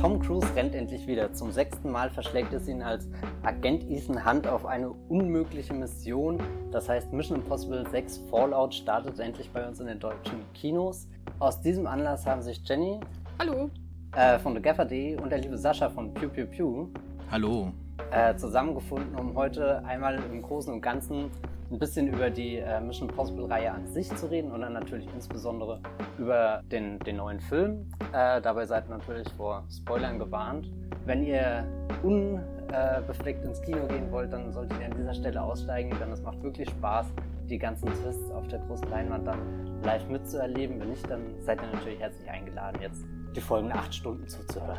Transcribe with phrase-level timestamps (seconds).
[0.00, 1.32] Tom Cruise rennt endlich wieder.
[1.32, 3.08] Zum sechsten Mal verschlägt es ihn als
[3.42, 6.40] Agent Ethan Hunt auf eine unmögliche Mission.
[6.70, 11.08] Das heißt, Mission Impossible 6 Fallout startet endlich bei uns in den deutschen Kinos.
[11.40, 13.00] Aus diesem Anlass haben sich Jenny.
[13.40, 13.70] Hallo.
[14.14, 16.86] Äh, von TheGaffer.de und der liebe Sascha von Pew Pew Pew.
[17.32, 17.72] Hallo.
[18.12, 21.28] Äh, zusammengefunden, um heute einmal im Großen und Ganzen
[21.70, 25.80] ein bisschen über die äh, Mission Impossible-Reihe an sich zu reden und dann natürlich insbesondere
[26.18, 27.90] über den, den neuen Film.
[28.12, 30.70] Äh, dabei seid natürlich vor Spoilern gewarnt.
[31.04, 31.66] Wenn ihr
[32.02, 36.42] unbefleckt ins Kino gehen wollt, dann solltet ihr an dieser Stelle aussteigen, denn es macht
[36.42, 37.06] wirklich Spaß,
[37.48, 40.80] die ganzen Twists auf der großen Leinwand dann live mitzuerleben.
[40.80, 43.04] Wenn nicht, dann seid ihr natürlich herzlich eingeladen, jetzt
[43.34, 44.78] die folgenden acht Stunden zuzuhören.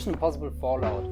[0.00, 1.10] Mission Impossible Fallout.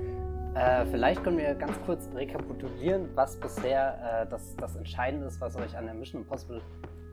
[0.55, 5.56] Äh, vielleicht können wir ganz kurz rekapitulieren, was bisher äh, das, das Entscheidende ist, was
[5.56, 6.62] euch an der Mission Impossible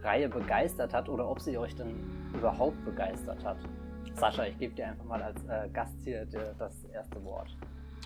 [0.01, 1.93] Reihe begeistert hat oder ob sie euch denn
[2.33, 3.57] überhaupt begeistert hat.
[4.13, 7.49] Sascha, ich gebe dir einfach mal als äh, Gast hier dir das erste Wort.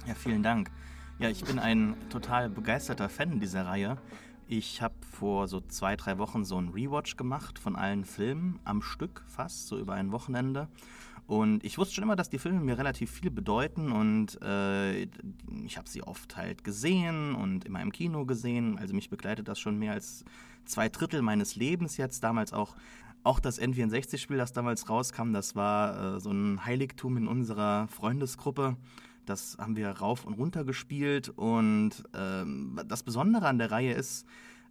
[0.07, 0.71] Ja, vielen Dank.
[1.19, 3.97] Ja, ich bin ein total begeisterter Fan dieser Reihe.
[4.47, 8.81] Ich habe vor so zwei, drei Wochen so einen Rewatch gemacht von allen Filmen am
[8.81, 10.67] Stück fast, so über ein Wochenende.
[11.29, 15.03] Und ich wusste schon immer, dass die Filme mir relativ viel bedeuten und äh,
[15.63, 18.79] ich habe sie oft halt gesehen und immer im Kino gesehen.
[18.79, 20.25] Also mich begleitet das schon mehr als
[20.65, 22.23] zwei Drittel meines Lebens jetzt.
[22.23, 22.75] Damals auch,
[23.21, 28.75] auch das N64-Spiel, das damals rauskam, das war äh, so ein Heiligtum in unserer Freundesgruppe.
[29.27, 34.25] Das haben wir rauf und runter gespielt und ähm, das Besondere an der Reihe ist,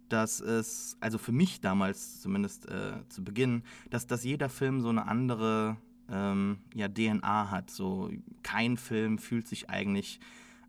[0.09, 4.89] dass es, also für mich damals zumindest äh, zu Beginn, dass, dass jeder Film so
[4.89, 5.77] eine andere
[6.11, 7.69] ähm, ja, DNA hat.
[7.69, 8.09] So
[8.43, 10.19] kein Film fühlt sich eigentlich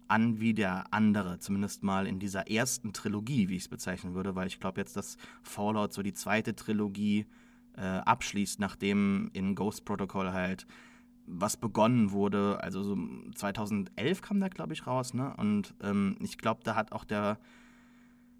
[0.08, 4.34] an wie der andere, zumindest mal in dieser ersten Trilogie, wie ich es bezeichnen würde,
[4.34, 7.26] weil ich glaube jetzt, dass Fallout so die zweite Trilogie
[7.76, 10.66] äh, abschließt, nachdem in Ghost Protocol halt
[11.26, 12.60] was begonnen wurde.
[12.60, 12.98] Also so
[13.34, 15.32] 2011 kam der, glaube ich, raus, ne?
[15.36, 17.38] Und ähm, ich glaube, da hat auch der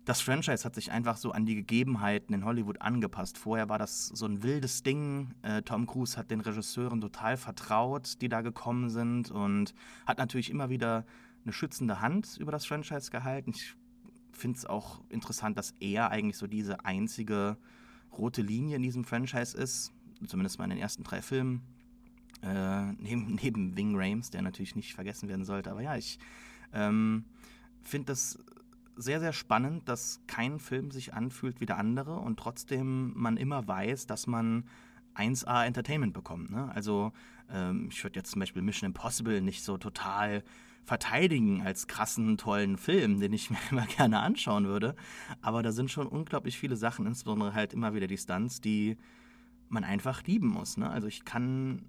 [0.05, 3.39] das Franchise hat sich einfach so an die Gegebenheiten in Hollywood angepasst.
[3.39, 5.35] Vorher war das so ein wildes Ding.
[5.43, 9.75] Äh, Tom Cruise hat den Regisseuren total vertraut, die da gekommen sind und
[10.07, 11.05] hat natürlich immer wieder
[11.45, 13.53] eine schützende Hand über das Franchise gehalten.
[13.55, 13.75] Ich
[14.33, 17.57] finde es auch interessant, dass er eigentlich so diese einzige
[18.17, 19.93] rote Linie in diesem Franchise ist,
[20.27, 21.63] zumindest mal in den ersten drei Filmen.
[22.43, 25.71] Äh, neben, neben Wing Rames, der natürlich nicht vergessen werden sollte.
[25.71, 26.19] Aber ja, ich
[26.73, 27.25] ähm,
[27.83, 28.39] finde das
[29.01, 33.67] sehr, sehr spannend, dass kein Film sich anfühlt wie der andere und trotzdem man immer
[33.67, 34.65] weiß, dass man
[35.15, 36.51] 1A Entertainment bekommt.
[36.51, 36.71] Ne?
[36.75, 37.13] Also
[37.51, 40.43] ähm, ich würde jetzt zum Beispiel Mission Impossible nicht so total
[40.85, 44.95] verteidigen als krassen, tollen Film, den ich mir immer gerne anschauen würde.
[45.41, 48.97] Aber da sind schon unglaublich viele Sachen, insbesondere halt immer wieder die Stunts, die
[49.69, 50.77] man einfach lieben muss.
[50.77, 50.91] Ne?
[50.91, 51.87] Also ich kann,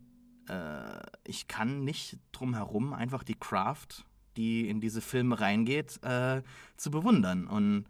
[0.47, 4.05] äh, ich kann nicht drum herum einfach die Craft
[4.37, 6.41] die in diese Filme reingeht, äh,
[6.77, 7.47] zu bewundern.
[7.47, 7.85] Und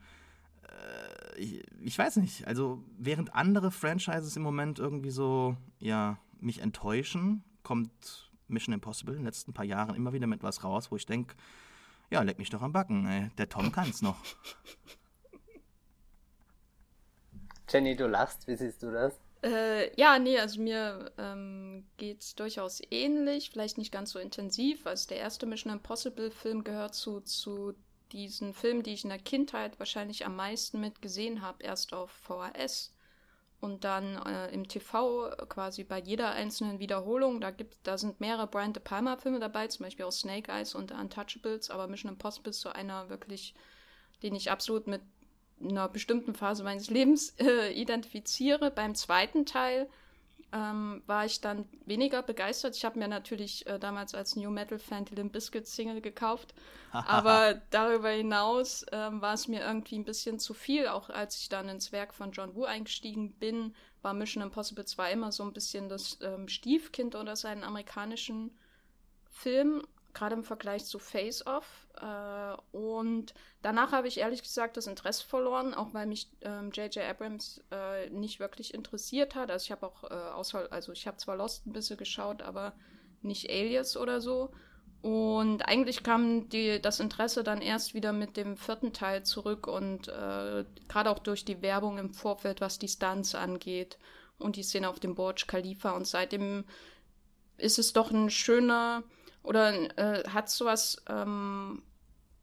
[0.63, 6.61] äh, ich, ich, weiß nicht, also während andere Franchises im Moment irgendwie so, ja, mich
[6.61, 10.95] enttäuschen, kommt Mission Impossible in den letzten paar Jahren immer wieder mit was raus, wo
[10.95, 11.35] ich denke,
[12.09, 13.29] ja, leck mich doch am Backen, ey.
[13.37, 14.17] der Tom kann's noch.
[17.69, 19.17] Jenny, du lachst, wie siehst du das?
[19.43, 24.85] Äh, ja, nee, also mir ähm, es durchaus ähnlich, vielleicht nicht ganz so intensiv.
[24.85, 27.73] Also der erste Mission Impossible Film gehört zu, zu
[28.11, 32.93] diesen Filmen, die ich in der Kindheit wahrscheinlich am meisten mitgesehen habe, erst auf VHS
[33.61, 37.41] und dann äh, im TV quasi bei jeder einzelnen Wiederholung.
[37.41, 40.75] Da gibt, da sind mehrere Brian De Palma Filme dabei, zum Beispiel auch Snake Eyes
[40.75, 43.55] und Untouchables, aber Mission Impossible ist so einer wirklich,
[44.23, 45.01] den ich absolut mit
[45.63, 48.71] einer bestimmten Phase meines Lebens äh, identifiziere.
[48.71, 49.89] Beim zweiten Teil
[50.53, 52.75] ähm, war ich dann weniger begeistert.
[52.75, 56.53] Ich habe mir natürlich äh, damals als New Metal Fan die Limp Bizkit Single gekauft,
[56.91, 60.87] aber darüber hinaus ähm, war es mir irgendwie ein bisschen zu viel.
[60.87, 65.13] Auch als ich dann ins Werk von John Woo eingestiegen bin, war Mission Impossible 2
[65.13, 68.51] immer so ein bisschen das ähm, Stiefkind oder seinen amerikanischen
[69.29, 71.87] Film gerade im Vergleich zu Face Off.
[71.99, 76.97] Äh, und danach habe ich ehrlich gesagt das Interesse verloren, auch weil mich J.J.
[76.97, 79.51] Ähm, Abrams äh, nicht wirklich interessiert hat.
[79.51, 82.73] Also ich habe auch äh, außer, also ich habe zwar Lost ein bisschen geschaut, aber
[83.21, 84.51] nicht Alias oder so.
[85.01, 90.07] Und eigentlich kam die, das Interesse dann erst wieder mit dem vierten Teil zurück und
[90.09, 93.97] äh, gerade auch durch die Werbung im Vorfeld, was die Stunts angeht
[94.37, 95.91] und die Szene auf dem Burj Khalifa.
[95.91, 96.65] Und seitdem
[97.57, 99.03] ist es doch ein schöner,
[99.43, 101.83] oder äh, hat sowas ähm,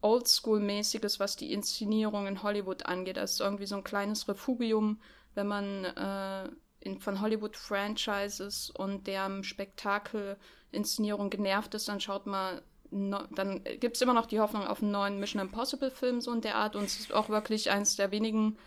[0.01, 3.17] Oldschool-mäßiges, was die Inszenierung in Hollywood angeht.
[3.17, 4.99] Also irgendwie so ein kleines Refugium,
[5.35, 6.49] wenn man äh,
[6.81, 12.61] in, von Hollywood-Franchises und deren Spektakelinszenierung genervt ist, dann schaut mal,
[12.91, 16.41] no, dann gibt es immer noch die Hoffnung auf einen neuen Mission Impossible-Film so in
[16.41, 16.75] der Art.
[16.75, 18.57] Und es ist auch wirklich eines der wenigen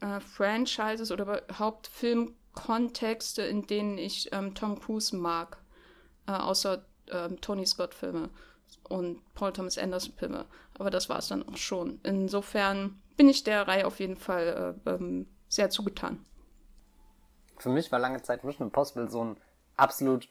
[0.00, 5.58] äh, Franchises oder überhaupt Filmkontexte, in denen ich ähm, Tom Cruise mag.
[6.26, 8.30] Äh, außer ähm, Tony Scott-Filme
[8.88, 10.46] und Paul Thomas Anderson-Filme.
[10.78, 12.00] Aber das war es dann auch schon.
[12.02, 16.24] Insofern bin ich der Reihe auf jeden Fall äh, ähm, sehr zugetan
[17.60, 19.36] für mich war lange Zeit Mission Impossible so ein
[19.76, 20.28] absolut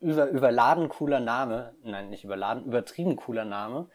[0.00, 1.74] über, überladen cooler Name.
[1.82, 3.88] Nein, nicht überladen, übertrieben cooler Name.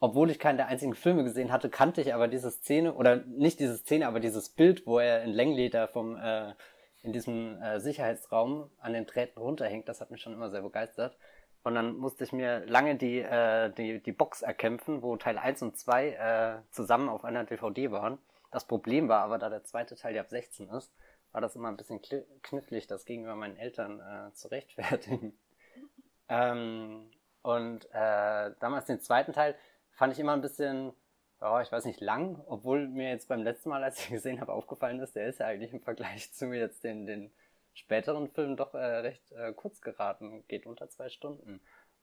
[0.00, 3.58] Obwohl ich keinen der einzigen Filme gesehen hatte, kannte ich aber diese Szene, oder nicht
[3.58, 6.54] diese Szene, aber dieses Bild, wo er in Langleder vom, äh,
[7.02, 9.88] in diesem äh, Sicherheitsraum an den Drähten runterhängt.
[9.88, 11.16] Das hat mich schon immer sehr begeistert.
[11.64, 15.62] Und dann musste ich mir lange die, äh, die, die Box erkämpfen, wo Teil 1
[15.62, 18.18] und 2 äh, zusammen auf einer DVD waren.
[18.50, 20.92] Das Problem war aber, da der zweite Teil ja ab 16 ist,
[21.32, 22.00] war das immer ein bisschen
[22.42, 25.38] knifflig, das gegenüber meinen Eltern äh, zu rechtfertigen.
[26.28, 27.10] ähm,
[27.42, 29.54] und äh, damals den zweiten Teil
[29.90, 30.92] fand ich immer ein bisschen,
[31.40, 34.52] oh, ich weiß nicht, lang, obwohl mir jetzt beim letzten Mal, als ich gesehen habe,
[34.52, 37.30] aufgefallen ist, der ist ja eigentlich im Vergleich zu mir jetzt den, den
[37.78, 41.60] späteren Filmen doch äh, recht äh, kurz geraten, geht unter zwei Stunden.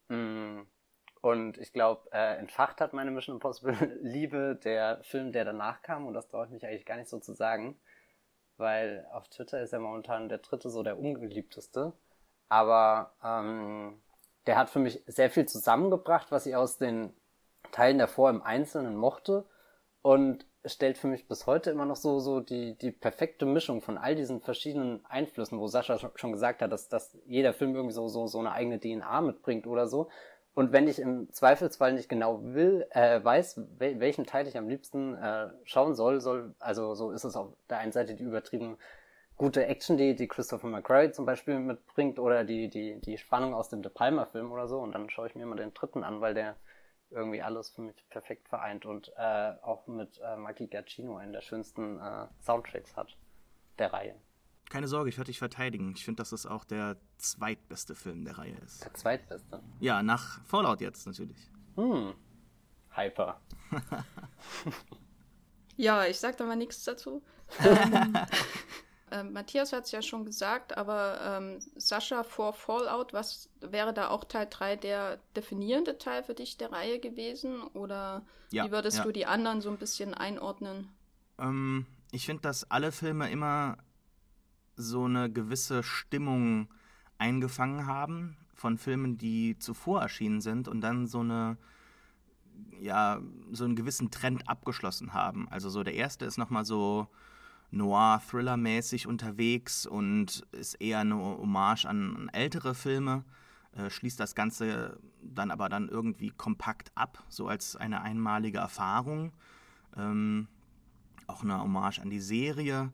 [0.09, 0.61] Mm.
[1.21, 6.05] Und ich glaube, äh, entfacht hat meine Mission Impossible Liebe der Film, der danach kam,
[6.05, 7.79] und das traue ich mich eigentlich gar nicht so zu sagen
[8.57, 11.93] weil auf Twitter ist er momentan der dritte so der ungeliebteste.
[12.47, 14.01] Aber ähm,
[14.47, 17.13] der hat für mich sehr viel zusammengebracht, was ich aus den
[17.71, 19.45] Teilen davor im Einzelnen mochte
[20.01, 23.97] und stellt für mich bis heute immer noch so, so die, die perfekte Mischung von
[23.97, 28.07] all diesen verschiedenen Einflüssen, wo Sascha schon gesagt hat, dass, dass jeder Film irgendwie so,
[28.07, 30.09] so, so eine eigene DNA mitbringt oder so.
[30.53, 34.69] Und wenn ich im Zweifelsfall nicht genau will, äh, weiß, wel welchen Teil ich am
[34.69, 38.77] liebsten äh, schauen soll, soll, also so ist es auf der einen Seite die übertrieben
[39.35, 43.67] gute Action, die, die Christopher McQuarrie zum Beispiel mitbringt, oder die, die, die Spannung aus
[43.67, 44.79] dem De Palma-Film oder so.
[44.79, 46.55] Und dann schaue ich mir immer den dritten an, weil der
[47.11, 51.41] irgendwie alles für mich perfekt vereint und äh, auch mit äh, Mikey Giacchino einen der
[51.41, 53.15] schönsten äh, Soundtracks hat
[53.77, 54.15] der Reihe.
[54.69, 55.93] Keine Sorge, ich werde dich verteidigen.
[55.95, 58.83] Ich finde, dass das auch der zweitbeste Film der Reihe ist.
[58.83, 59.61] Der zweitbeste?
[59.79, 61.51] Ja, nach Fallout jetzt natürlich.
[61.75, 62.13] Hm.
[62.95, 63.39] Hyper.
[65.77, 67.21] ja, ich sag da mal nichts dazu.
[69.15, 73.93] ähm, äh, Matthias hat es ja schon gesagt, aber ähm, Sascha vor Fallout, was wäre
[73.93, 77.61] da auch Teil 3 der definierende Teil für dich der Reihe gewesen?
[77.73, 79.03] Oder ja, wie würdest ja.
[79.03, 80.89] du die anderen so ein bisschen einordnen?
[81.37, 83.77] Ähm, ich finde, dass alle Filme immer
[84.75, 86.67] so eine gewisse Stimmung
[87.17, 91.57] eingefangen haben von Filmen, die zuvor erschienen sind und dann so eine
[92.79, 93.21] ja,
[93.51, 95.47] so einen gewissen Trend abgeschlossen haben.
[95.49, 97.07] Also so der erste ist nochmal so
[97.71, 103.23] Noir-Thriller-mäßig unterwegs und ist eher eine Hommage an, ältere Filme,
[103.75, 109.33] äh, schließt das Ganze dann aber dann irgendwie kompakt ab, so als eine einmalige Erfahrung.
[109.97, 110.47] Ähm,
[111.27, 112.91] auch eine Hommage an die Serie.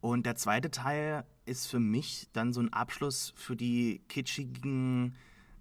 [0.00, 5.14] Und der zweite Teil ist für mich dann so ein Abschluss für die kitschigen,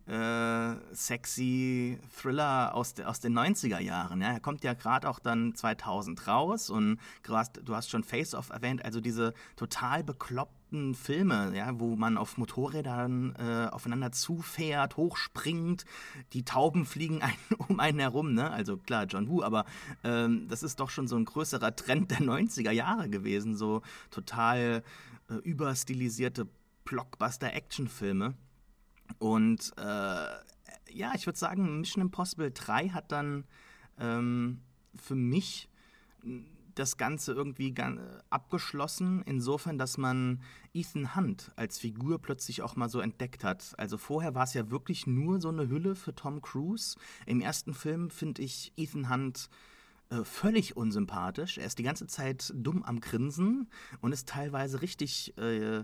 [0.08, 4.22] äh, sexy Thriller aus, de, aus den 90er Jahren.
[4.22, 4.32] Ja?
[4.32, 8.34] Er kommt ja gerade auch dann 2000 raus und du hast, du hast schon Face
[8.34, 14.98] Off erwähnt, also diese total bekloppten Filme, ja, wo man auf Motorrädern äh, aufeinander zufährt,
[14.98, 15.86] hochspringt,
[16.34, 17.34] die Tauben fliegen ein,
[17.68, 18.52] um einen herum, ne?
[18.52, 19.66] Also klar, John Woo, aber
[20.04, 24.84] ähm, das ist doch schon so ein größerer Trend der 90er Jahre gewesen, so total
[25.30, 26.48] äh, überstilisierte
[26.86, 28.34] Blockbuster-Actionfilme.
[29.20, 29.82] Und äh,
[30.92, 33.46] ja, ich würde sagen, Mission Impossible 3 hat dann
[34.00, 34.62] ähm,
[34.96, 35.70] für mich
[36.76, 37.74] das Ganze irgendwie
[38.30, 40.42] abgeschlossen, insofern, dass man
[40.74, 43.74] Ethan Hunt als Figur plötzlich auch mal so entdeckt hat.
[43.78, 46.98] Also vorher war es ja wirklich nur so eine Hülle für Tom Cruise.
[47.26, 49.50] Im ersten Film finde ich Ethan Hunt
[50.10, 51.58] äh, völlig unsympathisch.
[51.58, 53.68] Er ist die ganze Zeit dumm am Grinsen
[54.02, 55.84] und ist teilweise richtig äh,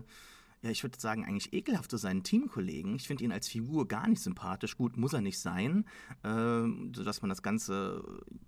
[0.64, 2.94] ja, ich würde sagen, eigentlich ekelhaft zu seinen Teamkollegen.
[2.96, 4.78] Ich finde ihn als Figur gar nicht sympathisch.
[4.78, 5.84] Gut, muss er nicht sein,
[6.22, 6.62] äh,
[6.96, 8.02] sodass man das Ganze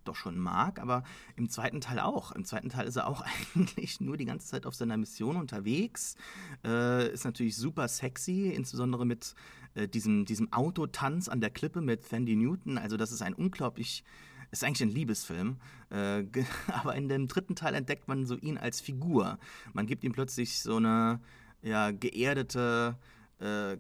[0.05, 0.81] doch schon mag.
[0.81, 1.03] Aber
[1.37, 2.33] im zweiten Teil auch.
[2.33, 3.23] Im zweiten Teil ist er auch
[3.55, 6.17] eigentlich nur die ganze Zeit auf seiner Mission unterwegs.
[6.65, 9.35] Äh, ist natürlich super sexy, insbesondere mit
[9.75, 12.79] äh, diesem, diesem Autotanz an der Klippe mit Sandy Newton.
[12.79, 14.05] Also, das ist ein unglaublich
[14.53, 15.57] ist eigentlich ein Liebesfilm,
[15.91, 16.25] äh,
[16.69, 19.39] aber in dem dritten Teil entdeckt man so ihn als Figur.
[19.75, 21.21] Man gibt ihm plötzlich so eine
[21.67, 22.97] ja, geerdete
[23.41, 23.77] äh,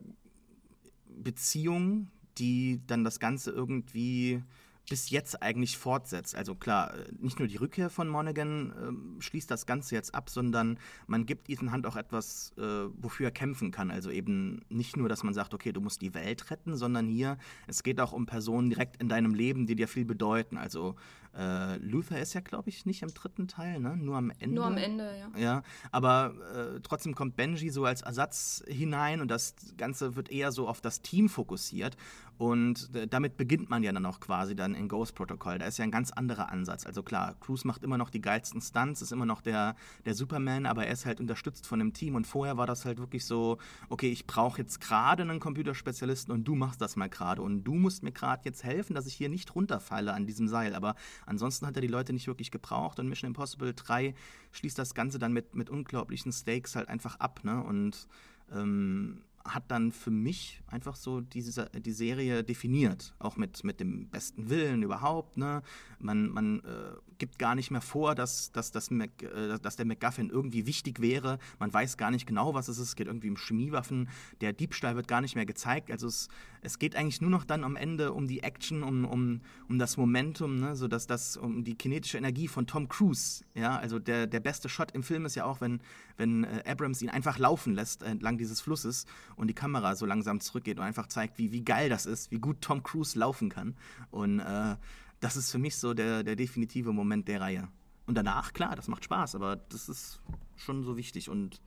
[1.07, 4.43] Beziehung, die dann das Ganze irgendwie
[4.89, 6.35] bis jetzt eigentlich fortsetzt.
[6.35, 10.31] Also klar, äh, nicht nur die Rückkehr von Monaghan äh, schließt das Ganze jetzt ab,
[10.31, 12.63] sondern man gibt Ethan Hunt auch etwas, äh,
[12.97, 13.91] wofür er kämpfen kann.
[13.91, 17.39] Also eben nicht nur, dass man sagt, okay, du musst die Welt retten, sondern hier,
[17.67, 20.57] es geht auch um Personen direkt in deinem Leben, die dir viel bedeuten.
[20.57, 20.95] Also
[21.37, 23.97] äh, Luther ist ja, glaube ich, nicht im dritten Teil, ne?
[23.97, 24.55] Nur am Ende.
[24.55, 25.39] Nur am Ende, ja.
[25.39, 30.51] Ja, aber äh, trotzdem kommt Benji so als Ersatz hinein und das Ganze wird eher
[30.51, 31.97] so auf das Team fokussiert.
[32.39, 35.59] Und äh, damit beginnt man ja dann auch quasi dann in Ghost Protocol.
[35.59, 36.87] Da ist ja ein ganz anderer Ansatz.
[36.87, 40.67] Also klar, Cruise macht immer noch die geilsten Stunts, ist immer noch der, der Superman,
[40.67, 42.15] aber er ist halt unterstützt von dem Team.
[42.15, 46.45] Und vorher war das halt wirklich so, okay, ich brauche jetzt gerade einen Computerspezialisten und
[46.45, 47.43] du machst das mal gerade.
[47.43, 50.75] Und du musst mir gerade jetzt helfen, dass ich hier nicht runterfalle an diesem Seil.
[50.75, 52.99] Aber ansonsten hat er die Leute nicht wirklich gebraucht.
[53.01, 54.15] Und Mission Impossible 3
[54.53, 57.41] schließt das Ganze dann mit, mit unglaublichen Stakes halt einfach ab.
[57.43, 57.63] Ne?
[57.63, 58.09] Und
[58.53, 64.09] ähm, hat dann für mich einfach so diese, die Serie definiert, auch mit, mit dem
[64.09, 65.37] besten Willen überhaupt.
[65.37, 65.63] Ne?
[65.99, 69.87] Man, man äh, gibt gar nicht mehr vor, dass, dass, dass, Mac, äh, dass der
[69.87, 71.39] MacGuffin irgendwie wichtig wäre.
[71.59, 72.89] Man weiß gar nicht genau, was es ist.
[72.89, 74.09] Es geht irgendwie um Chemiewaffen.
[74.41, 75.91] Der Diebstahl wird gar nicht mehr gezeigt.
[75.91, 76.29] Also es,
[76.63, 79.97] es geht eigentlich nur noch dann am Ende um die Action, um, um, um das
[79.97, 80.77] Momentum, ne?
[80.77, 83.45] so dass das um die kinetische Energie von Tom Cruise.
[83.55, 85.81] Ja, also der, der beste Shot im Film ist ja auch, wenn,
[86.17, 90.41] wenn äh, Abrams ihn einfach laufen lässt entlang dieses Flusses und die Kamera so langsam
[90.41, 93.77] zurückgeht und einfach zeigt, wie, wie geil das ist, wie gut Tom Cruise laufen kann.
[94.11, 94.77] Und äh,
[95.21, 97.69] das ist für mich so der, der definitive Moment der Reihe.
[98.07, 100.21] Und danach, klar, das macht Spaß, aber das ist
[100.57, 101.29] schon so wichtig.
[101.29, 101.61] Und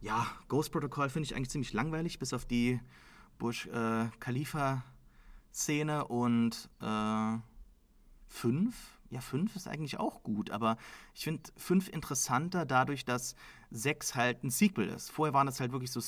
[0.00, 2.80] ja, Ghost Protocol finde ich eigentlich ziemlich langweilig, bis auf die
[3.38, 7.38] Bush äh, Khalifa-Szene und äh,
[8.26, 8.98] fünf.
[9.10, 10.76] Ja, fünf ist eigentlich auch gut, aber
[11.14, 13.34] ich finde fünf interessanter dadurch, dass
[13.70, 15.10] sechs halt ein Sequel ist.
[15.10, 16.00] Vorher waren es halt wirklich so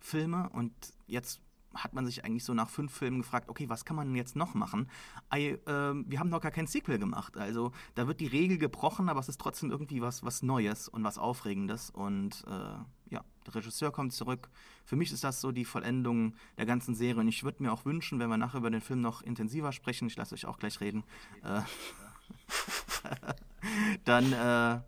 [0.00, 0.72] Standalone-Filme und
[1.06, 1.40] jetzt
[1.72, 4.54] hat man sich eigentlich so nach fünf Filmen gefragt, okay, was kann man jetzt noch
[4.54, 4.88] machen?
[5.32, 7.36] I, äh, wir haben noch gar kein Sequel gemacht.
[7.36, 11.04] Also da wird die Regel gebrochen, aber es ist trotzdem irgendwie was, was Neues und
[11.04, 11.90] was Aufregendes.
[11.90, 14.50] Und äh, ja, der Regisseur kommt zurück.
[14.84, 17.20] Für mich ist das so die Vollendung der ganzen Serie.
[17.20, 20.08] Und ich würde mir auch wünschen, wenn wir nachher über den Film noch intensiver sprechen,
[20.08, 21.04] ich lasse euch auch gleich reden,
[21.44, 21.60] äh,
[24.04, 24.80] dann äh,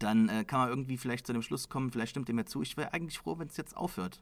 [0.00, 2.62] dann äh, kann man irgendwie vielleicht zu dem Schluss kommen, vielleicht stimmt ihr mir zu,
[2.62, 4.20] ich wäre eigentlich froh, wenn es jetzt aufhört.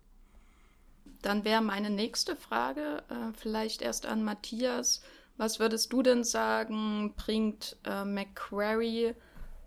[1.22, 5.02] Dann wäre meine nächste Frage äh, vielleicht erst an Matthias.
[5.36, 9.14] Was würdest du denn sagen, bringt äh, McQuarrie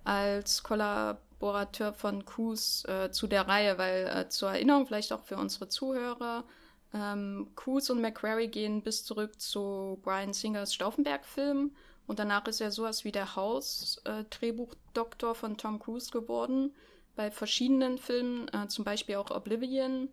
[0.04, 3.78] als Kollaborateur von Coos äh, zu der Reihe?
[3.78, 6.44] Weil äh, zur Erinnerung, vielleicht auch für unsere Zuhörer,
[6.94, 11.72] ähm, und McQuarrie gehen bis zurück zu Brian Singers Stauffenberg-Film.
[12.08, 16.74] Und danach ist er sowas wie der Haus-Drehbuchdoktor von Tom Cruise geworden.
[17.16, 20.10] Bei verschiedenen Filmen, äh, zum Beispiel auch Oblivion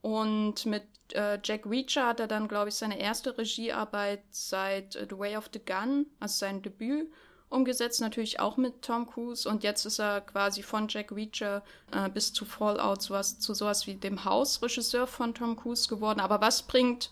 [0.00, 5.06] und mit äh, Jack Reacher hat er dann, glaube ich, seine erste Regiearbeit seit äh,
[5.08, 7.10] The Way of the Gun, also sein Debüt,
[7.48, 8.00] umgesetzt.
[8.00, 9.48] Natürlich auch mit Tom Cruise.
[9.48, 13.86] Und jetzt ist er quasi von Jack Reacher äh, bis zu Fallout sowas, zu sowas
[13.86, 16.20] wie dem Hausregisseur von Tom Cruise geworden.
[16.20, 17.10] Aber was bringt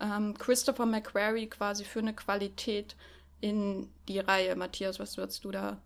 [0.00, 2.96] ähm, Christopher McQuarrie quasi für eine Qualität
[3.40, 4.56] in die Reihe?
[4.56, 5.78] Matthias, was würdest du da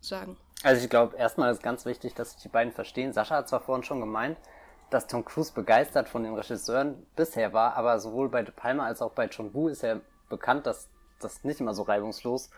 [0.00, 0.36] sagen?
[0.62, 3.12] Also ich glaube, erstmal ist ganz wichtig, dass sich die beiden verstehen.
[3.12, 4.38] Sascha hat zwar vorhin schon gemeint,
[4.90, 9.02] dass Tom Cruise begeistert von den Regisseuren bisher war, aber sowohl bei De Palma als
[9.02, 10.88] auch bei John Woo ist ja bekannt, dass
[11.20, 12.50] das nicht immer so reibungslos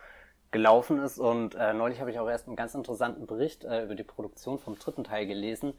[0.51, 1.19] gelaufen ist.
[1.19, 4.59] Und äh, neulich habe ich auch erst einen ganz interessanten Bericht äh, über die Produktion
[4.59, 5.73] vom dritten Teil gelesen,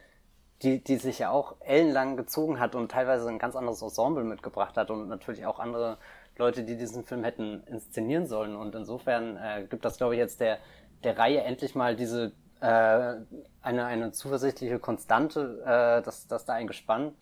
[0.62, 4.76] die, die sich ja auch ellenlang gezogen hat und teilweise ein ganz anderes Ensemble mitgebracht
[4.76, 5.98] hat und natürlich auch andere
[6.38, 8.56] Leute, die diesen Film hätten inszenieren sollen.
[8.56, 10.58] Und insofern äh, gibt das, glaube ich, jetzt der,
[11.04, 13.14] der Reihe endlich mal diese äh,
[13.60, 17.12] eine, eine zuversichtliche Konstante, äh, dass, dass da ein Gespann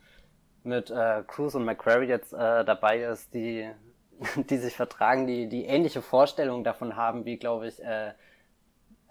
[0.62, 3.68] mit äh, Cruz und McQuarrie jetzt äh, dabei ist, die,
[4.36, 8.12] die sich vertragen, die, die ähnliche Vorstellungen davon haben, wie, glaube ich, äh,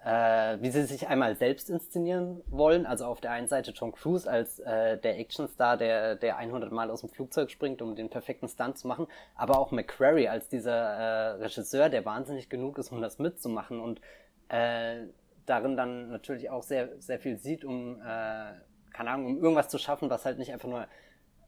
[0.04, 2.86] äh, wie sie sich einmal selbst inszenieren wollen.
[2.86, 6.90] Also auf der einen Seite Tom Cruise als äh, der Actionstar, der, der 100 Mal
[6.90, 10.72] aus dem Flugzeug springt, um den perfekten Stunt zu machen, aber auch McQuarrie als dieser
[10.72, 14.00] äh, Regisseur, der wahnsinnig genug ist, um das mitzumachen und
[14.48, 15.06] äh,
[15.46, 18.52] darin dann natürlich auch sehr, sehr viel sieht, um, äh,
[18.92, 20.86] keine Ahnung, um irgendwas zu schaffen, was halt nicht einfach nur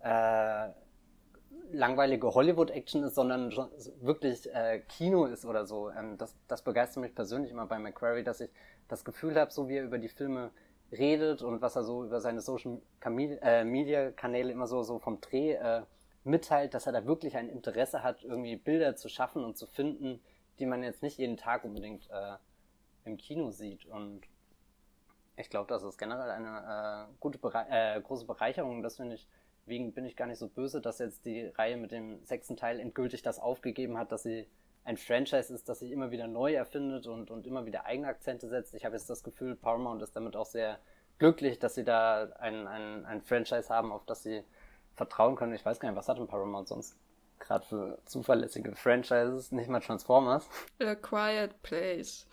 [0.01, 0.69] äh,
[1.73, 3.51] langweilige Hollywood-Action ist, sondern
[4.01, 5.91] wirklich äh, Kino ist oder so.
[5.91, 8.51] Ähm, das, das begeistert mich persönlich immer bei McQuarrie, dass ich
[8.89, 10.51] das Gefühl habe, so wie er über die Filme
[10.93, 15.21] redet und was er so über seine Social äh, Media Kanäle immer so, so vom
[15.21, 15.83] Dreh äh,
[16.25, 20.21] mitteilt, dass er da wirklich ein Interesse hat, irgendwie Bilder zu schaffen und zu finden,
[20.59, 22.37] die man jetzt nicht jeden Tag unbedingt äh,
[23.05, 23.87] im Kino sieht.
[23.87, 24.23] Und
[25.37, 28.83] ich glaube, das ist generell eine äh, gute Bere äh, große Bereicherung.
[28.83, 29.27] Das finde ich,
[29.67, 32.81] wegen bin ich gar nicht so böse, dass jetzt die Reihe mit dem sechsten Teil
[32.81, 34.47] endgültig das aufgegeben hat, dass sie
[34.85, 38.49] ein Franchise ist, das sich immer wieder neu erfindet und, und immer wieder eigene Akzente
[38.49, 38.75] setzt.
[38.75, 40.79] Ich habe jetzt das Gefühl, Paramount ist damit auch sehr
[41.19, 44.43] glücklich, dass sie da ein, ein, ein Franchise haben, auf das sie
[44.95, 45.55] vertrauen können.
[45.55, 46.97] Ich weiß gar nicht, was hat denn Paramount sonst
[47.39, 49.53] gerade für zuverlässige Franchises?
[49.53, 50.49] Nicht mal Transformers.
[50.81, 52.27] A Quiet Place.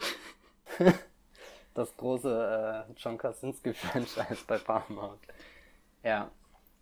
[1.76, 5.20] das große äh, John Krasinski-Franchise bei Paramount.
[6.04, 6.32] Ja.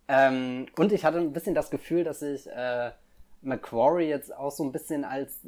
[0.08, 2.90] Ähm, und ich hatte ein bisschen das Gefühl, dass ich äh,
[3.42, 5.40] Macquarie jetzt auch so ein bisschen als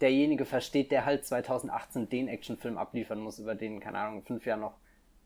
[0.00, 4.60] derjenige versteht, der halt 2018 den Actionfilm abliefern muss, über den, keine Ahnung, fünf Jahre
[4.60, 4.74] noch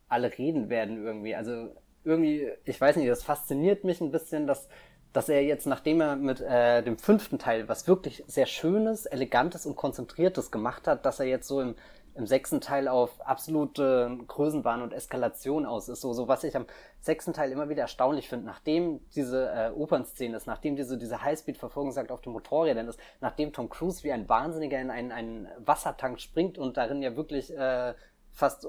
[0.08, 1.34] alle reden werden irgendwie.
[1.34, 4.68] Also irgendwie, ich weiß nicht, das fasziniert mich ein bisschen, dass,
[5.12, 9.66] dass er jetzt, nachdem er mit äh, dem fünften Teil was wirklich sehr Schönes, Elegantes
[9.66, 11.74] und Konzentriertes gemacht hat, dass er jetzt so im
[12.14, 16.00] im sechsten Teil auf absolute Größenwahn und Eskalation aus ist.
[16.00, 16.66] So, so was ich am
[17.00, 21.92] sechsten Teil immer wieder erstaunlich finde, nachdem diese äh, Opernszene ist, nachdem diese, diese Highspeed-Verfolgung
[21.92, 26.20] sagt auf dem Motorrädern ist, nachdem Tom Cruise wie ein Wahnsinniger in einen, einen Wassertank
[26.20, 27.94] springt und darin ja wirklich äh,
[28.32, 28.66] fast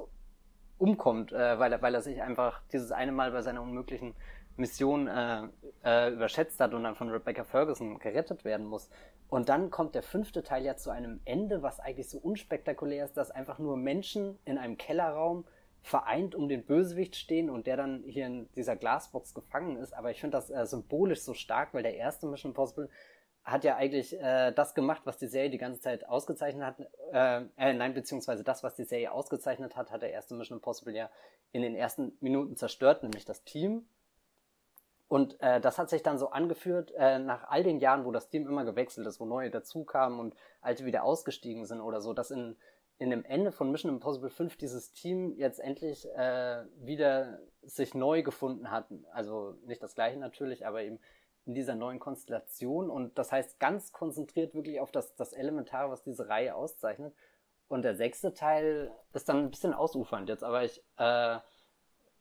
[0.77, 4.15] umkommt, äh, weil, er, weil er sich einfach dieses eine Mal bei seiner unmöglichen
[4.61, 5.47] Mission äh,
[5.83, 8.89] äh, überschätzt hat und dann von Rebecca Ferguson gerettet werden muss.
[9.29, 13.17] Und dann kommt der fünfte Teil ja zu einem Ende, was eigentlich so unspektakulär ist,
[13.17, 15.45] dass einfach nur Menschen in einem Kellerraum
[15.81, 19.93] vereint um den Bösewicht stehen und der dann hier in dieser Glasbox gefangen ist.
[19.93, 22.89] Aber ich finde das äh, symbolisch so stark, weil der erste Mission Impossible
[23.43, 26.79] hat ja eigentlich äh, das gemacht, was die Serie die ganze Zeit ausgezeichnet hat.
[27.11, 30.95] Äh, äh, nein, beziehungsweise das, was die Serie ausgezeichnet hat, hat der erste Mission Impossible
[30.95, 31.09] ja
[31.51, 33.85] in den ersten Minuten zerstört, nämlich das Team.
[35.11, 38.29] Und äh, das hat sich dann so angeführt, äh, nach all den Jahren, wo das
[38.29, 42.31] Team immer gewechselt ist, wo neue dazukamen und alte wieder ausgestiegen sind oder so, dass
[42.31, 42.55] in,
[42.97, 48.23] in dem Ende von Mission Impossible 5 dieses Team jetzt endlich äh, wieder sich neu
[48.23, 48.85] gefunden hat.
[49.11, 50.97] Also nicht das gleiche natürlich, aber eben
[51.45, 52.89] in dieser neuen Konstellation.
[52.89, 57.13] Und das heißt ganz konzentriert wirklich auf das, das Elementare, was diese Reihe auszeichnet.
[57.67, 61.39] Und der sechste Teil ist dann ein bisschen ausufernd jetzt, aber ich äh,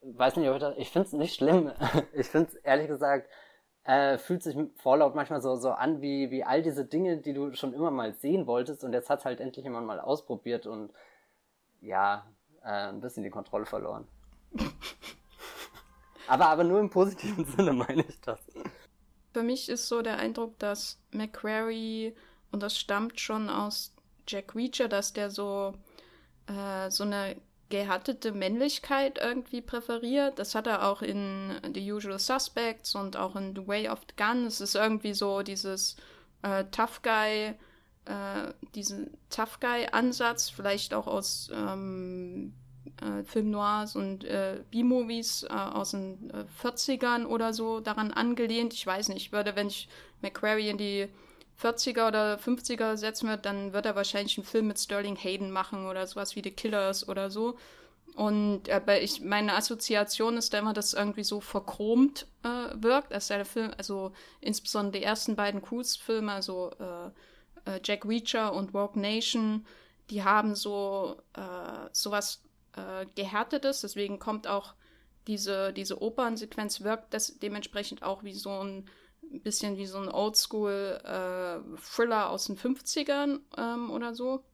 [0.03, 1.73] weiß nicht, ob ich, das, ich finde es nicht schlimm.
[2.13, 3.29] Ich finde es ehrlich gesagt,
[3.85, 7.55] äh, fühlt sich Fallout manchmal so, so an wie, wie all diese Dinge, die du
[7.55, 10.93] schon immer mal sehen wolltest und jetzt hat es halt endlich jemand mal ausprobiert und
[11.81, 12.27] ja,
[12.63, 14.07] äh, ein bisschen die Kontrolle verloren.
[16.29, 18.39] aber, aber nur im positiven Sinne meine ich das.
[19.33, 22.15] Für mich ist so der Eindruck, dass McQuarrie,
[22.53, 23.95] und das stammt schon aus
[24.27, 25.75] Jack Reacher, dass der so,
[26.47, 27.37] äh, so eine
[27.71, 30.39] gehärtete Männlichkeit irgendwie präferiert.
[30.39, 34.23] Das hat er auch in The Usual Suspects und auch in The Way of the
[34.23, 34.45] Gun.
[34.45, 35.97] Es ist irgendwie so dieses
[36.43, 37.55] äh, Tough Guy,
[38.05, 42.53] äh, diesen Tough Guy-Ansatz, vielleicht auch aus ähm,
[43.01, 48.75] äh, Film Noirs und äh, B-Movies äh, aus den 40ern äh, oder so daran angelehnt.
[48.75, 49.89] Ich weiß nicht, ich würde, wenn ich
[50.23, 51.09] McQuarrie in die
[51.61, 55.87] 40er oder 50er setzen wird, dann wird er wahrscheinlich einen Film mit Sterling Hayden machen
[55.87, 57.57] oder sowas wie The Killers oder so.
[58.15, 63.13] Und aber ich, meine Assoziation ist da immer, dass es irgendwie so verchromt äh, wirkt.
[63.13, 68.75] Also der Film, also insbesondere die ersten beiden Cruise-Filme, also äh, äh, Jack Reacher und
[68.75, 69.65] Rogue Nation,
[70.11, 72.43] die haben so äh, sowas
[72.77, 74.75] äh, Gehärtetes, deswegen kommt auch
[75.27, 78.89] diese, diese Opernsequenz wirkt das dementsprechend auch wie so ein
[79.23, 84.45] ein bisschen wie so ein Oldschool-Thriller äh, aus den 50ern ähm, oder so.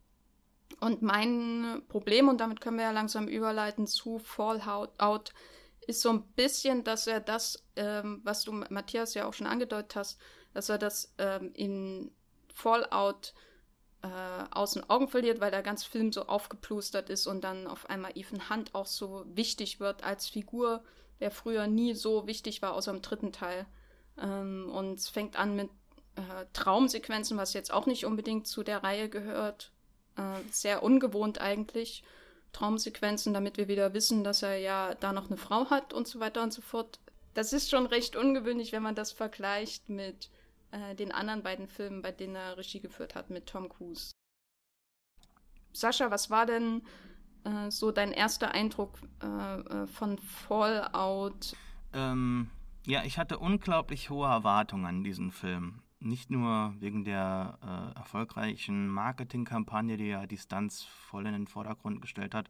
[0.80, 5.32] Und mein Problem, und damit können wir ja langsam überleiten zu Fallout,
[5.86, 9.96] ist so ein bisschen, dass er das, ähm, was du, Matthias, ja auch schon angedeutet
[9.96, 10.20] hast,
[10.52, 12.10] dass er das ähm, in
[12.52, 13.34] Fallout
[14.02, 14.08] äh,
[14.50, 18.12] aus den Augen verliert, weil der ganze Film so aufgeplustert ist und dann auf einmal
[18.14, 20.82] Ethan Hunt auch so wichtig wird als Figur,
[21.20, 23.66] der früher nie so wichtig war, außer im dritten Teil.
[24.20, 25.70] Ähm, und es fängt an mit
[26.16, 29.72] äh, Traumsequenzen, was jetzt auch nicht unbedingt zu der Reihe gehört.
[30.16, 32.02] Äh, sehr ungewohnt eigentlich.
[32.52, 36.20] Traumsequenzen, damit wir wieder wissen, dass er ja da noch eine Frau hat und so
[36.20, 36.98] weiter und so fort.
[37.34, 40.30] Das ist schon recht ungewöhnlich, wenn man das vergleicht mit
[40.70, 44.12] äh, den anderen beiden Filmen, bei denen er Regie geführt hat, mit Tom Cruise.
[45.74, 46.82] Sascha, was war denn
[47.44, 51.54] äh, so dein erster Eindruck äh, äh, von Fallout?
[51.92, 52.50] Ähm,
[52.86, 55.82] ja, ich hatte unglaublich hohe Erwartungen an diesen Film.
[55.98, 62.00] Nicht nur wegen der äh, erfolgreichen Marketingkampagne, die ja die Stunts voll in den Vordergrund
[62.00, 62.48] gestellt hat,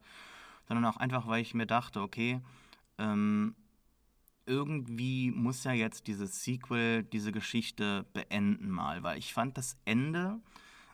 [0.67, 2.41] sondern auch einfach, weil ich mir dachte, okay,
[2.97, 3.55] ähm,
[4.45, 10.39] irgendwie muss ja jetzt dieses Sequel diese Geschichte beenden mal, weil ich fand das Ende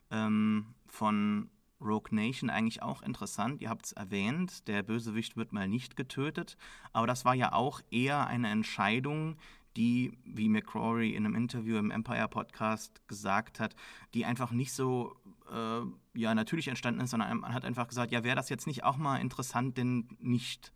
[0.09, 1.49] ähm, von
[1.83, 3.61] Rogue Nation eigentlich auch interessant.
[3.61, 6.57] Ihr habt es erwähnt, der Bösewicht wird mal nicht getötet,
[6.91, 9.37] aber das war ja auch eher eine Entscheidung,
[9.75, 13.75] die, wie McCrory in einem Interview im Empire Podcast gesagt hat,
[14.13, 15.15] die einfach nicht so
[15.51, 15.81] äh,
[16.13, 18.97] ja natürlich entstanden ist, sondern man hat einfach gesagt, ja, wäre das jetzt nicht auch
[18.97, 20.71] mal interessant, den nicht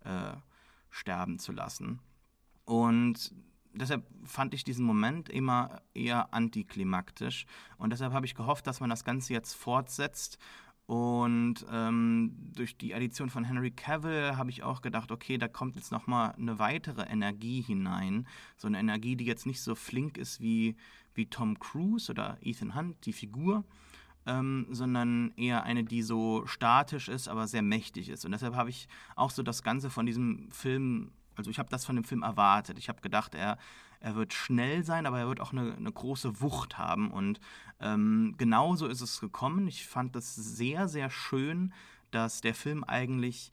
[0.00, 0.32] äh,
[0.90, 2.00] sterben zu lassen.
[2.64, 3.32] Und
[3.72, 7.46] deshalb fand ich diesen Moment immer eher antiklimaktisch.
[7.78, 10.38] Und deshalb habe ich gehofft, dass man das Ganze jetzt fortsetzt.
[10.86, 15.76] Und ähm, durch die Addition von Henry Cavill habe ich auch gedacht, okay, da kommt
[15.76, 18.26] jetzt nochmal eine weitere Energie hinein.
[18.56, 20.74] So eine Energie, die jetzt nicht so flink ist wie,
[21.14, 23.62] wie Tom Cruise oder Ethan Hunt, die Figur,
[24.26, 28.24] ähm, sondern eher eine, die so statisch ist, aber sehr mächtig ist.
[28.24, 31.84] Und deshalb habe ich auch so das Ganze von diesem Film also ich habe das
[31.84, 32.78] von dem Film erwartet.
[32.78, 33.58] Ich habe gedacht, er,
[34.00, 37.10] er wird schnell sein, aber er wird auch eine, eine große Wucht haben.
[37.10, 37.40] Und
[37.80, 39.66] ähm, genauso ist es gekommen.
[39.68, 41.72] Ich fand das sehr, sehr schön,
[42.10, 43.52] dass der Film eigentlich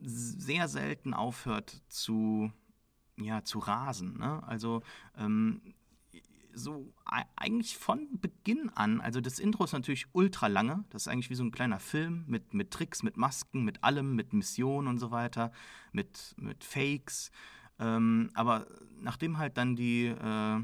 [0.00, 2.52] sehr selten aufhört zu,
[3.16, 4.18] ja, zu rasen.
[4.18, 4.42] Ne?
[4.46, 4.82] Also
[5.16, 5.60] ähm,
[6.58, 6.92] so
[7.36, 11.34] eigentlich von Beginn an, also das Intro ist natürlich ultra lange, das ist eigentlich wie
[11.34, 15.10] so ein kleiner Film mit, mit Tricks, mit Masken, mit allem, mit Missionen und so
[15.10, 15.52] weiter,
[15.92, 17.30] mit, mit Fakes.
[17.78, 18.66] Ähm, aber
[19.00, 20.60] nachdem halt dann die äh,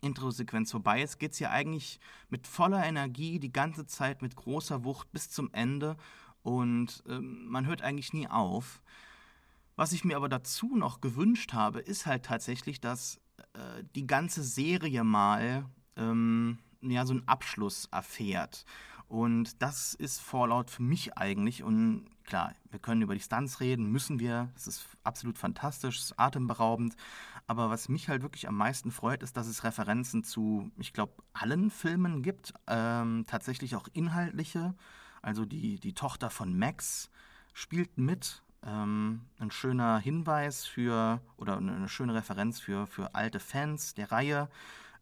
[0.00, 4.84] Intro-Sequenz vorbei ist, geht es ja eigentlich mit voller Energie die ganze Zeit mit großer
[4.84, 5.96] Wucht bis zum Ende
[6.42, 8.82] und ähm, man hört eigentlich nie auf.
[9.76, 13.21] Was ich mir aber dazu noch gewünscht habe, ist halt tatsächlich, dass
[13.54, 15.64] äh, die ganze Serie mal
[15.96, 18.64] ähm, ja, so einen Abschluss erfährt.
[19.08, 21.62] Und das ist Fallout für mich eigentlich.
[21.62, 24.50] Und klar, wir können über die Stunts reden, müssen wir.
[24.56, 26.96] Es ist absolut fantastisch, es ist atemberaubend.
[27.46, 31.12] Aber was mich halt wirklich am meisten freut, ist, dass es Referenzen zu, ich glaube,
[31.34, 32.54] allen Filmen gibt.
[32.66, 34.74] Ähm, tatsächlich auch inhaltliche.
[35.20, 37.10] Also die, die Tochter von Max
[37.52, 43.94] spielt mit ähm, ein schöner Hinweis für oder eine schöne Referenz für, für alte Fans
[43.94, 44.48] der Reihe.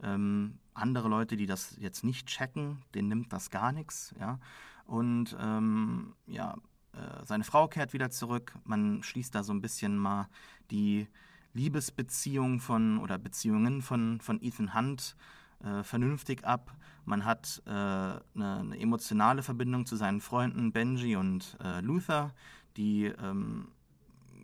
[0.02, 4.14] Ähm, andere Leute, die das jetzt nicht checken, denen nimmt das gar nichts.
[4.18, 4.38] Ja?
[4.86, 6.54] Und ähm, ja,
[6.92, 8.54] äh, seine Frau kehrt wieder zurück.
[8.64, 10.28] Man schließt da so ein bisschen mal
[10.70, 11.06] die
[11.52, 15.16] Liebesbeziehung von oder Beziehungen von, von Ethan Hunt
[15.62, 16.74] äh, vernünftig ab.
[17.04, 22.32] Man hat äh, eine, eine, emotionale Verbindung zu seinen Freunden Benji und äh, Luther,
[22.80, 23.68] die ähm,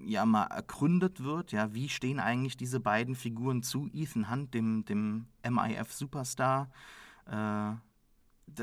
[0.05, 4.85] ja mal ergründet wird, ja, wie stehen eigentlich diese beiden Figuren zu Ethan Hunt, dem,
[4.85, 6.71] dem MIF-Superstar,
[7.27, 7.73] äh,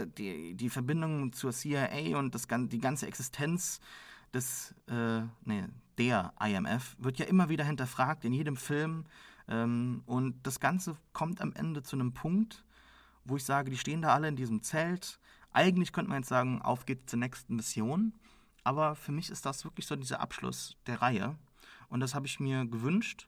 [0.05, 3.79] die, die Verbindung zur CIA und das, die ganze Existenz
[4.31, 5.65] des, äh, nee,
[5.97, 9.05] der IMF wird ja immer wieder hinterfragt in jedem Film
[9.47, 12.63] ähm, und das Ganze kommt am Ende zu einem Punkt,
[13.25, 15.19] wo ich sage, die stehen da alle in diesem Zelt.
[15.51, 18.13] Eigentlich könnte man jetzt sagen, auf geht's zur nächsten Mission.
[18.63, 21.38] Aber für mich ist das wirklich so dieser Abschluss der Reihe.
[21.89, 23.28] Und das habe ich mir gewünscht.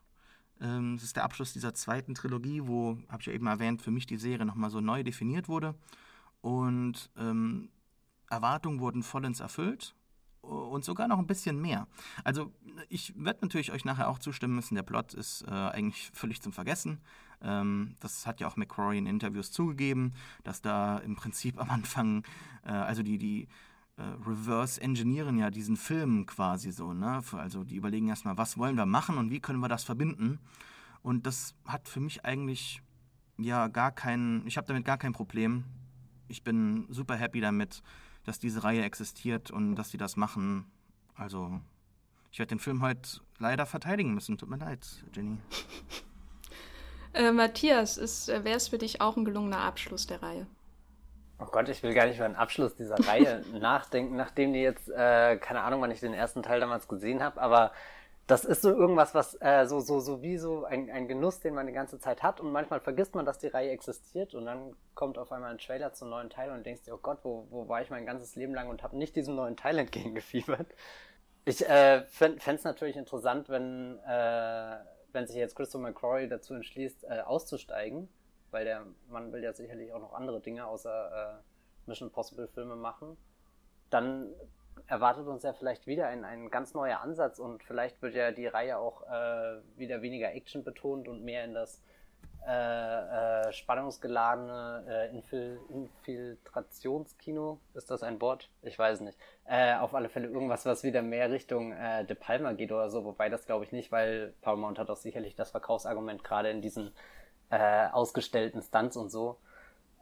[0.61, 3.91] Ähm, es ist der Abschluss dieser zweiten Trilogie, wo, habe ich ja eben erwähnt, für
[3.91, 5.75] mich die Serie nochmal so neu definiert wurde.
[6.41, 7.69] Und ähm,
[8.29, 9.95] Erwartungen wurden vollends erfüllt
[10.41, 11.87] und sogar noch ein bisschen mehr.
[12.23, 12.51] Also
[12.89, 16.53] ich werde natürlich euch nachher auch zustimmen müssen, der Plot ist äh, eigentlich völlig zum
[16.53, 17.01] Vergessen.
[17.41, 22.23] Ähm, das hat ja auch McCrory in Interviews zugegeben, dass da im Prinzip am Anfang,
[22.63, 23.47] äh, also die, die
[23.97, 26.93] äh, reverse engineeren ja diesen Film quasi so.
[26.93, 27.21] Ne?
[27.31, 30.39] Also die überlegen erstmal, was wollen wir machen und wie können wir das verbinden.
[31.01, 32.81] Und das hat für mich eigentlich
[33.37, 35.63] ja gar kein, ich habe damit gar kein Problem.
[36.27, 37.83] Ich bin super happy damit,
[38.23, 40.65] dass diese Reihe existiert und dass sie das machen.
[41.13, 41.61] Also
[42.31, 44.37] ich werde den Film heute leider verteidigen müssen.
[44.37, 45.37] Tut mir leid, Jenny.
[47.13, 50.47] Äh, Matthias, äh, wäre es für dich auch ein gelungener Abschluss der Reihe?
[51.39, 54.89] Oh Gott, ich will gar nicht über den Abschluss dieser Reihe nachdenken, nachdem die jetzt,
[54.89, 57.71] äh, keine Ahnung, wann ich den ersten Teil damals gesehen habe, aber
[58.27, 61.53] das ist so irgendwas, was äh, so, so, so wie so ein, ein Genuss, den
[61.53, 64.75] man die ganze Zeit hat und manchmal vergisst man, dass die Reihe existiert und dann
[64.95, 67.67] kommt auf einmal ein Trailer zum neuen Teil und denkst dir, oh Gott, wo, wo
[67.67, 70.67] war ich mein ganzes Leben lang und habe nicht diesem neuen Teil entgegengefiebert.
[71.43, 74.77] Ich äh, fände es natürlich interessant, wenn, äh,
[75.11, 78.09] wenn sich jetzt Christopher McCrory dazu entschließt, äh, auszusteigen
[78.55, 82.77] weil der Mann will ja sicherlich auch noch andere Dinge außer äh, Mission Possible Filme
[82.77, 83.17] machen,
[83.89, 84.33] dann
[84.87, 88.47] erwartet uns ja vielleicht wieder ein, ein ganz neuer Ansatz und vielleicht wird ja die
[88.47, 91.81] Reihe auch äh, wieder weniger Action betont und mehr in das
[92.47, 97.59] äh, äh, spannungsgeladene äh, Infil Infiltrationskino.
[97.73, 98.49] Ist das ein Wort?
[98.61, 99.17] Ich weiß nicht.
[99.45, 103.03] Äh, auf alle Fälle irgendwas, was wieder mehr Richtung äh, De Palma geht oder so,
[103.03, 106.93] wobei das glaube ich nicht, weil Paramount hat auch sicherlich das Verkaufsargument gerade in diesen
[107.49, 109.37] äh, ausgestellten Stunts und so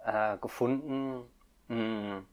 [0.05, 1.23] äh, gefunden.
[1.67, 2.25] Hm.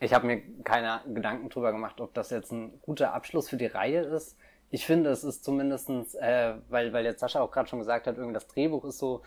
[0.00, 3.66] Ich habe mir keine Gedanken drüber gemacht, ob das jetzt ein guter Abschluss für die
[3.66, 4.36] Reihe ist.
[4.70, 8.16] ich finde, es ist zumindestens, äh, weil, weil jetzt Sascha auch gerade schon gesagt hat,
[8.16, 9.22] irgendwie das Drehbuch ist so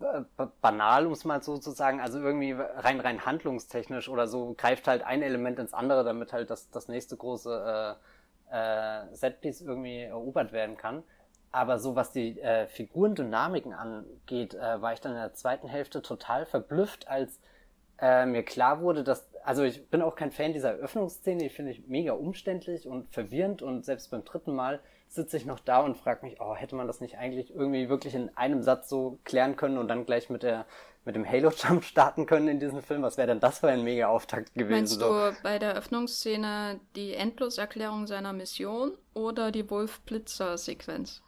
[0.00, 0.22] äh,
[0.62, 4.88] banal, um es mal so zu sagen, also irgendwie rein rein handlungstechnisch oder so greift
[4.88, 7.98] halt ein Element ins andere, damit halt das, das nächste große
[8.50, 11.02] äh, äh, Setpiece irgendwie erobert werden kann.
[11.52, 16.00] Aber so was die äh, Figurendynamiken angeht, äh, war ich dann in der zweiten Hälfte
[16.02, 17.40] total verblüfft, als
[18.00, 21.72] äh, mir klar wurde, dass, also ich bin auch kein Fan dieser Öffnungsszene, die finde
[21.72, 25.96] ich mega umständlich und verwirrend und selbst beim dritten Mal sitze ich noch da und
[25.96, 29.56] frage mich, oh, hätte man das nicht eigentlich irgendwie wirklich in einem Satz so klären
[29.56, 30.66] können und dann gleich mit der
[31.04, 33.02] mit dem Halo-Jump starten können in diesem Film?
[33.02, 34.70] Was wäre denn das für ein mega Auftakt gewesen?
[34.70, 41.22] Meinst du bei der Öffnungsszene die Endloserklärung seiner Mission oder die Wolf-Blitzer-Sequenz?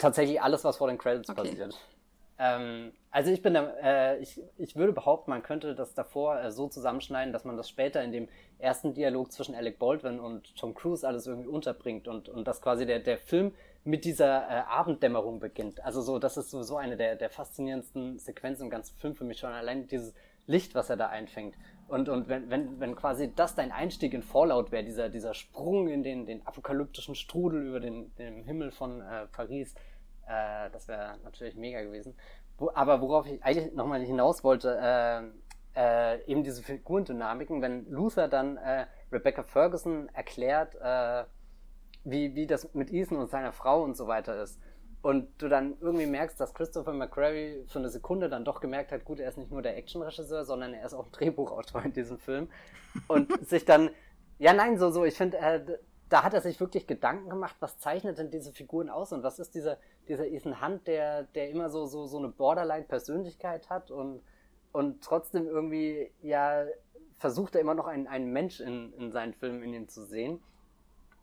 [0.00, 1.42] Tatsächlich alles, was vor den Credits okay.
[1.42, 1.78] passiert.
[2.38, 6.50] Ähm, also ich bin da, äh, ich, ich würde behaupten, man könnte das davor äh,
[6.50, 10.74] so zusammenschneiden, dass man das später in dem ersten Dialog zwischen Alec Baldwin und Tom
[10.74, 13.52] Cruise alles irgendwie unterbringt und, und dass quasi der, der Film
[13.84, 15.84] mit dieser äh, Abenddämmerung beginnt.
[15.84, 19.38] Also so, das ist sowieso eine der, der faszinierendsten Sequenzen im ganzen Film für mich
[19.38, 19.52] schon.
[19.52, 20.14] Allein dieses
[20.46, 21.56] Licht, was er da einfängt.
[21.90, 25.88] Und, und wenn, wenn, wenn quasi das dein Einstieg in Fallout wäre, dieser, dieser Sprung
[25.88, 29.74] in den, den apokalyptischen Strudel über den, den Himmel von äh, Paris,
[30.28, 32.14] äh, das wäre natürlich mega gewesen.
[32.58, 35.22] Wo, aber worauf ich eigentlich nochmal hinaus wollte, äh,
[35.74, 41.24] äh, eben diese Figurendynamiken, wenn Luther dann äh, Rebecca Ferguson erklärt, äh,
[42.04, 44.60] wie, wie das mit Ethan und seiner Frau und so weiter ist.
[45.02, 49.04] Und du dann irgendwie merkst, dass Christopher McQuarrie für eine Sekunde dann doch gemerkt hat,
[49.04, 52.18] gut, er ist nicht nur der Actionregisseur, sondern er ist auch ein Drehbuchautor in diesem
[52.18, 52.50] Film.
[53.08, 53.90] Und sich dann,
[54.38, 55.78] ja nein, so, so, ich finde, äh,
[56.10, 59.38] da hat er sich wirklich Gedanken gemacht, was zeichnet denn diese Figuren aus und was
[59.38, 64.20] ist dieser, dieser Ethan Hunt, der, der immer so, so, so eine Borderline-Persönlichkeit hat und,
[64.72, 66.66] und trotzdem irgendwie, ja,
[67.14, 70.42] versucht er immer noch einen, einen Mensch in, in seinen Filmen in ihm zu sehen.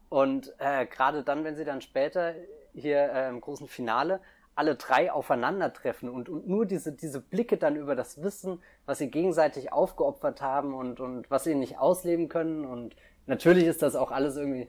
[0.10, 2.34] Und äh, gerade dann, wenn sie dann später
[2.78, 4.22] hier äh, im großen Finale
[4.58, 9.12] alle drei aufeinandertreffen und, und nur diese, diese Blicke dann über das Wissen, was sie
[9.12, 12.96] gegenseitig aufgeopfert haben und, und was sie nicht ausleben können und
[13.28, 14.68] natürlich ist das auch alles irgendwie,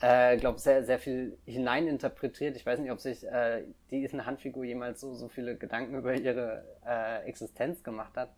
[0.00, 2.56] äh, glaube sehr, sehr viel hineininterpretiert.
[2.56, 6.14] Ich weiß nicht, ob sich äh, die Ethan Handfigur jemals so, so viele Gedanken über
[6.14, 8.34] ihre äh, Existenz gemacht hat.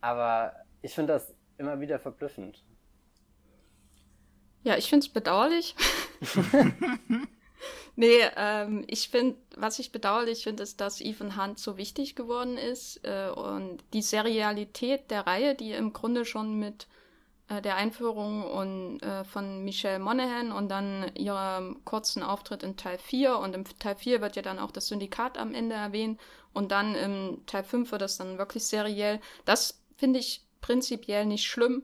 [0.00, 2.62] Aber ich finde das immer wieder verblüffend.
[4.62, 5.74] Ja, ich finde es bedauerlich.
[7.96, 12.56] nee, ähm, ich finde, was ich bedauerlich finde, ist, dass Ethan Hunt so wichtig geworden
[12.56, 16.86] ist äh, und die Serialität der Reihe, die im Grunde schon mit
[17.50, 22.98] äh, der Einführung und, äh, von Michelle Monaghan und dann ihrem kurzen Auftritt in Teil
[22.98, 23.38] 4.
[23.38, 26.20] Und im Teil 4 wird ja dann auch das Syndikat am Ende erwähnt.
[26.52, 29.20] Und dann im Teil 5 wird das dann wirklich seriell.
[29.44, 31.82] Das finde ich prinzipiell nicht schlimm.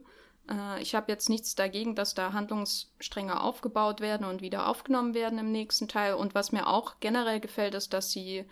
[0.49, 5.39] Äh, ich habe jetzt nichts dagegen, dass da Handlungsstränge aufgebaut werden und wieder aufgenommen werden
[5.39, 6.13] im nächsten Teil.
[6.13, 8.45] Und was mir auch generell gefällt, ist, dass sie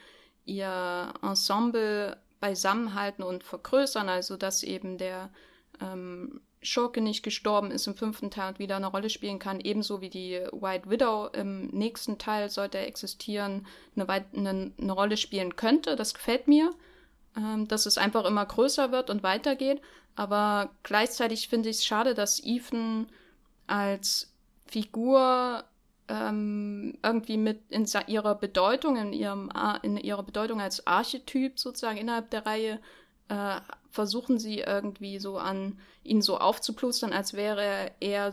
[0.46, 4.10] ihr Ensemble beisammenhalten und vergrößern.
[4.10, 5.30] Also dass eben der
[5.82, 10.02] ähm, Schurke nicht gestorben ist im fünften Teil und wieder eine Rolle spielen kann, ebenso
[10.02, 15.96] wie die White Widow im nächsten Teil sollte existieren, eine, eine, eine Rolle spielen könnte.
[15.96, 16.72] Das gefällt mir,
[17.38, 19.82] ähm, dass es einfach immer größer wird und weitergeht.
[20.16, 23.08] Aber gleichzeitig finde ich es schade, dass Ethan
[23.68, 24.32] als
[24.66, 25.64] Figur
[26.08, 29.50] ähm, irgendwie mit in ihrer Bedeutung, in ihrem
[29.82, 32.80] in ihrer Bedeutung als Archetyp sozusagen innerhalb der Reihe
[33.28, 38.32] äh, versuchen sie irgendwie so an ihn so aufzuplustern, als wäre er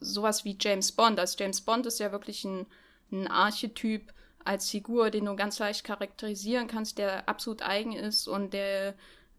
[0.00, 1.18] sowas wie James Bond.
[1.18, 2.66] Also James Bond ist ja wirklich ein,
[3.10, 4.12] ein Archetyp
[4.44, 8.94] als Figur, den du ganz leicht charakterisieren kannst, der absolut eigen ist und der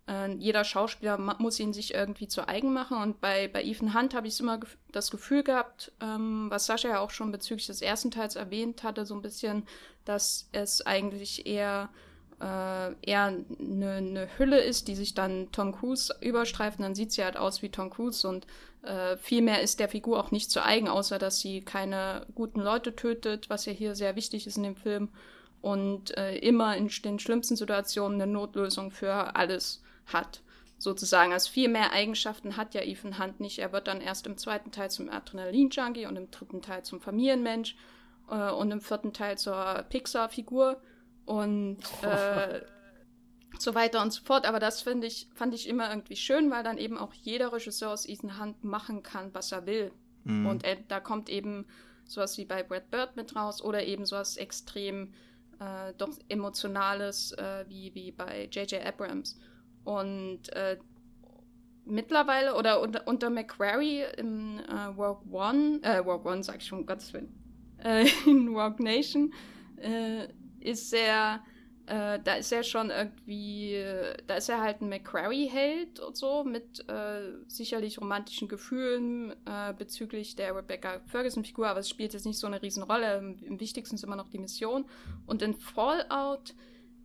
[0.07, 2.97] äh, jeder Schauspieler muss ihn sich irgendwie zu eigen machen.
[2.97, 6.89] Und bei, bei Ethan Hunt habe ich immer gef das Gefühl gehabt, ähm, was Sascha
[6.89, 9.67] ja auch schon bezüglich des ersten Teils erwähnt hatte, so ein bisschen,
[10.05, 11.89] dass es eigentlich eher
[12.41, 16.79] äh, eher eine, eine Hülle ist, die sich dann Tom Cruise überstreift.
[16.79, 18.45] Dann sieht sie halt aus wie Tom Cruise und
[18.83, 22.59] äh, viel mehr ist der Figur auch nicht zu eigen, außer dass sie keine guten
[22.59, 25.09] Leute tötet, was ja hier sehr wichtig ist in dem Film.
[25.61, 30.41] Und äh, immer in den schlimmsten Situationen eine Notlösung für alles hat.
[30.77, 31.31] Sozusagen.
[31.31, 33.59] Also viel mehr Eigenschaften hat ja Ethan Hunt nicht.
[33.59, 37.75] Er wird dann erst im zweiten Teil zum Adrenalin-Junkie und im dritten Teil zum Familienmensch
[38.29, 40.81] äh, und im vierten Teil zur Pixar-Figur
[41.25, 42.61] und äh,
[43.59, 44.45] so weiter und so fort.
[44.45, 47.91] Aber das finde ich, fand ich immer irgendwie schön, weil dann eben auch jeder Regisseur
[47.91, 49.91] aus Ethan Hunt machen kann, was er will.
[50.23, 50.47] Mhm.
[50.47, 51.65] Und er, da kommt eben
[52.05, 55.13] sowas wie bei Brad Bird mit raus oder eben sowas extrem
[55.59, 58.85] äh, doch emotionales äh, wie, wie bei J.J.
[58.85, 59.39] Abrams.
[59.83, 60.77] Und äh,
[61.85, 66.85] mittlerweile oder unter, unter Macquarie im äh, Work One, äh, Work One sag ich schon,
[66.85, 67.33] Gottes Willen,
[67.83, 69.33] äh, in Rogue Nation
[69.77, 70.27] äh,
[70.65, 71.41] ist sehr
[71.87, 73.83] äh, da ist er schon irgendwie,
[74.25, 80.35] da ist er halt ein McQuarrie-Held und so, mit äh, sicherlich romantischen Gefühlen äh, bezüglich
[80.35, 83.17] der Rebecca Ferguson-Figur, aber es spielt jetzt nicht so eine Riesenrolle.
[83.17, 84.85] Im, Im, wichtigsten ist immer noch die Mission.
[85.27, 86.55] Und in Fallout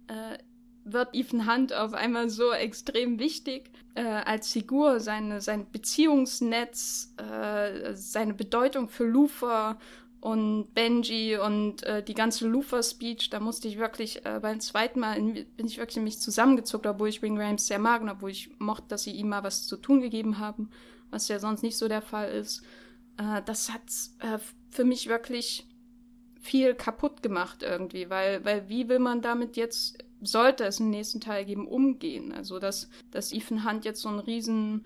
[0.07, 0.39] äh,
[0.85, 7.95] wird Ethan Hunt auf einmal so extrem wichtig äh, als Figur, seine, sein Beziehungsnetz, äh,
[7.95, 9.79] seine Bedeutung für Lufa
[10.21, 15.17] und Benji und äh, die ganze Lufa-Speech, da musste ich wirklich äh, beim zweiten Mal
[15.17, 18.31] in, bin ich wirklich in mich zusammengezuckt, obwohl ich Wing Rams sehr mag und obwohl
[18.31, 20.71] ich mochte, dass sie ihm mal was zu tun gegeben haben,
[21.11, 22.63] was ja sonst nicht so der Fall ist.
[23.17, 23.83] Äh, das hat
[24.19, 24.39] äh,
[24.71, 25.67] für mich wirklich
[26.41, 31.21] viel kaputt gemacht irgendwie, weil, weil wie will man damit jetzt, sollte es im nächsten
[31.21, 32.33] Teil geben, umgehen?
[32.33, 34.85] Also, dass, dass Ethan Hunt jetzt so ein riesen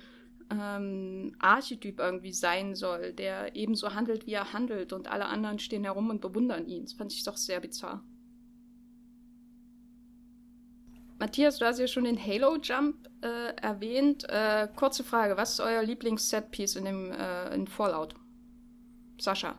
[0.51, 5.85] ähm, Archetyp irgendwie sein soll, der ebenso handelt, wie er handelt und alle anderen stehen
[5.85, 6.85] herum und bewundern ihn.
[6.85, 8.05] Das fand ich doch sehr bizarr.
[11.19, 14.25] Matthias, du hast ja schon den Halo-Jump äh, erwähnt.
[14.29, 18.15] Äh, kurze Frage, was ist euer Lieblings-Setpiece in äh, in Fallout?
[19.19, 19.55] Sascha.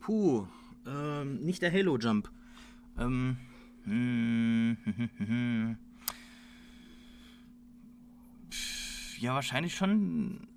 [0.00, 0.46] Puh,
[0.86, 2.30] ähm, nicht der Halo-Jump.
[2.98, 3.36] Ähm,
[3.84, 5.78] hm, hm, hm,
[9.22, 10.48] Ja, wahrscheinlich schon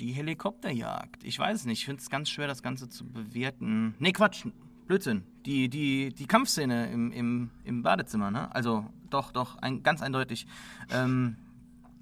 [0.00, 1.22] die Helikopterjagd.
[1.24, 1.80] Ich weiß es nicht.
[1.80, 3.94] Ich finde es ganz schwer, das Ganze zu bewerten.
[3.98, 4.46] Nee, Quatsch.
[4.86, 5.24] Blödsinn.
[5.44, 8.54] Die, die, die Kampfszene im, im, im Badezimmer, ne?
[8.54, 10.46] Also, doch, doch, ein, ganz eindeutig.
[10.90, 11.36] Ähm,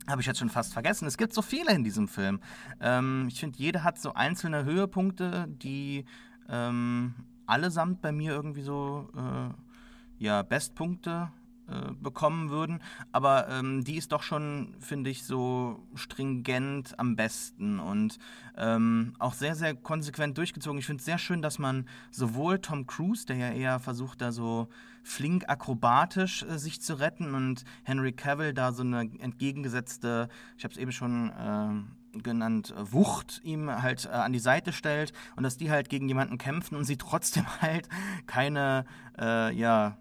[0.06, 1.08] habe ich jetzt schon fast vergessen.
[1.08, 2.38] Es gibt so viele in diesem Film.
[2.80, 6.04] Ähm, ich finde, jeder hat so einzelne Höhepunkte, die
[6.48, 7.14] ähm,
[7.46, 11.32] allesamt bei mir irgendwie so äh, ja, Bestpunkte
[11.68, 12.82] äh, bekommen würden.
[13.12, 18.18] Aber ähm, die ist doch schon, finde ich, so stringent am besten und
[18.56, 20.78] ähm, auch sehr, sehr konsequent durchgezogen.
[20.78, 24.30] Ich finde es sehr schön, dass man sowohl Tom Cruise, der ja eher versucht, da
[24.30, 24.68] so
[25.02, 30.72] flink akrobatisch äh, sich zu retten und Henry Cavill da so eine entgegengesetzte, ich habe
[30.72, 35.56] es eben schon äh, genannt, Wucht ihm halt äh, an die Seite stellt und dass
[35.56, 37.88] die halt gegen jemanden kämpfen und sie trotzdem halt
[38.26, 38.84] keine,
[39.18, 39.96] äh, ja,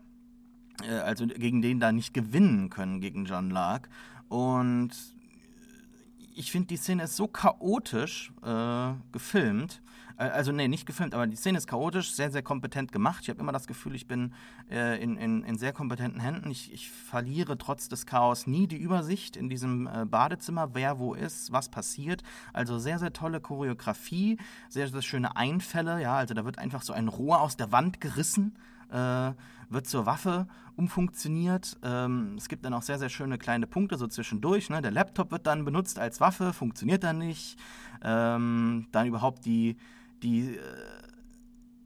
[0.81, 3.89] äh, also gegen den da nicht gewinnen können gegen John Lark.
[4.29, 4.91] Und
[6.35, 9.81] ich finde, die Szene ist so chaotisch äh, gefilmt.
[10.17, 13.19] Äh, also, nee, nicht gefilmt, aber die Szene ist chaotisch, sehr, sehr kompetent gemacht.
[13.23, 14.33] Ich habe immer das Gefühl, ich bin
[14.69, 16.49] äh, in, in, in, sehr kompetenten Händen.
[16.51, 21.13] Ich, ich, verliere trotz des Chaos nie die Übersicht in diesem äh, Badezimmer, wer wo
[21.13, 22.23] ist, was passiert.
[22.51, 24.37] Also sehr, sehr tolle Choreografie,
[24.69, 26.01] sehr, sehr schöne Einfälle.
[26.01, 28.55] Ja, also da wird einfach so ein Rohr aus der Wand gerissen
[28.91, 29.31] äh,
[29.73, 31.77] wird zur Waffe umfunktioniert.
[31.83, 34.69] Ähm, es gibt dann auch sehr, sehr schöne kleine Punkte so zwischendurch.
[34.69, 34.81] Ne?
[34.81, 37.57] Der Laptop wird dann benutzt als Waffe, funktioniert dann nicht.
[38.03, 39.77] Ähm, dann überhaupt die,
[40.21, 40.59] die, äh,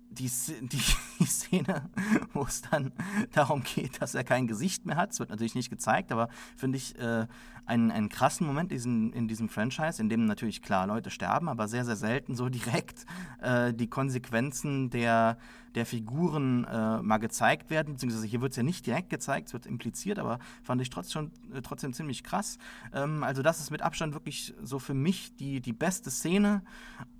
[0.09, 0.29] die,
[0.61, 0.81] die,
[1.19, 1.89] die Szene,
[2.33, 2.91] wo es dann
[3.33, 5.11] darum geht, dass er kein Gesicht mehr hat.
[5.11, 7.27] Es wird natürlich nicht gezeigt, aber finde ich äh,
[7.65, 11.67] einen, einen krassen Moment diesen, in diesem Franchise, in dem natürlich klar Leute sterben, aber
[11.67, 13.05] sehr, sehr selten so direkt
[13.41, 15.37] äh, die Konsequenzen der,
[15.75, 17.93] der Figuren äh, mal gezeigt werden.
[17.93, 21.13] Beziehungsweise hier wird es ja nicht direkt gezeigt, es wird impliziert, aber fand ich trotz
[21.15, 21.27] äh,
[21.61, 22.57] trotzdem ziemlich krass.
[22.93, 26.63] Ähm, also, das ist mit Abstand wirklich so für mich die, die beste Szene.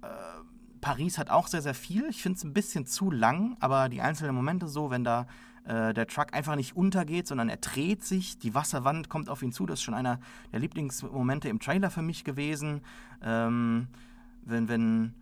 [0.02, 0.08] Äh,
[0.88, 2.06] Paris hat auch sehr, sehr viel.
[2.10, 5.28] Ich finde es ein bisschen zu lang, aber die einzelnen Momente so, wenn da
[5.66, 9.52] äh, der Truck einfach nicht untergeht, sondern er dreht sich, die Wasserwand kommt auf ihn
[9.52, 9.66] zu.
[9.66, 10.22] Das ist schon einer
[10.54, 12.80] der Lieblingsmomente im Trailer für mich gewesen.
[13.22, 13.88] Ähm,
[14.46, 15.14] wenn, wenn,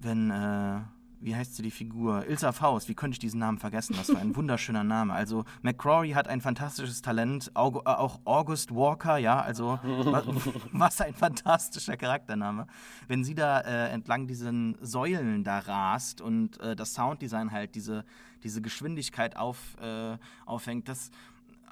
[0.00, 0.80] wenn, äh,
[1.26, 2.24] wie heißt sie die Figur?
[2.28, 3.96] Ilsa Faust, wie könnte ich diesen Namen vergessen?
[3.98, 5.12] Was für ein wunderschöner Name.
[5.12, 9.80] Also McCrory hat ein fantastisches Talent, äh, auch August Walker, ja, also
[10.72, 12.68] was ein fantastischer Charaktername.
[13.08, 18.04] Wenn sie da äh, entlang diesen Säulen da rast und äh, das Sounddesign halt diese,
[18.44, 21.10] diese Geschwindigkeit auf, äh, aufhängt, das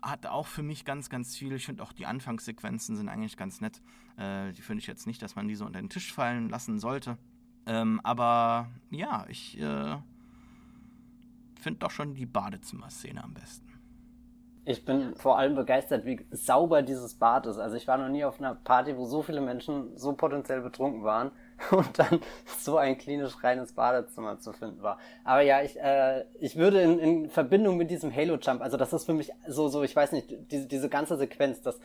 [0.02, 1.52] hat auch für mich ganz, ganz viel.
[1.52, 3.80] Ich finde auch die Anfangssequenzen sind eigentlich ganz nett.
[4.16, 6.80] Äh, die finde ich jetzt nicht, dass man die so unter den Tisch fallen lassen
[6.80, 7.18] sollte.
[7.66, 9.96] Ähm, aber ja, ich äh,
[11.60, 13.64] finde doch schon die Badezimmerszene am besten.
[14.66, 17.58] Ich bin vor allem begeistert, wie sauber dieses Bad ist.
[17.58, 21.04] Also ich war noch nie auf einer Party, wo so viele Menschen so potenziell betrunken
[21.04, 21.32] waren
[21.70, 22.20] und dann
[22.58, 24.98] so ein klinisch reines Badezimmer zu finden war.
[25.22, 29.04] Aber ja, ich, äh, ich würde in, in Verbindung mit diesem Halo-Jump, also das ist
[29.04, 31.78] für mich so, so, ich weiß nicht, diese, diese ganze Sequenz, das,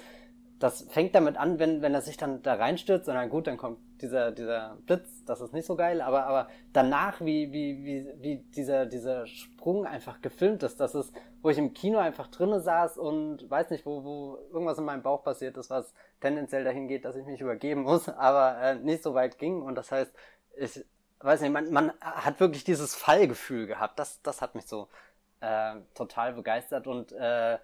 [0.59, 3.79] das fängt damit an, wenn, wenn er sich dann da reinstürzt dann gut, dann kommt
[4.01, 8.37] dieser, dieser Blitz, das ist nicht so geil, aber, aber danach, wie, wie, wie, wie
[8.55, 12.97] dieser, dieser Sprung einfach gefilmt ist, das ist, wo ich im Kino einfach drinnen saß
[12.97, 17.05] und weiß nicht, wo, wo irgendwas in meinem Bauch passiert ist, was tendenziell dahin geht,
[17.05, 20.13] dass ich mich übergeben muss, aber äh, nicht so weit ging und das heißt,
[20.57, 20.85] ich
[21.21, 23.99] weiß nicht, man, man hat wirklich dieses Fallgefühl gehabt.
[23.99, 24.87] Das, das hat mich so
[25.41, 27.57] äh, total begeistert und äh,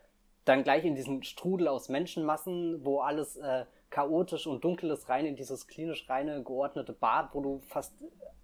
[0.45, 5.25] dann gleich in diesen Strudel aus Menschenmassen, wo alles äh, chaotisch und dunkel ist, rein
[5.25, 7.93] in dieses klinisch reine, geordnete Bad, wo du fast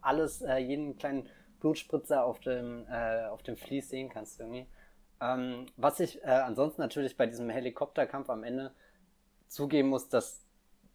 [0.01, 1.29] alles, äh, jeden kleinen
[1.59, 4.67] Blutspritzer auf dem, äh, auf dem Vlies sehen kannst irgendwie.
[5.21, 8.71] Ähm, was ich äh, ansonsten natürlich bei diesem Helikopterkampf am Ende
[9.47, 10.43] zugeben muss, dass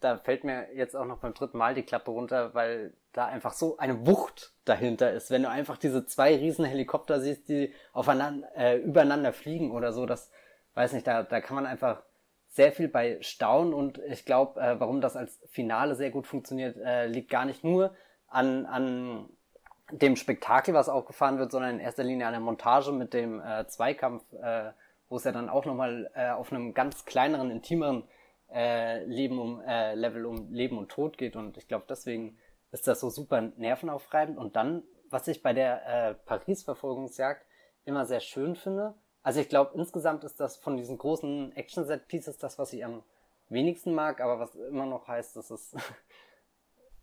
[0.00, 3.52] da fällt mir jetzt auch noch beim dritten Mal die Klappe runter, weil da einfach
[3.52, 5.30] so eine Wucht dahinter ist.
[5.30, 10.04] Wenn du einfach diese zwei riesen Helikopter siehst, die aufeinander, äh, übereinander fliegen oder so,
[10.04, 10.30] das
[10.76, 12.02] weiß nicht, da, da kann man einfach
[12.48, 16.76] sehr viel bei staunen und ich glaube, äh, warum das als Finale sehr gut funktioniert,
[16.76, 17.94] äh, liegt gar nicht nur
[18.28, 19.28] an, an
[19.90, 23.66] dem Spektakel, was aufgefahren wird, sondern in erster Linie an der Montage mit dem äh,
[23.66, 24.72] Zweikampf, äh,
[25.08, 28.04] wo es ja dann auch nochmal äh, auf einem ganz kleineren, intimeren
[28.52, 31.36] äh, Leben um äh, Level um Leben und Tod geht.
[31.36, 32.38] Und ich glaube, deswegen
[32.72, 34.38] ist das so super nervenaufreibend.
[34.38, 37.44] Und dann, was ich bei der äh, Paris-Verfolgungsjagd
[37.84, 38.94] immer sehr schön finde,
[39.26, 43.02] also ich glaube, insgesamt ist das von diesen großen Action-Set-Pieces das, was ich am
[43.48, 45.74] wenigsten mag, aber was immer noch heißt, dass es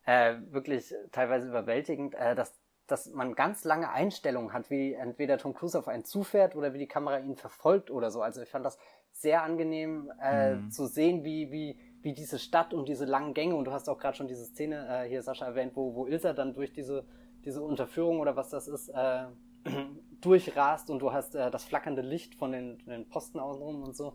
[0.06, 2.58] äh, wirklich teilweise überwältigend, äh, dass
[2.88, 6.80] dass man ganz lange Einstellungen hat, wie entweder Tom Cruise auf einen zufährt oder wie
[6.80, 8.22] die Kamera ihn verfolgt oder so.
[8.22, 8.78] Also ich fand das
[9.12, 10.72] sehr angenehm äh, mhm.
[10.72, 13.98] zu sehen, wie, wie, wie diese Stadt und diese langen Gänge, und du hast auch
[13.98, 17.06] gerade schon diese Szene äh, hier, Sascha, erwähnt, wo, wo Ilsa dann durch diese,
[17.44, 19.26] diese Unterführung oder was das ist, äh,
[20.24, 24.14] durchrast und du hast äh, das flackernde Licht von den, den Posten außenrum und so.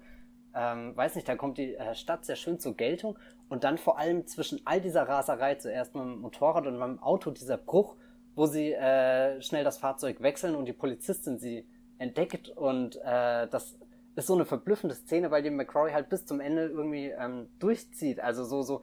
[0.55, 3.99] Ähm, weiß nicht, da kommt die äh, Stadt sehr schön zur Geltung und dann vor
[3.99, 7.97] allem zwischen all dieser Raserei, zuerst mit dem Motorrad und beim Auto, dieser Bruch,
[8.35, 13.79] wo sie äh, schnell das Fahrzeug wechseln und die Polizistin sie entdeckt und äh, das
[14.17, 18.21] ist so eine verblüffende Szene, weil die McCrory halt bis zum Ende irgendwie ähm, durchzieht.
[18.21, 18.83] Also so, so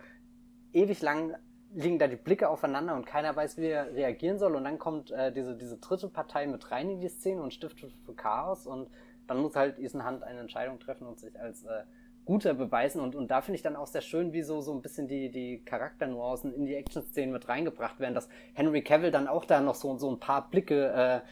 [0.71, 1.35] ewig lang
[1.75, 4.55] liegen da die Blicke aufeinander und keiner weiß, wie er reagieren soll.
[4.55, 7.91] Und dann kommt äh, diese, diese dritte Partei mit rein in die Szene und stiftet
[8.05, 8.65] für Chaos.
[8.65, 8.89] Und
[9.27, 11.83] dann muss halt Ethan Hunt eine Entscheidung treffen und sich als äh,
[12.23, 13.01] guter beweisen.
[13.01, 15.29] Und, und da finde ich dann auch sehr schön, wie so, so ein bisschen die,
[15.29, 19.75] die Charakternuancen in die Action-Szenen mit reingebracht werden, dass Henry Cavill dann auch da noch
[19.75, 21.23] so, so ein paar Blicke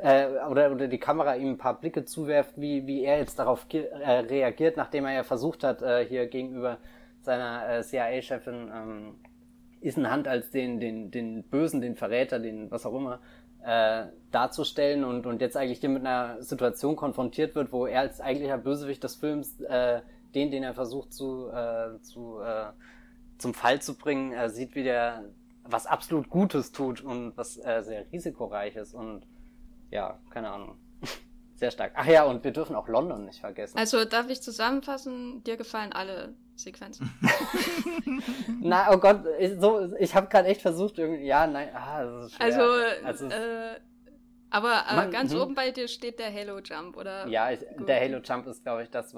[0.00, 3.38] äh, äh, oder, oder die Kamera ihm ein paar Blicke zuwerft, wie, wie er jetzt
[3.38, 3.78] darauf äh,
[4.10, 6.78] reagiert, nachdem er ja versucht hat, äh, hier gegenüber
[7.20, 9.14] seiner äh, CIA-Chefin ähm,
[9.92, 13.20] Hunt als den, den, den Bösen, den Verräter, den was auch immer,
[13.64, 18.20] äh, darzustellen und, und jetzt eigentlich hier mit einer Situation konfrontiert wird, wo er als
[18.20, 20.00] eigentlicher Bösewicht des Films äh,
[20.34, 22.66] den, den er versucht zu, äh, zu äh,
[23.38, 25.24] zum Fall zu bringen, er sieht, wie der
[25.64, 29.26] was absolut Gutes tut und was äh, sehr risikoreich ist und
[29.90, 30.76] ja, keine Ahnung.
[31.54, 31.92] Sehr stark.
[31.94, 33.78] Ach ja, und wir dürfen auch London nicht vergessen.
[33.78, 37.10] Also darf ich zusammenfassen, dir gefallen alle Sequenzen.
[38.60, 42.26] Na, oh Gott, ich, so, ich habe gerade echt versucht, irgendwie, ja, nein, ah, das
[42.26, 42.46] ist schwer.
[42.46, 43.80] Also, also äh,
[44.50, 45.40] aber, aber man, ganz hm.
[45.40, 47.26] oben bei dir steht der Halo Jump, oder?
[47.26, 49.14] Ja, ich, der Halo Jump ist, glaube ich, das,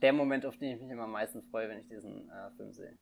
[0.00, 2.72] der Moment, auf den ich mich immer am meisten freue, wenn ich diesen äh, Film
[2.72, 2.96] sehe.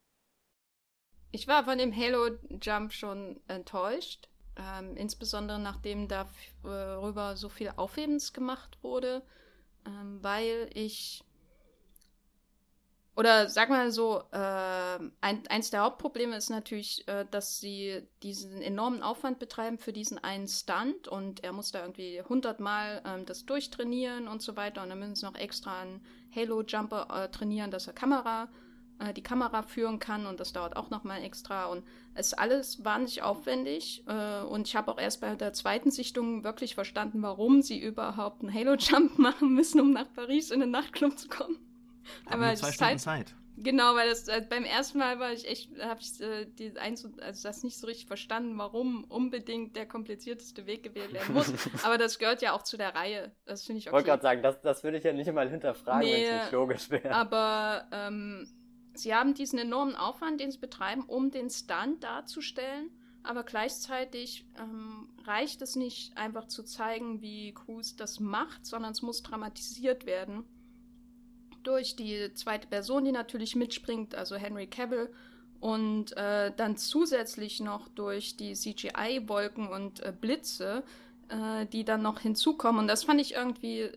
[1.30, 8.32] Ich war von dem Halo Jump schon enttäuscht, ähm, insbesondere nachdem darüber so viel Aufhebens
[8.32, 9.22] gemacht wurde,
[9.86, 11.22] ähm, weil ich
[13.18, 18.62] oder sag mal so, äh, ein, eins der Hauptprobleme ist natürlich, äh, dass sie diesen
[18.62, 23.44] enormen Aufwand betreiben für diesen einen Stunt und er muss da irgendwie hundertmal ähm, das
[23.44, 26.00] durchtrainieren und so weiter und dann müssen sie noch extra einen
[26.32, 28.50] Halo-Jumper äh, trainieren, dass er Kamera,
[29.00, 31.82] äh, die Kamera führen kann und das dauert auch nochmal extra und
[32.14, 36.44] es ist alles wahnsinnig aufwendig äh, und ich habe auch erst bei der zweiten Sichtung
[36.44, 41.18] wirklich verstanden, warum sie überhaupt einen Halo-Jump machen müssen, um nach Paris in den Nachtclub
[41.18, 41.67] zu kommen.
[42.26, 43.34] Aber zwei Stunden halt, Zeit.
[43.62, 47.04] Genau, weil das äh, beim ersten Mal war ich echt, habe ich äh, die eins,
[47.20, 51.52] also das nicht so richtig verstanden, warum unbedingt der komplizierteste Weg gewählt werden muss.
[51.82, 53.32] Aber das gehört ja auch zu der Reihe.
[53.46, 53.90] Das finde ich okay.
[53.90, 56.42] Ich wollte gerade sagen, das, das würde ich ja nicht mal hinterfragen, nee, wenn es
[56.42, 57.11] nicht logisch wäre.
[57.11, 58.48] Aber ähm,
[58.94, 62.90] sie haben diesen enormen Aufwand, den sie betreiben, um den Stunt darzustellen.
[63.24, 69.02] Aber gleichzeitig ähm, reicht es nicht, einfach zu zeigen, wie Cruz das macht, sondern es
[69.02, 70.44] muss dramatisiert werden
[71.68, 75.10] durch die zweite Person, die natürlich mitspringt, also Henry Cavill,
[75.60, 80.82] und äh, dann zusätzlich noch durch die CGI-Wolken und äh, Blitze,
[81.28, 82.80] äh, die dann noch hinzukommen.
[82.80, 83.90] Und das fand ich irgendwie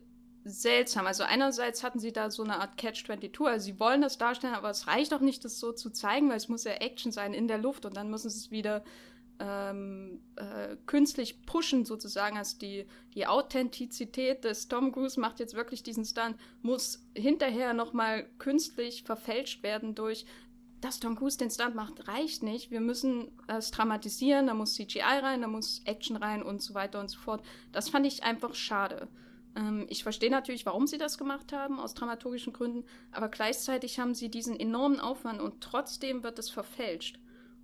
[0.43, 1.05] seltsam.
[1.05, 4.71] Also einerseits hatten sie da so eine Art Catch-22, also sie wollen das darstellen, aber
[4.71, 7.47] es reicht auch nicht, das so zu zeigen, weil es muss ja Action sein in
[7.47, 8.83] der Luft und dann müssen sie es wieder
[9.41, 12.85] ähm, äh, künstlich pushen sozusagen, also die,
[13.15, 19.63] die Authentizität des Tom Cruise macht jetzt wirklich diesen Stunt, muss hinterher nochmal künstlich verfälscht
[19.63, 20.25] werden durch
[20.79, 22.71] dass Tom Cruise den Stunt macht, reicht nicht.
[22.71, 26.99] Wir müssen es dramatisieren, da muss CGI rein, da muss Action rein und so weiter
[26.99, 27.43] und so fort.
[27.71, 29.07] Das fand ich einfach schade.
[29.55, 34.15] Ähm, ich verstehe natürlich, warum sie das gemacht haben, aus dramaturgischen Gründen, aber gleichzeitig haben
[34.15, 37.19] sie diesen enormen Aufwand und trotzdem wird es verfälscht.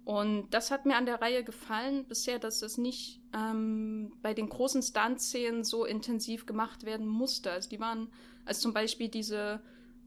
[0.07, 4.47] Und das hat mir an der Reihe gefallen bisher, dass das nicht ähm, bei den
[4.47, 7.51] großen Stunt-Szenen so intensiv gemacht werden musste.
[7.51, 8.07] Also die waren,
[8.45, 9.59] als zum Beispiel diese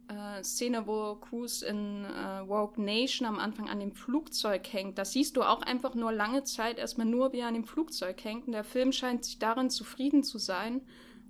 [0.09, 5.05] äh, Szene, wo Cruz in äh, Rogue Nation am Anfang an dem Flugzeug hängt, da
[5.05, 8.47] siehst du auch einfach nur lange Zeit erstmal nur, wie er an dem Flugzeug hängt.
[8.47, 10.81] Und der Film scheint sich darin zufrieden zu sein,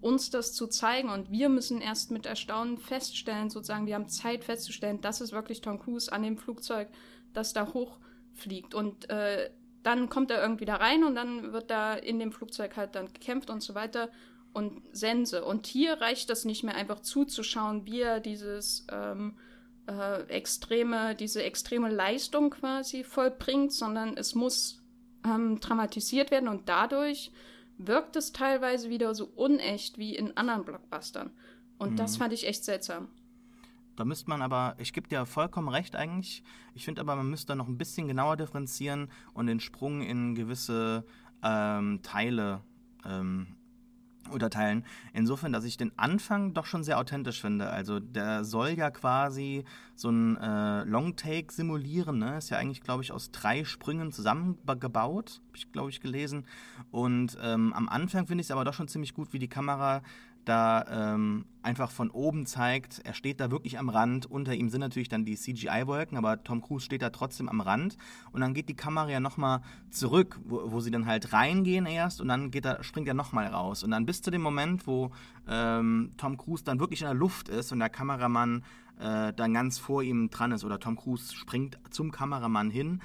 [0.01, 1.11] uns das zu zeigen.
[1.11, 5.61] Und wir müssen erst mit Erstaunen feststellen, sozusagen, wir haben Zeit festzustellen, das ist wirklich
[5.61, 6.87] Tom Cruise an dem Flugzeug,
[7.33, 7.75] das da
[8.33, 8.75] hochfliegt.
[8.75, 9.51] Und äh,
[9.83, 13.13] dann kommt er irgendwie da rein und dann wird da in dem Flugzeug halt dann
[13.13, 14.11] gekämpft und so weiter
[14.53, 15.45] und Sense.
[15.45, 19.39] Und hier reicht das nicht mehr einfach zuzuschauen, wie er dieses ähm,
[19.87, 24.83] äh, extreme, diese extreme Leistung quasi vollbringt, sondern es muss
[25.25, 27.31] ähm, dramatisiert werden und dadurch
[27.79, 31.31] wirkt es teilweise wieder so unecht wie in anderen Blockbustern.
[31.79, 31.97] Und mhm.
[31.97, 33.09] das fand ich echt seltsam.
[33.97, 36.43] Da müsste man aber, ich gebe dir vollkommen recht eigentlich.
[36.75, 41.05] Ich finde aber, man müsste noch ein bisschen genauer differenzieren und den Sprung in gewisse
[41.43, 42.63] ähm, Teile
[43.05, 43.57] ähm,
[44.31, 44.85] unterteilen.
[45.13, 47.71] Insofern, dass ich den Anfang doch schon sehr authentisch finde.
[47.71, 49.65] Also der soll ja quasi
[49.97, 52.19] so ein äh, Long-Take simulieren.
[52.19, 52.39] Ne?
[52.39, 56.47] Ist ja eigentlich, glaube ich, aus drei Sprüngen zusammengebaut, habe ich, glaube ich, gelesen.
[56.91, 60.03] Und ähm, am Anfang finde ich es aber doch schon ziemlich gut, wie die Kamera
[60.45, 64.27] da ähm, einfach von oben zeigt, er steht da wirklich am Rand.
[64.27, 67.97] Unter ihm sind natürlich dann die CGI-Wolken, aber Tom Cruise steht da trotzdem am Rand.
[68.33, 69.61] Und dann geht die Kamera ja nochmal
[69.91, 73.47] zurück, wo, wo, sie dann halt reingehen erst und dann geht er, springt er nochmal
[73.47, 73.83] raus.
[73.83, 75.11] Und dann bis zu dem Moment, wo
[75.49, 78.65] ähm, Tom Cruise dann wirklich in der Luft ist und der Kameramann
[78.99, 83.01] äh, dann ganz vor ihm dran ist oder Tom Cruise springt zum Kameramann hin,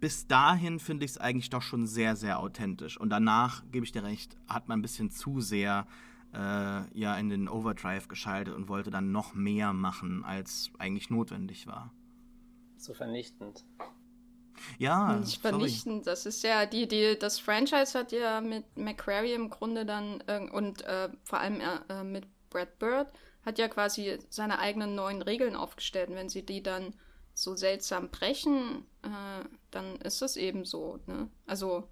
[0.00, 2.98] bis dahin finde ich es eigentlich doch schon sehr, sehr authentisch.
[2.98, 5.86] Und danach, gebe ich dir recht, hat man ein bisschen zu sehr
[6.32, 11.66] äh, ja in den Overdrive geschaltet und wollte dann noch mehr machen, als eigentlich notwendig
[11.66, 11.92] war.
[12.76, 13.64] So vernichtend.
[14.78, 16.06] Ja, nicht vernichtend.
[16.06, 20.48] Das ist ja die, die, das Franchise hat ja mit McQuarrie im Grunde dann äh,
[20.50, 23.08] und äh, vor allem äh, mit Brad Bird
[23.44, 26.10] hat ja quasi seine eigenen neuen Regeln aufgestellt.
[26.10, 26.94] Und wenn sie die dann
[27.34, 30.98] so seltsam brechen, äh, dann ist das eben so.
[31.06, 31.30] Ne?
[31.46, 31.88] Also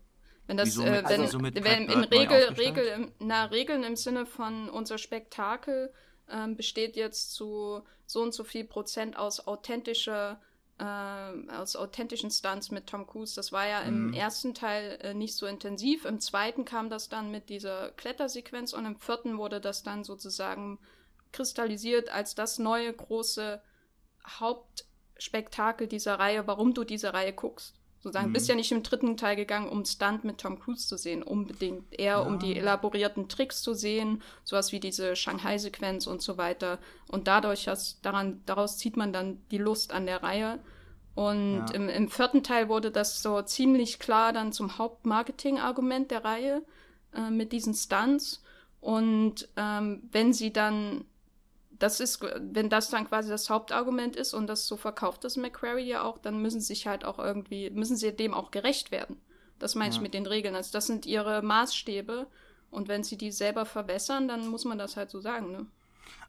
[0.46, 4.98] wenn das, äh, wenn, also wenn in Regel, Regel, na, Regeln im Sinne von unser
[4.98, 5.92] Spektakel
[6.28, 10.40] ähm, besteht jetzt zu so und so viel Prozent aus authentischer,
[10.78, 13.34] äh, aus authentischen Stunts mit Tom Cruise.
[13.34, 14.12] Das war ja im mhm.
[14.12, 16.04] ersten Teil äh, nicht so intensiv.
[16.04, 20.78] Im zweiten kam das dann mit dieser Klettersequenz und im vierten wurde das dann sozusagen
[21.32, 23.62] kristallisiert als das neue große
[24.26, 27.74] Hauptspektakel dieser Reihe, warum du diese Reihe guckst.
[28.04, 28.32] Sozusagen, mhm.
[28.34, 31.86] bist ja nicht im dritten Teil gegangen, um Stunt mit Tom Cruise zu sehen, unbedingt.
[31.90, 32.18] Eher ja.
[32.18, 36.78] um die elaborierten Tricks zu sehen, sowas wie diese Shanghai-Sequenz und so weiter.
[37.08, 40.58] Und dadurch hast, daran, daraus zieht man dann die Lust an der Reihe.
[41.14, 41.74] Und ja.
[41.74, 46.62] im, im vierten Teil wurde das so ziemlich klar dann zum Hauptmarketing-Argument der Reihe
[47.14, 48.42] äh, mit diesen Stunts.
[48.82, 51.06] Und ähm, wenn sie dann
[51.84, 55.86] das ist, wenn das dann quasi das Hauptargument ist und das so verkauft ist McQuarrie
[55.86, 59.20] ja auch, dann müssen sie sich halt auch irgendwie, müssen sie dem auch gerecht werden.
[59.58, 59.96] Das meine ja.
[59.96, 60.54] ich mit den Regeln.
[60.54, 62.26] Also das sind ihre Maßstäbe
[62.70, 65.66] und wenn sie die selber verwässern, dann muss man das halt so sagen, ne?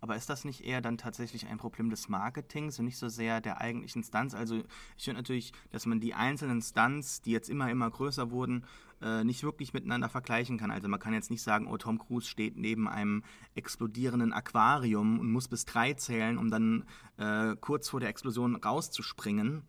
[0.02, 3.40] Aber ist das nicht eher dann tatsächlich ein Problem des Marketings und nicht so sehr
[3.40, 4.36] der eigentlichen Stunts?
[4.36, 4.62] Also
[4.98, 8.66] ich finde natürlich, dass man die einzelnen Stunts, die jetzt immer, immer größer wurden,
[9.02, 10.72] äh, nicht wirklich miteinander vergleichen kann.
[10.72, 13.24] Also man kann jetzt nicht sagen, oh, Tom Cruise steht neben einem
[13.54, 16.86] explodierenden Aquarium und muss bis drei zählen, um dann
[17.18, 19.64] äh, kurz vor der Explosion rauszuspringen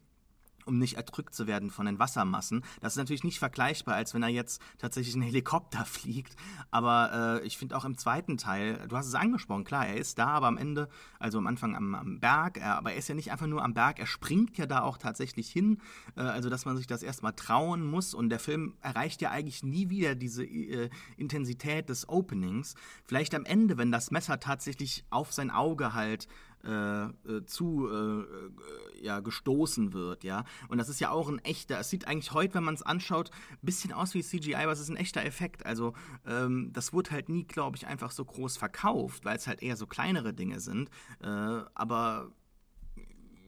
[0.67, 2.63] um nicht erdrückt zu werden von den Wassermassen.
[2.81, 6.37] Das ist natürlich nicht vergleichbar, als wenn er jetzt tatsächlich ein Helikopter fliegt.
[6.71, 10.19] Aber äh, ich finde auch im zweiten Teil, du hast es angesprochen, klar, er ist
[10.19, 10.89] da, aber am Ende,
[11.19, 13.75] also am Anfang am, am Berg, er, aber er ist ja nicht einfach nur am
[13.75, 15.79] Berg, er springt ja da auch tatsächlich hin.
[16.17, 19.63] Äh, also, dass man sich das erstmal trauen muss und der Film erreicht ja eigentlich
[19.63, 22.75] nie wieder diese äh, Intensität des Openings.
[23.05, 26.29] Vielleicht am Ende, wenn das Messer tatsächlich auf sein Auge halt
[26.67, 30.45] äh, äh, zu äh, ja, gestoßen wird, ja.
[30.69, 33.31] Und das ist ja auch ein echter, es sieht eigentlich heute, wenn man es anschaut,
[33.53, 35.65] ein bisschen aus wie CGI, aber es ist ein echter Effekt.
[35.65, 35.95] Also
[36.27, 39.77] ähm, das wurde halt nie, glaube ich, einfach so groß verkauft, weil es halt eher
[39.77, 40.91] so kleinere Dinge sind.
[41.23, 41.27] Äh,
[41.75, 42.33] aber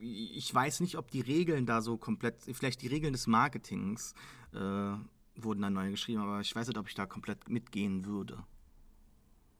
[0.01, 4.13] ich weiß nicht, ob die Regeln da so komplett, vielleicht die Regeln des Marketings
[4.53, 4.93] äh,
[5.35, 8.43] wurden dann neu geschrieben, aber ich weiß nicht, ob ich da komplett mitgehen würde.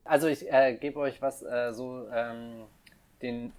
[0.04, 2.66] Also ich äh, gebe euch was äh, so ähm,
[3.22, 3.54] den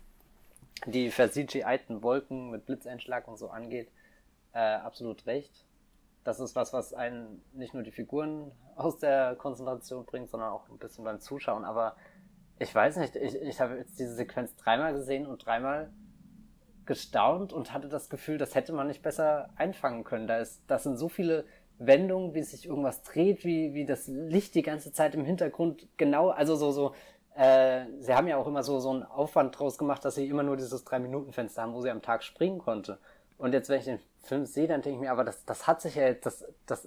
[0.86, 3.90] die versiegten Wolken mit Blitzeinschlag und so angeht,
[4.52, 5.64] äh, absolut recht.
[6.24, 10.68] Das ist was, was einen nicht nur die Figuren aus der Konzentration bringt, sondern auch
[10.68, 11.64] ein bisschen beim Zuschauen.
[11.64, 11.96] Aber
[12.58, 15.90] ich weiß nicht, ich, ich habe jetzt diese Sequenz dreimal gesehen und dreimal
[16.86, 20.26] gestaunt und hatte das Gefühl, das hätte man nicht besser einfangen können.
[20.26, 21.44] Da, ist, das sind so viele
[21.78, 26.28] Wendungen, wie sich irgendwas dreht, wie, wie das Licht die ganze Zeit im Hintergrund genau,
[26.28, 26.94] also so, so,
[27.40, 30.42] äh, sie haben ja auch immer so, so einen Aufwand draus gemacht, dass sie immer
[30.42, 32.98] nur dieses Drei-Minuten-Fenster haben, wo sie am Tag springen konnte.
[33.38, 35.80] Und jetzt, wenn ich den Film sehe, dann denke ich mir, aber das, das hat
[35.80, 36.86] sich ja jetzt, das, das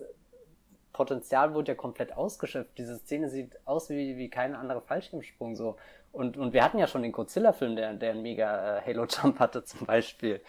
[0.92, 2.78] Potenzial wurde ja komplett ausgeschöpft.
[2.78, 5.76] Diese Szene sieht aus wie, wie kein anderer Fallschirmsprung so.
[6.12, 9.64] Und, und wir hatten ja schon den Godzilla-Film, der, der einen mega äh, Halo-Jump hatte
[9.64, 10.40] zum Beispiel.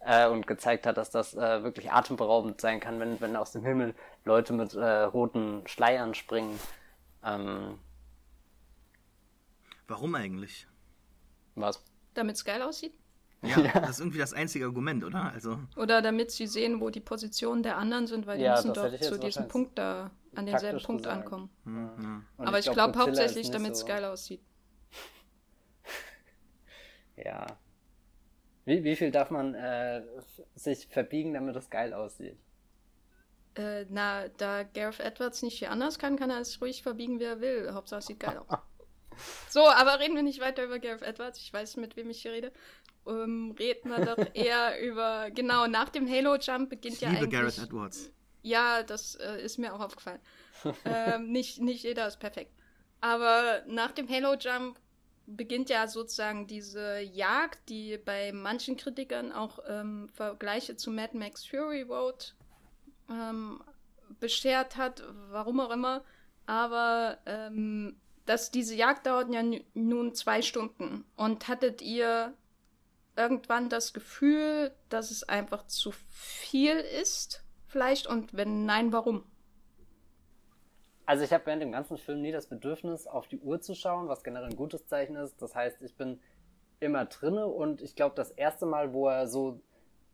[0.00, 3.64] Äh, und gezeigt hat, dass das äh, wirklich atemberaubend sein kann, wenn, wenn aus dem
[3.64, 3.94] Himmel
[4.24, 6.58] Leute mit äh, roten Schleiern springen.
[7.24, 7.78] Ähm,
[9.92, 10.66] Warum eigentlich?
[11.54, 11.84] Was?
[12.14, 12.94] Damit es geil aussieht?
[13.42, 15.30] Ja, ja, das ist irgendwie das einzige Argument, oder?
[15.30, 18.72] Also oder damit sie sehen, wo die Positionen der anderen sind, weil die ja, müssen
[18.72, 21.24] doch zu diesem Punkt da an denselben Punkt gesagt.
[21.24, 21.50] ankommen.
[21.64, 22.24] Mhm.
[22.38, 23.86] Aber ich, ich glaube glaub, hauptsächlich, damit es so...
[23.86, 24.40] geil aussieht.
[27.16, 27.44] ja.
[28.64, 30.02] Wie, wie viel darf man äh,
[30.54, 32.38] sich verbiegen, damit es geil aussieht?
[33.56, 37.24] Äh, na, da Gareth Edwards nicht viel anders kann, kann er es ruhig verbiegen, wie
[37.24, 37.74] er will.
[37.74, 38.58] Hauptsache es sieht geil aus.
[39.48, 41.38] So, aber reden wir nicht weiter über Gareth Edwards.
[41.38, 42.52] Ich weiß, mit wem ich hier rede
[43.06, 47.32] ähm, reden wir doch eher über, genau, nach dem Halo-Jump beginnt ich ja liebe eigentlich...
[47.32, 48.10] Garrett Edwards.
[48.42, 50.20] Ja, das äh, ist mir auch aufgefallen.
[50.84, 52.52] ähm, nicht, nicht jeder ist perfekt.
[53.00, 54.78] Aber nach dem Halo-Jump
[55.26, 61.46] beginnt ja sozusagen diese Jagd, die bei manchen Kritikern auch ähm, Vergleiche zu Mad Max
[61.46, 62.34] Fury Road
[63.08, 63.62] ähm,
[64.18, 66.04] beschert hat, warum auch immer.
[66.46, 69.42] Aber ähm, dass diese Jagd dauert ja
[69.74, 71.04] nun zwei Stunden.
[71.16, 72.34] Und hattet ihr
[73.16, 78.06] irgendwann das Gefühl, dass es einfach zu viel ist, vielleicht?
[78.06, 79.24] Und wenn nein, warum?
[81.04, 84.08] Also ich habe während dem ganzen Film nie das Bedürfnis, auf die Uhr zu schauen,
[84.08, 85.42] was generell ein gutes Zeichen ist.
[85.42, 86.20] Das heißt, ich bin
[86.80, 89.60] immer drinne und ich glaube, das erste Mal, wo er so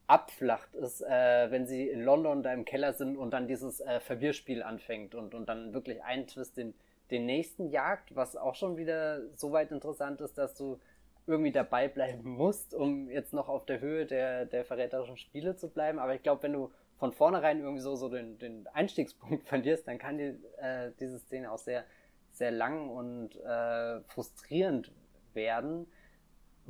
[0.06, 4.00] abflacht, ist, äh, wenn sie in London da im Keller sind und dann dieses äh,
[4.00, 6.74] Verwirrspiel anfängt und, und dann wirklich einen Twist den,
[7.11, 10.78] den nächsten jagt, was auch schon wieder so weit interessant ist, dass du
[11.26, 15.68] irgendwie dabei bleiben musst, um jetzt noch auf der Höhe der, der verräterischen Spiele zu
[15.68, 15.98] bleiben.
[15.98, 19.98] Aber ich glaube, wenn du von vornherein irgendwie so, so den, den Einstiegspunkt verlierst, dann
[19.98, 21.84] kann die, äh, diese Szene auch sehr,
[22.32, 24.92] sehr lang und äh, frustrierend
[25.34, 25.86] werden.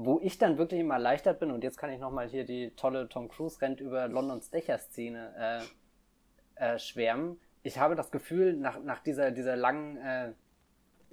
[0.00, 3.08] Wo ich dann wirklich immer erleichtert bin, und jetzt kann ich nochmal hier die tolle
[3.08, 5.64] Tom Cruise rennt über Londons Dächer-Szene
[6.56, 7.40] äh, äh, schwärmen.
[7.68, 10.32] Ich habe das Gefühl, nach, nach dieser, dieser langen äh,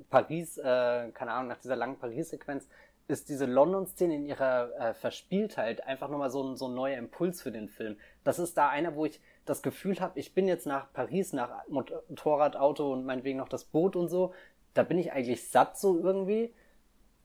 [0.10, 2.70] Paris, äh, keine Ahnung, nach dieser langen Paris-Sequenz,
[3.10, 7.42] ist diese London-Szene in ihrer äh, Verspieltheit einfach nochmal so ein, so ein neuer Impuls
[7.42, 7.98] für den Film.
[8.24, 11.68] Das ist da einer, wo ich das Gefühl habe, ich bin jetzt nach Paris, nach
[11.68, 14.34] Motorrad, Auto und meinetwegen noch das Boot und so.
[14.74, 16.54] Da bin ich eigentlich satt so irgendwie.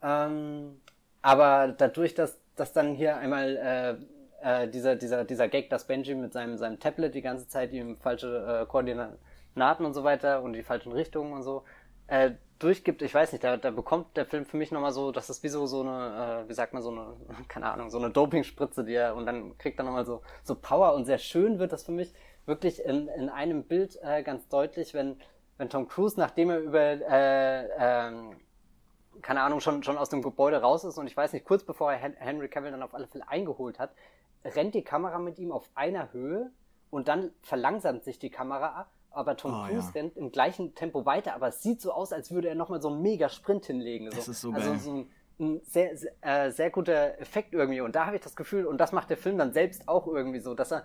[0.03, 0.81] Ähm,
[1.23, 6.15] aber dadurch, dass, dass dann hier einmal äh, äh, dieser, dieser, dieser Gag, dass Benji
[6.15, 10.53] mit seinem, seinem Tablet die ganze Zeit ihm falsche äh, Koordinaten und so weiter und
[10.53, 11.65] die falschen Richtungen und so,
[12.07, 15.31] äh, durchgibt, ich weiß nicht, da, da bekommt der Film für mich nochmal so, das
[15.31, 17.15] ist wie so, so eine, äh, wie sagt man, so eine,
[17.49, 20.95] keine Ahnung, so eine Dopingspritze, die er, und dann kriegt er nochmal so, so Power
[20.95, 22.13] und sehr schön wird das für mich
[22.47, 25.21] wirklich in, in einem Bild äh, ganz deutlich, wenn,
[25.57, 28.37] wenn Tom Cruise, nachdem er über, äh, ähm,
[29.23, 31.93] keine Ahnung, schon, schon aus dem Gebäude raus ist und ich weiß nicht, kurz bevor
[31.93, 33.93] er Henry Cavill dann auf alle Fälle eingeholt hat,
[34.45, 36.51] rennt die Kamera mit ihm auf einer Höhe
[36.91, 40.01] und dann verlangsamt sich die Kamera ab aber Tom oh, Cruise ja.
[40.01, 42.89] rennt im gleichen Tempo weiter, aber es sieht so aus, als würde er nochmal so
[42.89, 44.11] einen mega Sprint hinlegen.
[44.11, 44.17] So.
[44.17, 44.79] Das ist so also geil.
[44.79, 45.11] so ein,
[45.41, 47.81] ein sehr, sehr, äh, sehr guter Effekt irgendwie.
[47.81, 50.39] Und da habe ich das Gefühl, und das macht der Film dann selbst auch irgendwie
[50.39, 50.85] so, dass er,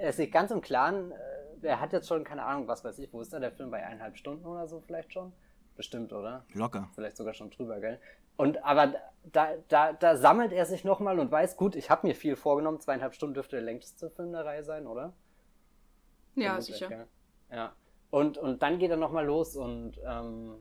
[0.00, 3.12] er sich ganz im Klaren, äh, er hat jetzt schon, keine Ahnung, was weiß ich,
[3.12, 5.32] wo ist da der Film bei eineinhalb Stunden oder so vielleicht schon?
[5.76, 6.44] Bestimmt, oder?
[6.54, 6.88] Locker.
[6.94, 8.00] Vielleicht sogar schon drüber, gell?
[8.36, 8.94] Und aber
[9.32, 12.80] da, da, da sammelt er sich nochmal und weiß, gut, ich habe mir viel vorgenommen,
[12.80, 15.12] zweieinhalb Stunden dürfte der längste Film der Reihe sein, oder?
[16.34, 16.88] Ja, Vermutlich, sicher.
[16.88, 17.06] Gell?
[17.50, 17.74] Ja.
[18.10, 20.54] Und, und dann geht er nochmal los und ähm,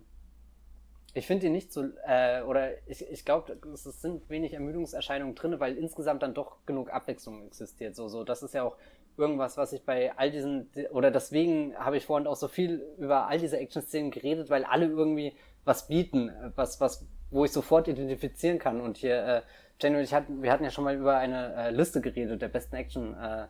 [1.13, 5.59] ich finde ihn nicht so, äh, oder ich, ich glaube, es sind wenig Ermüdungserscheinungen drin,
[5.59, 7.95] weil insgesamt dann doch genug Abwechslung existiert.
[7.95, 8.76] So, so, das ist ja auch
[9.15, 13.28] irgendwas, was ich bei all diesen, oder deswegen habe ich vorhin auch so viel über
[13.28, 17.05] all diese Action-Szenen geredet, weil alle irgendwie was bieten, was, was,
[17.36, 18.79] wo ich sofort identifizieren kann.
[18.79, 19.41] Und hier, äh,
[19.81, 22.47] Jenny und ich hatten, wir hatten ja schon mal über eine äh, Liste geredet der
[22.47, 23.47] besten Action- äh,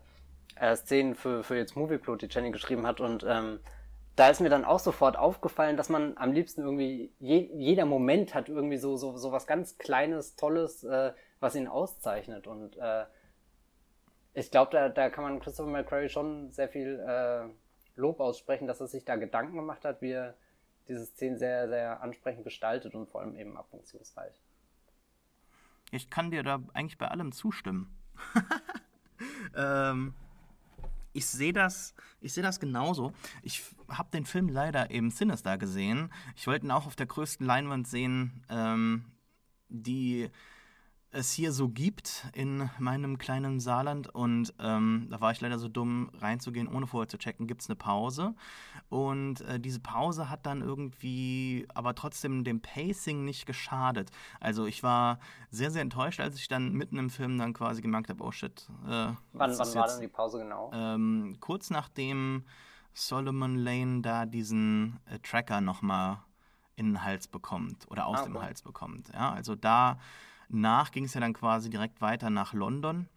[0.55, 2.99] äh, Szenen für, für jetzt Movieplot, die Jenny geschrieben hat.
[2.99, 3.59] Und ähm,
[4.15, 8.33] da ist mir dann auch sofort aufgefallen, dass man am liebsten irgendwie, je, jeder Moment
[8.33, 12.47] hat irgendwie so, so, so was ganz Kleines, Tolles, äh, was ihn auszeichnet.
[12.47, 13.03] Und äh,
[14.33, 17.49] ich glaube, da, da kann man Christopher McQuarrie schon sehr viel äh,
[17.95, 20.35] Lob aussprechen, dass er sich da Gedanken gemacht hat, wie er
[20.87, 24.33] diese Szene sehr, sehr ansprechend gestaltet und vor allem eben abwechslungsreich.
[25.91, 27.95] Ich kann dir da eigentlich bei allem zustimmen.
[29.55, 30.13] ähm,
[31.13, 33.13] ich sehe das, ich das genauso.
[33.41, 36.11] Ich habe den Film leider eben Sinister gesehen.
[36.35, 39.05] Ich wollte ihn auch auf der größten Leinwand sehen, ähm,
[39.69, 40.29] die
[41.15, 44.13] es hier so gibt in meinem kleinen Saarland.
[44.13, 47.69] Und ähm, da war ich leider so dumm, reinzugehen, ohne vorher zu checken, gibt es
[47.69, 48.35] eine Pause.
[48.89, 54.11] Und äh, diese Pause hat dann irgendwie aber trotzdem dem Pacing nicht geschadet.
[54.39, 58.09] Also ich war sehr, sehr enttäuscht, als ich dann mitten im Film dann quasi gemerkt
[58.09, 58.67] habe, oh shit.
[58.85, 60.71] Äh, wann wann war denn die Pause genau?
[60.73, 62.43] Ähm, kurz nachdem
[62.93, 66.19] Solomon Lane da diesen äh, Tracker nochmal
[66.75, 68.31] in den Hals bekommt oder aus ah, okay.
[68.33, 69.09] dem Hals bekommt.
[69.13, 69.97] Ja, also da
[70.49, 73.07] nach ging es ja dann quasi direkt weiter nach London.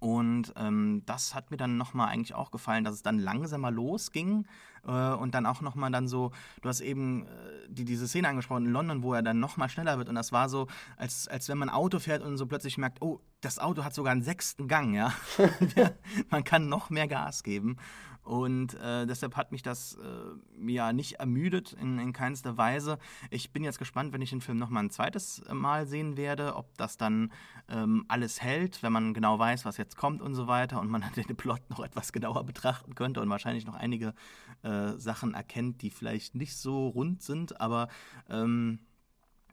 [0.00, 4.46] Und ähm, das hat mir dann nochmal eigentlich auch gefallen, dass es dann langsamer losging
[4.86, 6.32] äh, und dann auch nochmal dann so,
[6.62, 7.28] du hast eben äh,
[7.68, 10.48] die, diese Szene angesprochen in London, wo er dann nochmal schneller wird und das war
[10.48, 13.94] so, als, als wenn man Auto fährt und so plötzlich merkt, oh, das Auto hat
[13.94, 15.12] sogar einen sechsten Gang, ja.
[16.30, 17.76] man kann noch mehr Gas geben
[18.24, 22.98] und äh, deshalb hat mich das äh, ja nicht ermüdet in, in keinster Weise.
[23.30, 26.76] Ich bin jetzt gespannt, wenn ich den Film nochmal ein zweites Mal sehen werde, ob
[26.78, 27.30] das dann
[27.68, 31.04] ähm, alles hält, wenn man genau weiß, was jetzt kommt und so weiter und man
[31.16, 34.14] den Plot noch etwas genauer betrachten könnte und wahrscheinlich noch einige
[34.62, 37.88] äh, Sachen erkennt, die vielleicht nicht so rund sind, aber
[38.30, 38.78] ähm,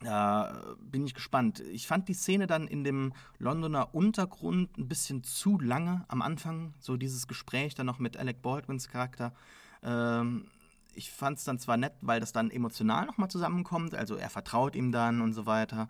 [0.04, 1.60] da bin ich gespannt.
[1.60, 6.74] Ich fand die Szene dann in dem Londoner Untergrund ein bisschen zu lange am Anfang.
[6.80, 9.34] So dieses Gespräch dann noch mit Alec Baldwins Charakter.
[9.84, 10.46] Ähm,
[10.94, 13.96] ich fand es dann zwar nett, weil das dann emotional nochmal zusammenkommt.
[13.96, 15.88] Also er vertraut ihm dann und so weiter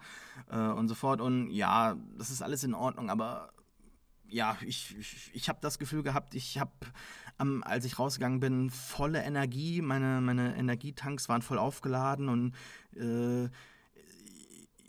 [0.49, 1.21] äh, und so fort.
[1.21, 3.51] Und ja, das ist alles in Ordnung, aber
[4.27, 6.71] ja, ich, ich, ich habe das Gefühl gehabt, ich habe,
[7.39, 9.81] ähm, als ich rausgegangen bin, volle Energie.
[9.81, 12.55] Meine, meine Energietanks waren voll aufgeladen und
[12.95, 13.49] äh,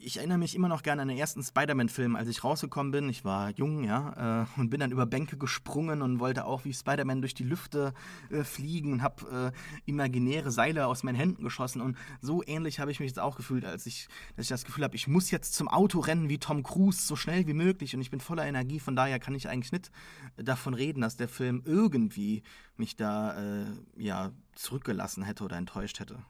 [0.05, 3.09] ich erinnere mich immer noch gerne an den ersten Spider-Man-Film, als ich rausgekommen bin.
[3.09, 6.74] Ich war jung, ja, äh, und bin dann über Bänke gesprungen und wollte auch wie
[6.74, 7.94] Spider-Man durch die Lüfte
[8.30, 11.80] äh, fliegen und habe äh, imaginäre Seile aus meinen Händen geschossen.
[11.80, 14.84] Und so ähnlich habe ich mich jetzt auch gefühlt, als ich, dass ich das Gefühl
[14.84, 17.94] habe, ich muss jetzt zum Auto rennen wie Tom Cruise, so schnell wie möglich.
[17.94, 18.80] Und ich bin voller Energie.
[18.80, 19.90] Von daher kann ich eigentlich nicht
[20.36, 22.42] davon reden, dass der Film irgendwie
[22.76, 26.22] mich da äh, ja zurückgelassen hätte oder enttäuscht hätte.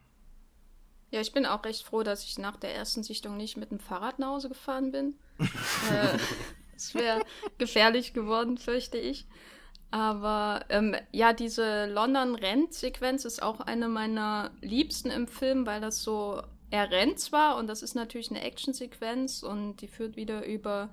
[1.13, 3.79] Ja, ich bin auch recht froh, dass ich nach der ersten Sichtung nicht mit dem
[3.79, 5.15] Fahrrad nach Hause gefahren bin.
[5.39, 6.19] äh,
[6.75, 7.21] es wäre
[7.59, 9.27] gefährlich geworden, fürchte ich.
[9.91, 16.41] Aber ähm, ja, diese London-Rennsequenz ist auch eine meiner liebsten im Film, weil das so,
[16.71, 20.89] er rennt zwar und das ist natürlich eine Actionsequenz und die führt wieder über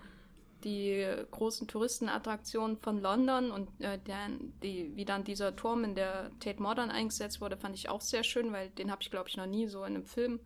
[0.64, 4.30] die großen Touristenattraktionen von London und äh, der,
[4.64, 8.24] die, wie dann dieser Turm in der Tate Modern eingesetzt wurde, fand ich auch sehr
[8.24, 10.40] schön, weil den habe ich, glaube ich, noch nie so in einem Film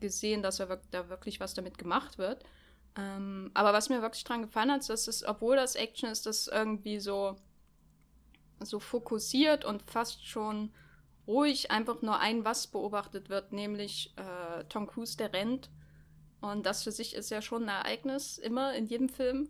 [0.00, 2.44] gesehen, dass er da wirklich was damit gemacht wird.
[2.96, 6.48] Ähm, aber was mir wirklich dran gefallen hat, dass es, obwohl das Action ist, das
[6.48, 7.36] irgendwie so,
[8.60, 10.72] so fokussiert und fast schon
[11.26, 15.70] ruhig einfach nur ein was beobachtet wird, nämlich äh, Tom Cruise, der rennt
[16.42, 19.48] und das für sich ist ja schon ein Ereignis, immer in jedem Film.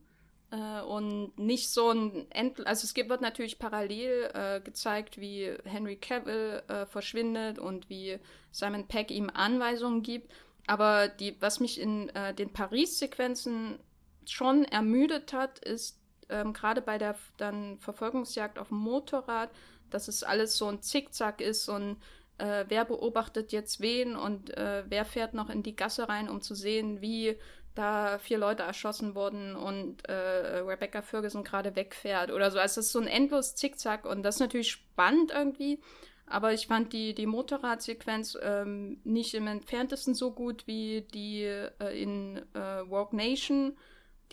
[0.50, 5.96] Äh, und nicht so ein End also es wird natürlich parallel äh, gezeigt, wie Henry
[5.96, 8.18] Cavill äh, verschwindet und wie
[8.50, 10.30] Simon Peck ihm Anweisungen gibt.
[10.66, 13.78] Aber die, was mich in äh, den Paris-Sequenzen
[14.26, 19.50] schon ermüdet hat, ist ähm, gerade bei der dann Verfolgungsjagd auf dem Motorrad,
[19.90, 21.96] dass es alles so ein Zickzack ist und
[22.38, 26.40] äh, wer beobachtet jetzt wen und äh, wer fährt noch in die Gasse rein, um
[26.40, 27.36] zu sehen, wie
[27.74, 32.58] da vier Leute erschossen wurden und äh, Rebecca Ferguson gerade wegfährt oder so.
[32.58, 35.80] Also es ist so ein endlos Zickzack und das ist natürlich spannend irgendwie.
[36.26, 42.02] Aber ich fand die, die Motorradsequenz ähm, nicht im entferntesten so gut wie die äh,
[42.02, 43.76] in äh, Rogue Nation.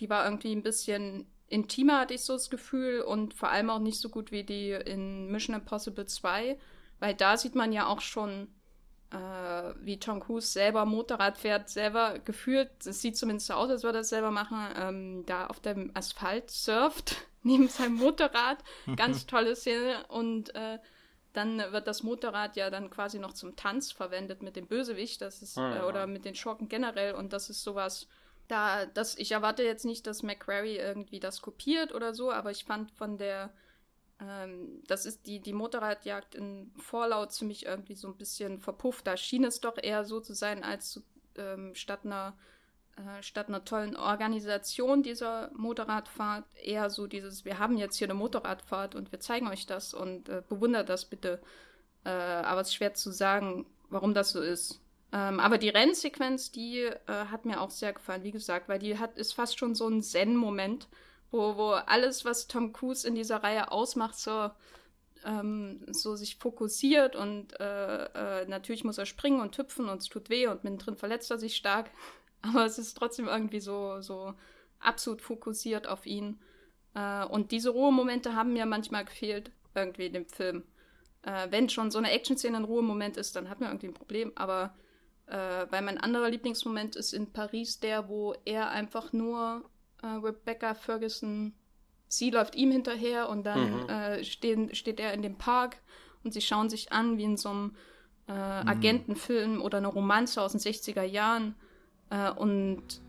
[0.00, 3.80] Die war irgendwie ein bisschen intimer, hatte ich so das Gefühl, und vor allem auch
[3.80, 6.56] nicht so gut wie die in Mission Impossible 2.
[7.00, 8.48] Weil da sieht man ja auch schon,
[9.10, 13.82] äh, wie Tom Cruise selber Motorrad fährt, selber gefühlt, es sieht zumindest so aus, als
[13.82, 18.58] würde er es selber machen, ähm, da auf dem Asphalt surft, neben seinem Motorrad.
[18.96, 20.04] Ganz tolle Szene.
[20.08, 20.78] Und äh,
[21.32, 25.42] dann wird das Motorrad ja dann quasi noch zum Tanz verwendet mit dem Bösewicht, das
[25.42, 27.14] ist, äh, oder mit den Schurken generell.
[27.14, 28.08] Und das ist sowas,
[28.48, 32.64] da, das, ich erwarte jetzt nicht, dass McQuarrie irgendwie das kopiert oder so, aber ich
[32.64, 33.50] fand von der
[34.20, 39.06] ähm, das ist die, die Motorradjagd in Vorlaut ziemlich irgendwie so ein bisschen verpufft.
[39.06, 41.02] Da schien es doch eher so zu sein, als
[41.36, 42.36] ähm, statt einer
[42.96, 48.14] äh, statt einer tollen Organisation dieser Motorradfahrt eher so dieses, wir haben jetzt hier eine
[48.14, 51.40] Motorradfahrt und wir zeigen euch das und äh, bewundert das bitte.
[52.04, 54.80] Äh, aber es ist schwer zu sagen, warum das so ist.
[55.12, 58.98] Ähm, aber die Rennsequenz, die äh, hat mir auch sehr gefallen, wie gesagt, weil die
[58.98, 60.88] hat, ist fast schon so ein Zen-Moment,
[61.30, 64.50] wo, wo alles, was Tom Cruise in dieser Reihe ausmacht, so,
[65.24, 68.04] ähm, so sich fokussiert und äh,
[68.42, 71.38] äh, natürlich muss er springen und hüpfen und es tut weh und mittendrin verletzt er
[71.38, 71.90] sich stark.
[72.42, 74.34] Aber es ist trotzdem irgendwie so, so
[74.78, 76.40] absolut fokussiert auf ihn.
[76.94, 80.64] Äh, und diese Ruhemomente haben mir manchmal gefehlt, irgendwie in dem Film.
[81.22, 84.32] Äh, wenn schon so eine Action-Szene ein Ruhemoment ist, dann hat man irgendwie ein Problem.
[84.36, 84.74] Aber
[85.26, 89.69] äh, weil mein anderer Lieblingsmoment ist in Paris der, wo er einfach nur
[90.02, 91.54] äh, Rebecca Ferguson,
[92.08, 93.88] sie läuft ihm hinterher und dann mhm.
[93.88, 95.76] äh, stehen, steht er in dem Park
[96.24, 97.76] und sie schauen sich an wie in so einem
[98.28, 98.68] äh, mhm.
[98.68, 101.54] Agentenfilm oder einer Romanze aus den 60er Jahren.
[102.10, 103.00] Äh, und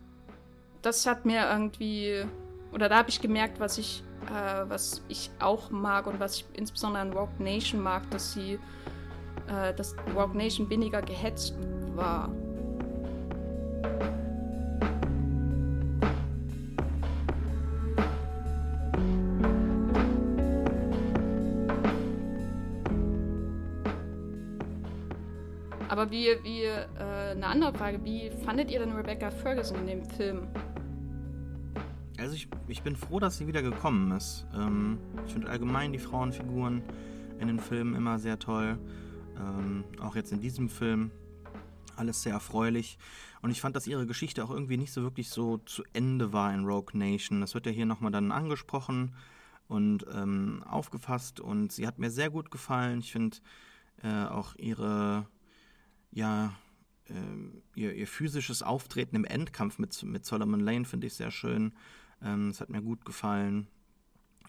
[0.82, 2.24] das hat mir irgendwie,
[2.72, 6.44] oder da habe ich gemerkt, was ich, äh, was ich auch mag und was ich
[6.54, 8.58] insbesondere an Rogue Nation mag, dass sie,
[9.46, 11.54] äh, dass Rogue Nation weniger gehetzt
[11.94, 12.30] war.
[25.92, 26.86] Aber wie, wie äh,
[27.32, 30.48] eine andere Frage, wie fandet ihr denn Rebecca Ferguson in dem Film?
[32.18, 34.46] Also ich, ich bin froh, dass sie wieder gekommen ist.
[34.54, 36.82] Ähm, ich finde allgemein die Frauenfiguren
[37.40, 38.78] in den Filmen immer sehr toll.
[39.36, 41.10] Ähm, auch jetzt in diesem Film
[41.94, 42.96] alles sehr erfreulich.
[43.42, 46.54] Und ich fand, dass ihre Geschichte auch irgendwie nicht so wirklich so zu Ende war
[46.54, 47.42] in Rogue Nation.
[47.42, 49.14] Das wird ja hier nochmal dann angesprochen
[49.68, 53.00] und ähm, aufgefasst und sie hat mir sehr gut gefallen.
[53.00, 53.36] Ich finde
[54.02, 55.26] äh, auch ihre
[56.12, 56.54] ja,
[57.08, 57.12] äh,
[57.74, 61.72] ihr, ihr, physisches Auftreten im Endkampf mit, mit Solomon Lane finde ich sehr schön.
[62.22, 63.66] Ähm, es hat mir gut gefallen.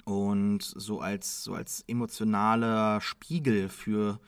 [0.05, 4.20] Und so als, so als emotionaler Spiegel für,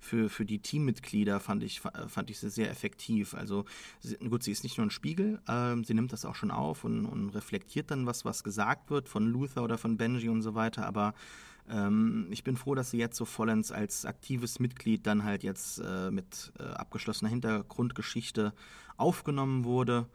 [0.00, 3.34] für, für die Teammitglieder fand ich, fand ich sie sehr effektiv.
[3.34, 3.64] Also
[4.28, 7.06] gut, sie ist nicht nur ein Spiegel, ähm, sie nimmt das auch schon auf und,
[7.06, 10.84] und reflektiert dann was, was gesagt wird von Luther oder von Benji und so weiter,
[10.84, 11.14] aber
[11.70, 15.78] ähm, ich bin froh, dass sie jetzt so vollends als aktives Mitglied dann halt jetzt
[15.78, 18.52] äh, mit äh, abgeschlossener Hintergrundgeschichte
[18.96, 20.06] aufgenommen wurde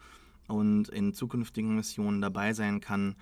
[0.48, 3.16] und in zukünftigen Missionen dabei sein kann.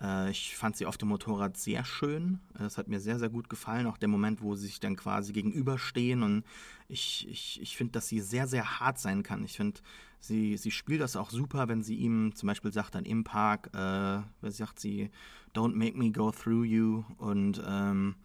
[0.00, 2.40] Äh, ich fand sie auf dem Motorrad sehr schön.
[2.58, 3.86] Es hat mir sehr, sehr gut gefallen.
[3.86, 6.22] Auch der Moment, wo sie sich dann quasi gegenüberstehen.
[6.22, 6.44] Und
[6.88, 9.44] ich, ich, ich finde, dass sie sehr, sehr hart sein kann.
[9.44, 9.80] Ich finde,
[10.20, 13.70] sie, sie spielt das auch super, wenn sie ihm zum Beispiel sagt dann im Park,
[13.74, 15.10] äh, sagt sie,
[15.54, 17.04] don't make me go through you.
[17.18, 18.16] Und ähm,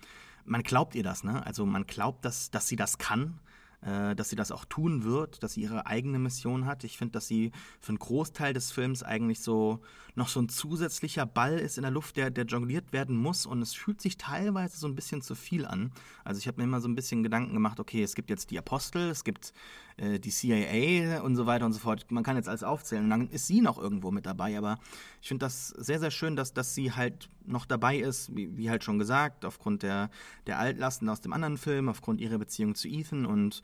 [0.46, 1.46] man glaubt ihr das, ne?
[1.46, 3.40] Also man glaubt, dass, dass sie das kann
[3.82, 6.84] äh, dass sie das auch tun wird, dass sie ihre eigene Mission hat.
[6.84, 9.80] Ich finde, dass sie für einen Großteil des Films eigentlich so
[10.16, 13.62] noch so ein zusätzlicher Ball ist in der Luft, der, der jongliert werden muss und
[13.62, 15.92] es fühlt sich teilweise so ein bisschen zu viel an.
[16.26, 18.60] Also ich habe mir immer so ein bisschen Gedanken gemacht, okay, es gibt jetzt die
[18.60, 19.54] Apostel, es gibt
[20.00, 22.10] äh, die CIA und so weiter und so fort.
[22.10, 24.80] Man kann jetzt alles aufzählen und dann ist sie noch irgendwo mit dabei, aber
[25.22, 28.70] ich finde das sehr, sehr schön, dass, dass sie halt noch dabei ist, wie, wie
[28.70, 30.10] halt schon gesagt, aufgrund der,
[30.48, 33.62] der Altlasten aus dem anderen Film, aufgrund ihrer Beziehung zu Ethan und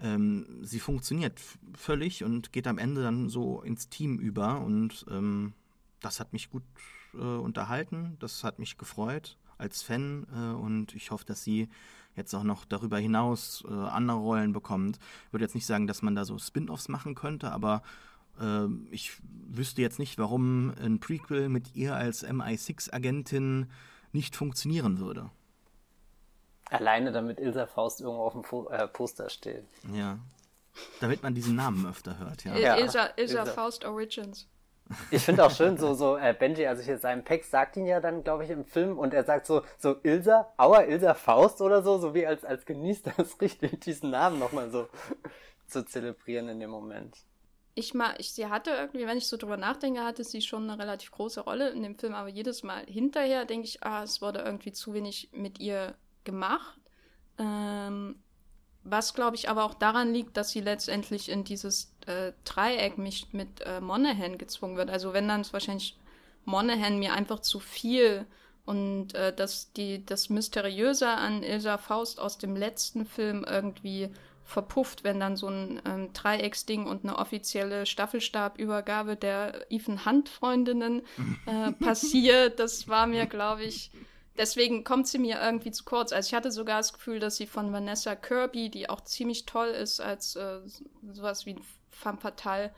[0.00, 1.40] ähm, sie funktioniert
[1.74, 5.52] völlig und geht am Ende dann so ins Team über und ähm,
[6.00, 6.64] das hat mich gut
[7.14, 11.68] äh, unterhalten, das hat mich gefreut als Fan äh, und ich hoffe, dass sie
[12.16, 14.98] jetzt auch noch darüber hinaus äh, andere Rollen bekommt.
[15.26, 17.82] Ich würde jetzt nicht sagen, dass man da so Spin-offs machen könnte, aber
[18.40, 19.12] äh, ich
[19.48, 23.70] wüsste jetzt nicht, warum ein Prequel mit ihr als MI6-Agentin
[24.12, 25.30] nicht funktionieren würde.
[26.70, 29.64] Alleine damit Ilsa Faust irgendwo auf dem Fo äh, Poster steht.
[29.92, 30.18] Ja.
[31.00, 32.56] Damit man diesen Namen öfter hört, ja.
[32.56, 32.76] ja.
[32.76, 34.48] Ilsa, Ilsa, Ilsa Faust Origins.
[35.10, 38.00] Ich finde auch schön, so, so, äh, Benji, also hier seinem Pex sagt ihn ja
[38.00, 41.82] dann, glaube ich, im Film und er sagt so, so Ilsa, Aua, Ilsa Faust oder
[41.82, 44.88] so, so wie als, als genießt das richtig, diesen Namen nochmal so
[45.66, 47.16] zu zelebrieren in dem Moment.
[47.76, 50.80] Ich mal, ich, sie hatte irgendwie, wenn ich so drüber nachdenke, hatte sie schon eine
[50.80, 54.40] relativ große Rolle in dem Film, aber jedes Mal hinterher denke ich, ah, es wurde
[54.40, 56.78] irgendwie zu wenig mit ihr gemacht.
[57.38, 58.16] Ähm,
[58.84, 63.28] was, glaube ich, aber auch daran liegt, dass sie letztendlich in dieses äh, Dreieck mich
[63.32, 64.90] mit äh, Monahan gezwungen wird.
[64.90, 65.96] Also wenn dann ist wahrscheinlich
[66.44, 68.26] Monahan mir einfach zu viel
[68.64, 74.10] und äh, dass die das Mysteriöse an Ilsa Faust aus dem letzten Film irgendwie
[74.44, 81.02] verpufft, wenn dann so ein ähm, Dreiecksding und eine offizielle Staffelstabübergabe der Ethan Hunt Freundinnen
[81.46, 82.60] äh, passiert.
[82.60, 83.90] Das war mir, glaube ich,
[84.36, 86.12] deswegen kommt sie mir irgendwie zu kurz.
[86.12, 89.68] Also ich hatte sogar das Gefühl, dass sie von Vanessa Kirby, die auch ziemlich toll
[89.68, 90.60] ist als äh,
[91.12, 91.56] sowas wie
[91.94, 92.74] femme fatale,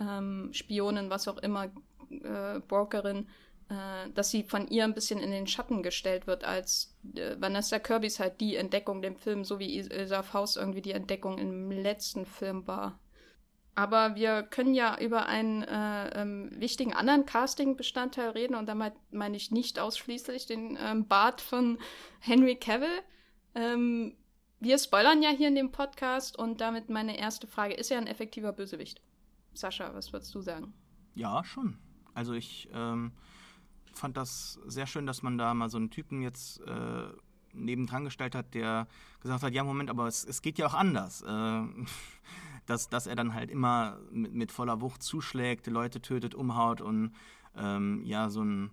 [0.00, 1.66] ähm, Spionin, was auch immer,
[2.10, 3.28] äh, Brokerin,
[3.68, 7.78] äh, dass sie von ihr ein bisschen in den Schatten gestellt wird, als äh, Vanessa
[7.78, 11.70] Kirby ist halt die Entdeckung dem Film, so wie Ilsa Faust irgendwie die Entdeckung im
[11.70, 13.00] letzten Film war.
[13.74, 19.36] Aber wir können ja über einen äh, ähm, wichtigen anderen Casting-Bestandteil reden und damit meine
[19.36, 21.78] ich nicht ausschließlich den ähm, Bart von
[22.20, 23.02] Henry Cavill.
[23.54, 24.16] Ähm,
[24.66, 28.08] wir spoilern ja hier in dem Podcast und damit meine erste Frage: Ist er ein
[28.08, 29.00] effektiver Bösewicht?
[29.54, 30.74] Sascha, was würdest du sagen?
[31.14, 31.78] Ja, schon.
[32.14, 33.12] Also ich ähm,
[33.94, 37.08] fand das sehr schön, dass man da mal so einen Typen jetzt äh,
[37.52, 38.88] nebendran gestellt hat, der
[39.20, 41.22] gesagt hat, ja Moment, aber es, es geht ja auch anders.
[41.22, 41.62] Äh,
[42.66, 47.14] dass, dass er dann halt immer mit, mit voller Wucht zuschlägt, Leute tötet, umhaut und
[47.56, 48.72] ähm, ja, so ein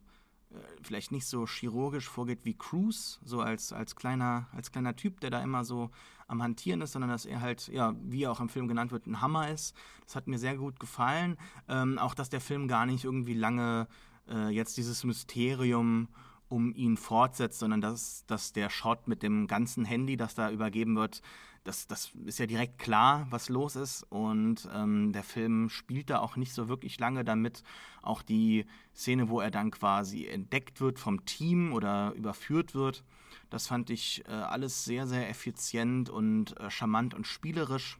[0.81, 5.29] vielleicht nicht so chirurgisch vorgeht wie Cruz, so als, als, kleiner, als kleiner Typ, der
[5.29, 5.91] da immer so
[6.27, 9.07] am Hantieren ist, sondern dass er halt, ja, wie er auch im Film genannt wird,
[9.07, 9.75] ein Hammer ist.
[10.05, 11.37] Das hat mir sehr gut gefallen.
[11.67, 13.87] Ähm, auch, dass der Film gar nicht irgendwie lange
[14.27, 16.07] äh, jetzt dieses Mysterium
[16.49, 20.95] um ihn fortsetzt, sondern dass, dass der Shot mit dem ganzen Handy, das da übergeben
[20.95, 21.21] wird,
[21.63, 24.03] das, das ist ja direkt klar, was los ist.
[24.09, 27.63] Und ähm, der Film spielt da auch nicht so wirklich lange damit.
[28.01, 33.03] Auch die Szene, wo er dann quasi entdeckt wird vom Team oder überführt wird,
[33.49, 37.99] das fand ich äh, alles sehr, sehr effizient und äh, charmant und spielerisch.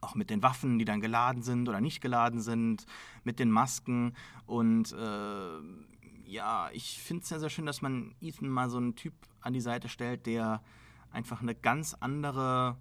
[0.00, 2.86] Auch mit den Waffen, die dann geladen sind oder nicht geladen sind,
[3.22, 4.14] mit den Masken.
[4.46, 5.60] Und äh,
[6.24, 9.12] ja, ich finde es sehr, sehr schön, dass man Ethan mal so einen Typ
[9.42, 10.62] an die Seite stellt, der
[11.10, 12.76] einfach eine ganz andere,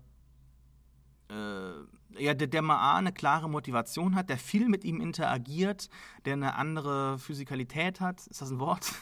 [1.29, 5.89] äh, ja, der, der mal A, eine klare Motivation hat, der viel mit ihm interagiert,
[6.25, 8.25] der eine andere Physikalität hat.
[8.27, 8.93] Ist das ein Wort?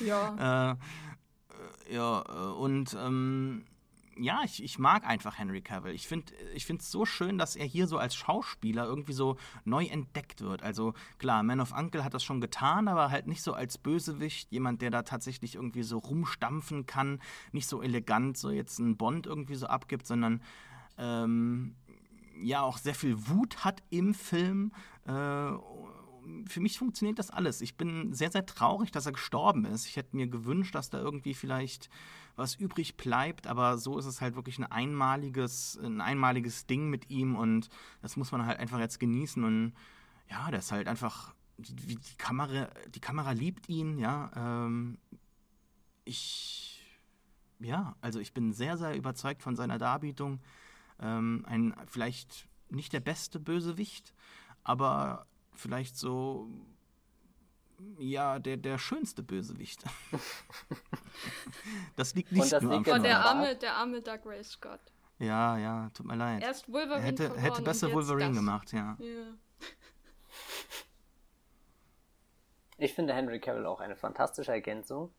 [0.00, 0.76] Ja.
[1.88, 3.64] äh, äh ja, äh, und ähm,
[4.16, 5.94] ja, ich, ich mag einfach Henry Cavill.
[5.94, 9.86] Ich finde es ich so schön, dass er hier so als Schauspieler irgendwie so neu
[9.86, 10.62] entdeckt wird.
[10.62, 14.50] Also klar, Man of Uncle hat das schon getan, aber halt nicht so als Bösewicht,
[14.52, 17.20] jemand, der da tatsächlich irgendwie so rumstampfen kann,
[17.52, 20.42] nicht so elegant so jetzt einen Bond irgendwie so abgibt, sondern
[20.98, 21.76] ähm,
[22.42, 24.72] ja auch sehr viel Wut hat im Film.
[25.06, 25.52] Äh,
[26.46, 27.60] für mich funktioniert das alles.
[27.60, 29.86] Ich bin sehr, sehr traurig, dass er gestorben ist.
[29.86, 31.88] Ich hätte mir gewünscht, dass da irgendwie vielleicht
[32.36, 37.10] was übrig bleibt, aber so ist es halt wirklich ein einmaliges, ein einmaliges Ding mit
[37.10, 37.68] ihm und
[38.02, 39.72] das muss man halt einfach jetzt genießen und
[40.30, 44.98] ja, das ist halt einfach, die, die Kamera, die Kamera liebt ihn, ja, ähm,
[46.04, 46.84] ich,
[47.58, 50.40] ja, also ich bin sehr, sehr überzeugt von seiner Darbietung,
[51.00, 54.14] ähm, ein, vielleicht nicht der beste Bösewicht,
[54.62, 56.48] aber vielleicht so
[57.98, 59.84] ja, der, der schönste Bösewicht.
[61.96, 63.02] das liegt nicht das nur am Film.
[63.02, 64.80] Der arme, der arme Doug Ray Scott.
[65.18, 66.42] Ja, ja, tut mir leid.
[66.42, 68.96] Erst Wolverine er hätte, hätte besser Wolverine gemacht, ja.
[68.98, 69.06] ja.
[72.78, 75.12] Ich finde Henry Cavill auch eine fantastische Ergänzung.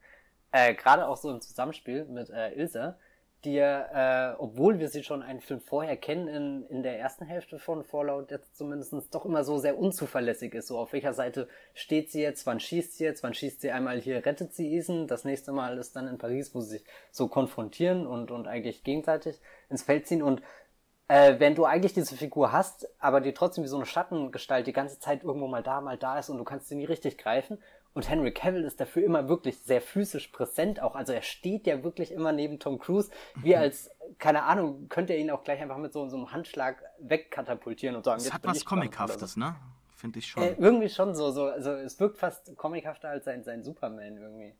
[0.51, 2.97] Äh, Gerade auch so im Zusammenspiel mit äh, Ilse,
[3.45, 7.59] ja, äh, obwohl wir sie schon einen Film vorher kennen, in, in der ersten Hälfte
[7.59, 10.67] von Fallout jetzt zumindest doch immer so sehr unzuverlässig ist.
[10.67, 13.99] So auf welcher Seite steht sie jetzt, wann schießt sie jetzt, wann schießt sie einmal
[13.99, 17.27] hier, rettet sie Ethan, das nächste Mal ist dann in Paris, wo sie sich so
[17.27, 19.39] konfrontieren und, und eigentlich gegenseitig
[19.69, 20.21] ins Feld ziehen.
[20.21, 20.41] Und
[21.07, 24.73] äh, wenn du eigentlich diese Figur hast, aber die trotzdem wie so eine Schattengestalt die
[24.73, 27.57] ganze Zeit irgendwo mal da, mal da ist und du kannst sie nie richtig greifen
[27.93, 30.95] und Henry Cavill ist dafür immer wirklich sehr physisch präsent auch.
[30.95, 33.61] Also er steht ja wirklich immer neben Tom Cruise, wie mhm.
[33.61, 37.95] als, keine Ahnung, könnte er ihn auch gleich einfach mit so, so einem Handschlag wegkatapultieren
[37.95, 39.39] und sagen, das hat was Comichaftes, so.
[39.39, 39.55] ne?
[39.95, 40.41] Finde ich schon.
[40.41, 44.55] Äh, irgendwie schon so, so, also es wirkt fast comichafter als sein, sein Superman irgendwie.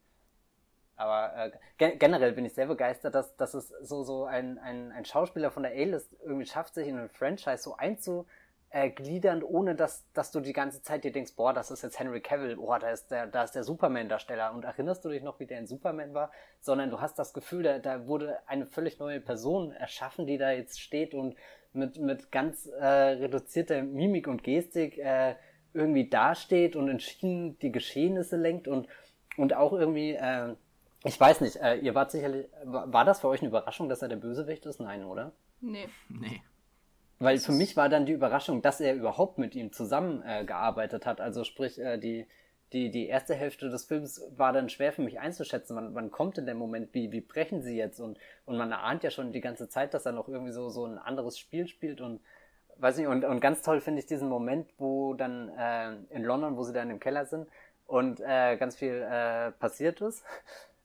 [0.96, 4.92] Aber äh, ge generell bin ich sehr begeistert, dass, dass es so, so ein, ein,
[4.92, 8.28] ein Schauspieler von der A-List irgendwie schafft, sich in ein Franchise so einzu,
[8.72, 12.00] äh, gliedern, ohne dass, dass du die ganze Zeit dir denkst, boah, das ist jetzt
[12.00, 14.54] Henry Cavill, boah, da ist der, da ist der Superman-Darsteller.
[14.54, 16.32] Und erinnerst du dich noch, wie der in Superman war?
[16.62, 20.52] Sondern du hast das Gefühl, da, da wurde eine völlig neue Person erschaffen, die da
[20.52, 21.36] jetzt steht und
[21.74, 25.36] mit, mit ganz äh, reduzierter Mimik und Gestik äh,
[25.74, 28.88] irgendwie dasteht und entschieden die Geschehnisse lenkt und,
[29.38, 30.56] und auch irgendwie, äh,
[31.04, 34.10] ich weiß nicht, äh, ihr wart sicherlich, war das für euch eine Überraschung, dass er
[34.10, 34.80] der Bösewicht ist?
[34.80, 35.34] Nein, oder?
[35.60, 35.88] Nee.
[36.10, 36.42] Nee.
[37.22, 41.22] Weil für mich war dann die Überraschung, dass er überhaupt mit ihm zusammengearbeitet äh, hat.
[41.22, 42.26] Also sprich, äh, die,
[42.74, 45.76] die, die erste Hälfte des Films war dann schwer für mich einzuschätzen.
[45.76, 46.96] Wann, wann kommt denn der Moment?
[46.96, 48.00] Wie, wie brechen sie jetzt?
[48.00, 50.84] Und, und man ahnt ja schon die ganze Zeit, dass er noch irgendwie so, so
[50.84, 52.22] ein anderes Spiel spielt und
[52.78, 56.58] weiß nicht, und, und ganz toll finde ich diesen Moment, wo dann äh, in London,
[56.58, 57.48] wo sie dann im Keller sind
[57.86, 60.24] und äh, ganz viel äh, passiert ist.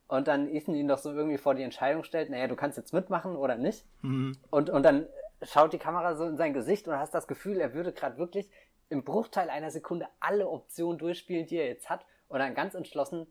[0.06, 2.92] Und dann Ethan ihn doch so irgendwie vor die Entscheidung stellt, naja, du kannst jetzt
[2.92, 3.86] mitmachen oder nicht.
[4.02, 4.36] Mhm.
[4.50, 5.06] Und, und dann
[5.42, 8.50] schaut die Kamera so in sein Gesicht und hast das Gefühl, er würde gerade wirklich
[8.88, 13.26] im Bruchteil einer Sekunde alle Optionen durchspielen, die er jetzt hat und dann ganz entschlossen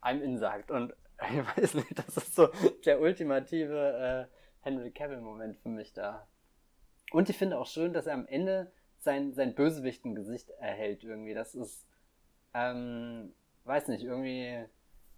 [0.00, 0.70] einem in sagt.
[0.70, 0.94] Und
[1.30, 2.48] ich weiß nicht, das ist so
[2.84, 6.26] der ultimative äh, Henry Cavill-Moment für mich da.
[7.12, 11.34] Und ich finde auch schön, dass er am Ende sein, sein Bösewichten-Gesicht erhält irgendwie.
[11.34, 11.86] Das ist,
[12.54, 13.32] ähm,
[13.64, 14.64] weiß nicht, irgendwie,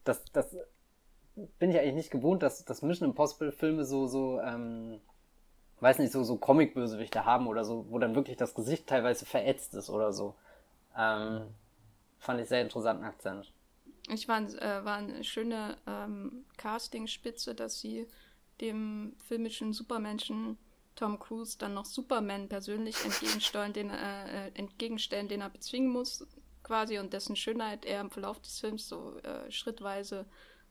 [0.05, 0.57] das, das
[1.59, 5.01] bin ich eigentlich nicht gewohnt, dass, dass Mission Impossible Filme so, so, ähm,
[5.83, 9.74] weiß nicht, so, so Comic-Bösewichte haben oder so, wo dann wirklich das Gesicht teilweise verätzt
[9.74, 10.35] ist oder so.
[10.97, 11.49] Ähm,
[12.18, 13.53] fand ich sehr interessanten Akzent.
[14.09, 18.07] Ich war, äh, war eine schöne ähm, Casting-Spitze, dass sie
[18.61, 20.57] dem filmischen Supermenschen
[20.95, 26.26] Tom Cruise dann noch Superman persönlich entgegenstellen, den, äh, äh, entgegenstellen, den er bezwingen muss,
[26.62, 30.26] quasi, und dessen Schönheit er im Verlauf des Films so äh, schrittweise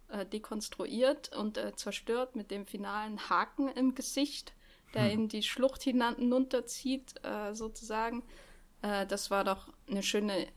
[0.10, 4.54] äh, dekonstruiert und äh, zerstört mit dem finalen Haken im Gesicht,
[4.94, 5.12] der hm.
[5.12, 8.24] in die Schlucht hinunterzieht, äh, sozusagen.
[8.82, 10.48] das war doch eine schöne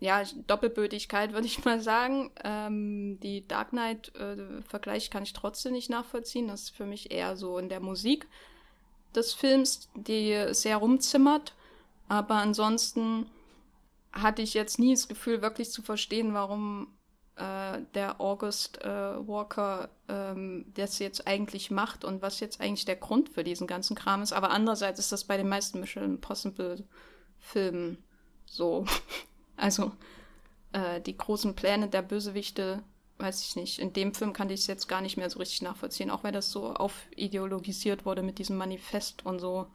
[0.00, 2.30] ja, Doppelbödigkeit, würde ich mal sagen.
[2.42, 6.48] Ähm, die Dark Knight-Vergleich äh, kann ich trotzdem nicht nachvollziehen.
[6.48, 8.26] Das ist für mich eher so in der Musik
[9.14, 11.54] des Films, die sehr rumzimmert.
[12.08, 13.30] Aber ansonsten
[14.12, 16.88] hatte ich jetzt nie das Gefühl, wirklich zu verstehen, warum
[17.36, 22.96] äh, der August äh, Walker ähm, das jetzt eigentlich macht und was jetzt eigentlich der
[22.96, 24.32] Grund für diesen ganzen Kram ist.
[24.32, 26.84] Aber andererseits ist das bei den meisten Mission Impossible
[27.38, 27.98] Filmen
[28.44, 28.84] so.
[29.56, 29.92] also
[30.72, 32.82] äh, die großen Pläne der Bösewichte
[33.20, 33.78] weiß ich nicht.
[33.78, 36.32] In dem Film kann ich es jetzt gar nicht mehr so richtig nachvollziehen, auch weil
[36.32, 39.66] das so aufideologisiert wurde mit diesem Manifest und so.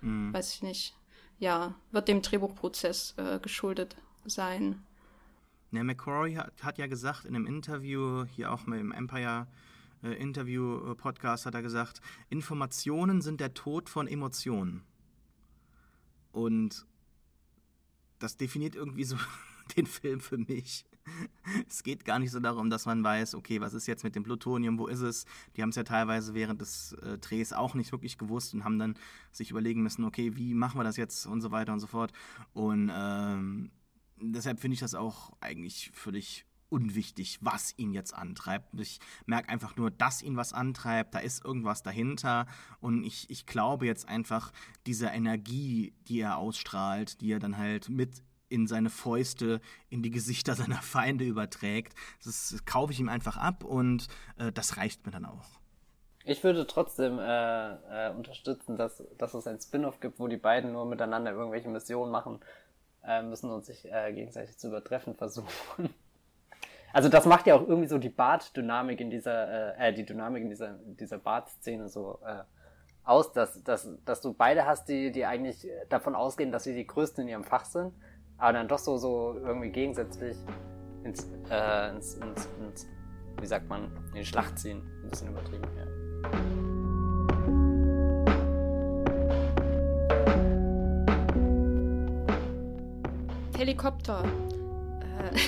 [0.00, 0.32] Mhm.
[0.32, 0.94] Weiß ich nicht.
[1.38, 4.82] Ja, wird dem Drehbuchprozess äh, geschuldet sein.
[5.72, 9.46] Ja, McCrory hat, hat, ja gesagt in einem Interview, hier auch mit dem Empire
[10.02, 14.82] äh, Interview Podcast, hat er gesagt, Informationen sind der Tod von Emotionen.
[16.30, 16.86] Und
[18.18, 19.16] das definiert irgendwie so
[19.76, 20.84] den Film für mich.
[21.68, 24.22] Es geht gar nicht so darum, dass man weiß, okay, was ist jetzt mit dem
[24.22, 25.24] Plutonium, wo ist es?
[25.56, 28.78] Die haben es ja teilweise während des äh, Drehs auch nicht wirklich gewusst und haben
[28.78, 28.94] dann
[29.32, 32.12] sich überlegen müssen, okay, wie machen wir das jetzt und so weiter und so fort.
[32.52, 33.70] Und ähm,
[34.22, 38.80] deshalb finde ich das auch eigentlich völlig unwichtig, was ihn jetzt antreibt.
[38.80, 42.46] Ich merke einfach nur, dass ihn was antreibt, da ist irgendwas dahinter
[42.80, 44.52] und ich, ich glaube jetzt einfach
[44.86, 49.60] dieser Energie, die er ausstrahlt, die er dann halt mit in seine Fäuste,
[49.90, 51.94] in die Gesichter seiner Feinde überträgt.
[52.24, 54.08] Das, das kaufe ich ihm einfach ab und
[54.38, 55.60] äh, das reicht mir dann auch.
[56.24, 60.72] Ich würde trotzdem äh, äh, unterstützen, dass, dass es ein Spin-off gibt, wo die beiden
[60.72, 62.40] nur miteinander irgendwelche Missionen machen
[63.06, 65.48] äh, müssen und sich äh, gegenseitig zu übertreffen versuchen.
[66.94, 70.42] Also das macht ja auch irgendwie so die Bart-Dynamik in dieser, äh, äh, die Dynamik
[70.42, 72.42] in dieser, dieser Bart-Szene so äh,
[73.02, 76.86] aus, dass, dass, dass du beide hast, die, die eigentlich davon ausgehen, dass sie die
[76.86, 77.94] Größten in ihrem Fach sind
[78.42, 80.36] aber dann doch so, so irgendwie gegensätzlich
[81.04, 82.86] ins, äh, ins, ins, ins,
[83.40, 84.82] wie sagt man, in die Schlacht ziehen.
[85.04, 86.01] Ein bisschen übertrieben, ja.
[93.62, 94.24] Helikopter.
[94.24, 95.38] Äh,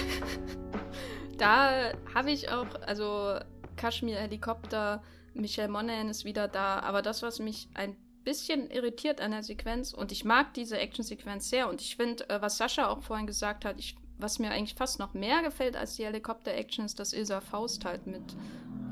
[1.37, 3.41] da habe ich auch, also
[3.75, 5.03] Kashmir Helikopter,
[5.35, 9.93] Michelle Monaghan ist wieder da, aber das, was mich ein bisschen irritiert an der Sequenz
[9.93, 13.65] und ich mag diese Action-Sequenz sehr und ich finde, äh, was Sascha auch vorhin gesagt
[13.65, 17.41] hat, ich, was mir eigentlich fast noch mehr gefällt als die Helikopter-Action ist, dass Ilsa
[17.41, 18.37] Faust halt mit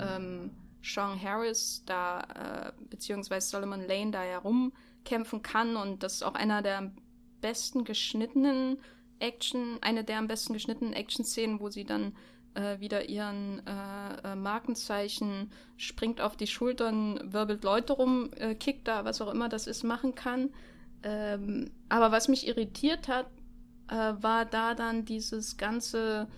[0.01, 0.51] ähm,
[0.83, 6.61] Sean Harris da, äh, beziehungsweise Solomon Lane da herumkämpfen kann und das ist auch einer
[6.61, 6.91] der
[7.41, 8.79] besten geschnittenen
[9.23, 12.15] Action, eine der am besten geschnittenen Action-Szenen, wo sie dann
[12.55, 18.89] äh, wieder ihren äh, äh, Markenzeichen, springt auf die Schultern, wirbelt Leute rum, äh, kickt
[18.89, 20.51] da, was auch immer das ist, machen kann.
[21.03, 23.27] Ähm, aber was mich irritiert hat,
[23.89, 26.29] äh, war da dann dieses ganze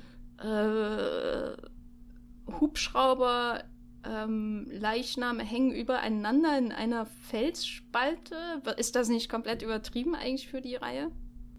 [2.60, 3.62] Hubschrauber
[4.04, 8.36] ähm, Leichname hängen übereinander in einer Felsspalte.
[8.76, 11.12] Ist das nicht komplett übertrieben eigentlich für die Reihe?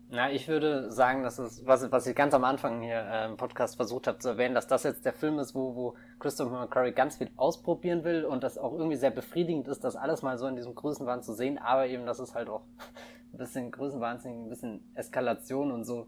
[0.09, 3.37] Na, ich würde sagen, dass es, was, was ich ganz am Anfang hier äh, im
[3.37, 6.91] Podcast versucht habe zu erwähnen, dass das jetzt der Film ist, wo, wo Christopher McCurry
[6.91, 10.45] ganz viel ausprobieren will und das auch irgendwie sehr befriedigend ist, das alles mal so
[10.45, 12.61] in diesem Größenwahn zu sehen, aber eben, dass es halt auch
[13.33, 16.07] ein bisschen Größenwahnsinn, ein bisschen Eskalation und so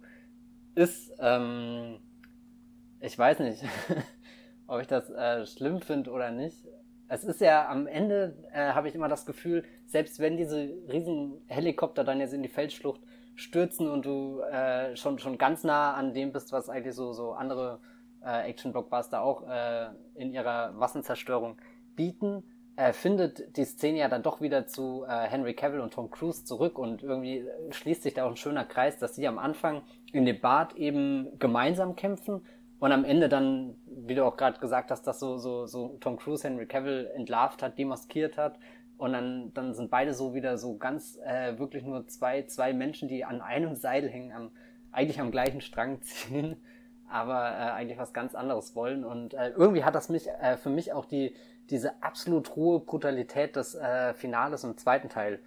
[0.75, 1.11] ist.
[1.19, 1.99] Ähm,
[2.99, 3.63] ich weiß nicht,
[4.67, 6.67] ob ich das äh, schlimm finde oder nicht.
[7.09, 11.41] Es ist ja am Ende, äh, habe ich immer das Gefühl, selbst wenn diese riesen
[11.47, 13.01] Helikopter dann jetzt in die Feldschlucht
[13.38, 17.31] stürzen und du äh, schon, schon ganz nah an dem bist, was eigentlich so, so
[17.34, 17.80] andere
[18.26, 21.57] äh, Action-Blockbuster auch äh, in ihrer Wassenzerstörung
[21.95, 22.43] bieten,
[22.76, 26.45] äh, findet die Szene ja dann doch wieder zu äh, Henry Cavill und Tom Cruise
[26.45, 29.84] zurück und irgendwie äh, schließt sich da auch ein schöner Kreis, dass sie am Anfang
[30.11, 32.43] in dem Bad eben gemeinsam kämpfen
[32.80, 36.18] und am Ende dann, wie du auch gerade gesagt hast, dass so, so, so Tom
[36.18, 38.57] Cruise Henry Cavill entlarvt hat, demaskiert hat
[38.97, 43.07] und dann, dann sind beide so wieder so ganz äh, wirklich nur zwei, zwei Menschen,
[43.07, 44.51] die an einem Seil hängen, am,
[44.91, 46.57] eigentlich am gleichen Strang ziehen,
[47.09, 49.05] aber äh, eigentlich was ganz anderes wollen.
[49.05, 51.35] Und äh, irgendwie hat das mich äh, für mich auch die,
[51.69, 55.39] diese absolut hohe Brutalität des äh, Finales im zweiten Teil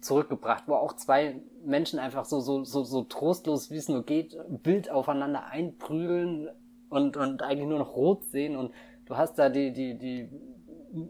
[0.00, 4.36] zurückgebracht, wo auch zwei Menschen einfach so, so, so, so trostlos, wie es nur geht,
[4.62, 6.48] wild aufeinander einprügeln
[6.88, 8.72] und, und eigentlich nur noch rot sehen und
[9.06, 10.28] du hast da die, die, die,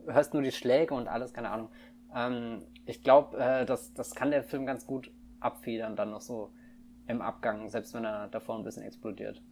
[0.06, 1.68] hörst nur die Schläge und alles, keine Ahnung.
[2.14, 5.10] Ähm, ich glaube, äh, das, das kann der Film ganz gut
[5.40, 6.52] abfedern, dann noch so
[7.06, 9.43] im Abgang, selbst wenn er davor ein bisschen explodiert.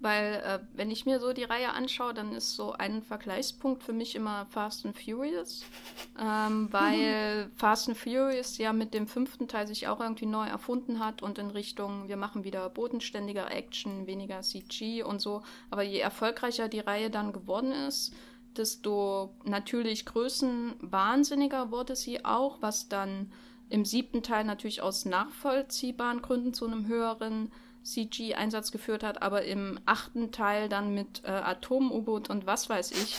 [0.00, 3.92] Weil, äh, wenn ich mir so die Reihe anschaue, dann ist so ein Vergleichspunkt für
[3.92, 5.64] mich immer Fast and Furious.
[6.20, 11.00] Ähm, weil Fast and Furious ja mit dem fünften Teil sich auch irgendwie neu erfunden
[11.00, 15.42] hat und in Richtung, wir machen wieder bodenständiger Action, weniger CG und so.
[15.70, 18.14] Aber je erfolgreicher die Reihe dann geworden ist,
[18.58, 23.32] desto natürlich größenwahnsinniger wurde sie auch, was dann
[23.70, 27.52] im siebten Teil natürlich aus nachvollziehbaren Gründen zu einem höheren
[27.82, 33.16] CG-Einsatz geführt hat, aber im achten Teil dann mit äh, Atom-U-Boot und was weiß ich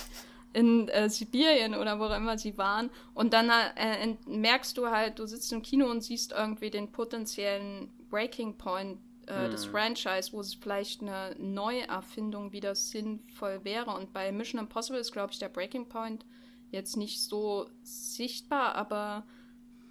[0.54, 2.90] in äh, Sibirien oder wo immer sie waren.
[3.14, 7.92] Und dann äh, merkst du halt, du sitzt im Kino und siehst irgendwie den potenziellen
[8.10, 8.98] Breaking Point
[9.30, 9.52] äh, hm.
[9.52, 13.92] des Franchise, wo es vielleicht eine Neuerfindung wieder sinnvoll wäre.
[13.92, 16.26] Und bei Mission Impossible ist, glaube ich, der Breaking Point
[16.72, 19.26] jetzt nicht so sichtbar, aber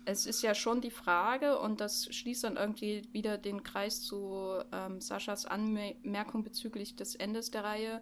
[0.05, 4.55] es ist ja schon die Frage, und das schließt dann irgendwie wieder den Kreis zu
[4.73, 8.01] ähm, Saschas Anmerkung bezüglich des Endes der Reihe.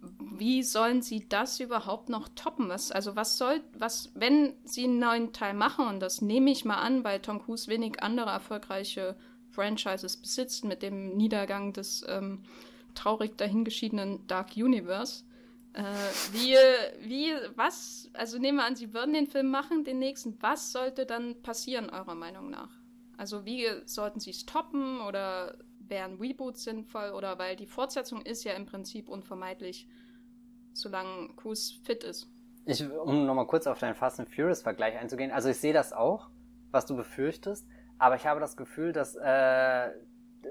[0.00, 2.68] Wie sollen sie das überhaupt noch toppen?
[2.70, 6.64] Was, also was soll, was, wenn sie einen neuen Teil machen, und das nehme ich
[6.64, 9.16] mal an, weil Tom Cruise wenig andere erfolgreiche
[9.50, 12.42] Franchises besitzt, mit dem Niedergang des ähm,
[12.94, 15.24] traurig dahingeschiedenen Dark Universe,
[15.72, 15.82] äh,
[16.32, 16.56] wie,
[17.08, 20.36] wie, was, also nehmen wir an, Sie würden den Film machen, den nächsten.
[20.42, 22.70] Was sollte dann passieren, eurer Meinung nach?
[23.16, 28.44] Also wie sollten Sie es toppen oder wären Reboots sinnvoll oder weil die Fortsetzung ist
[28.44, 29.86] ja im Prinzip unvermeidlich,
[30.72, 32.28] solange Cruise fit ist.
[32.64, 35.92] Ich, um nochmal kurz auf deinen Fast and Furious Vergleich einzugehen, also ich sehe das
[35.92, 36.30] auch,
[36.70, 37.66] was du befürchtest,
[38.00, 39.90] aber ich habe das Gefühl, dass äh,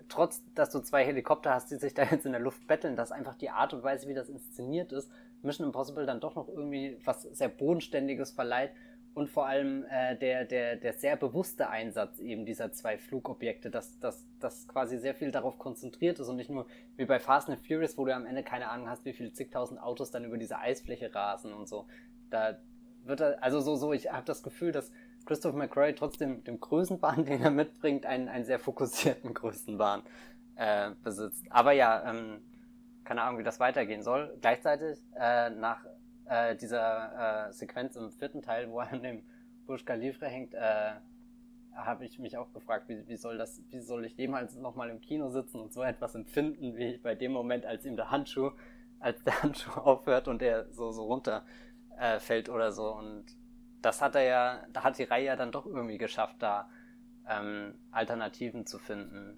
[0.07, 3.11] trotz, dass du zwei Helikopter hast, die sich da jetzt in der Luft betteln, dass
[3.11, 5.11] einfach die Art und Weise, wie das inszeniert ist,
[5.41, 8.71] Mission Impossible dann doch noch irgendwie was sehr Bodenständiges verleiht
[9.15, 13.99] und vor allem äh, der, der, der sehr bewusste Einsatz eben dieser zwei Flugobjekte, dass,
[13.99, 16.67] dass, dass quasi sehr viel darauf konzentriert ist und nicht nur
[16.97, 19.81] wie bei Fast and Furious, wo du am Ende keine Ahnung hast, wie viele zigtausend
[19.81, 21.87] Autos dann über diese Eisfläche rasen und so.
[22.29, 22.59] Da
[23.05, 24.91] wird er, also so, so, ich habe das Gefühl, dass
[25.25, 30.03] Christopher McCrory trotzdem dem Größenbahn, den er mitbringt, einen, einen sehr fokussierten Größenbahn
[30.55, 31.45] äh, besitzt.
[31.49, 32.41] Aber ja, ähm,
[33.03, 34.37] keine Ahnung, wie das weitergehen soll.
[34.41, 35.83] Gleichzeitig äh, nach
[36.25, 39.23] äh, dieser äh, Sequenz im vierten Teil, wo er an dem
[39.65, 40.91] Burj Khalifa hängt, äh,
[41.75, 45.01] habe ich mich auch gefragt, wie, wie soll das, wie soll ich jemals nochmal im
[45.01, 48.51] Kino sitzen und so etwas empfinden, wie bei dem Moment, als ihm der Handschuh,
[48.99, 51.45] als der Handschuh aufhört und er so, so runter
[51.97, 52.93] äh, fällt oder so.
[52.93, 53.25] Und
[53.81, 56.69] das hat er ja, da hat die Reihe ja dann doch irgendwie geschafft, da
[57.27, 59.37] ähm, Alternativen zu finden,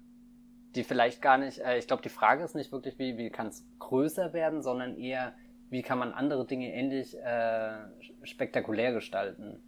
[0.74, 3.48] die vielleicht gar nicht, äh, ich glaube, die Frage ist nicht wirklich, wie, wie kann
[3.48, 5.34] es größer werden, sondern eher,
[5.68, 7.74] wie kann man andere Dinge ähnlich äh,
[8.22, 9.62] spektakulär gestalten.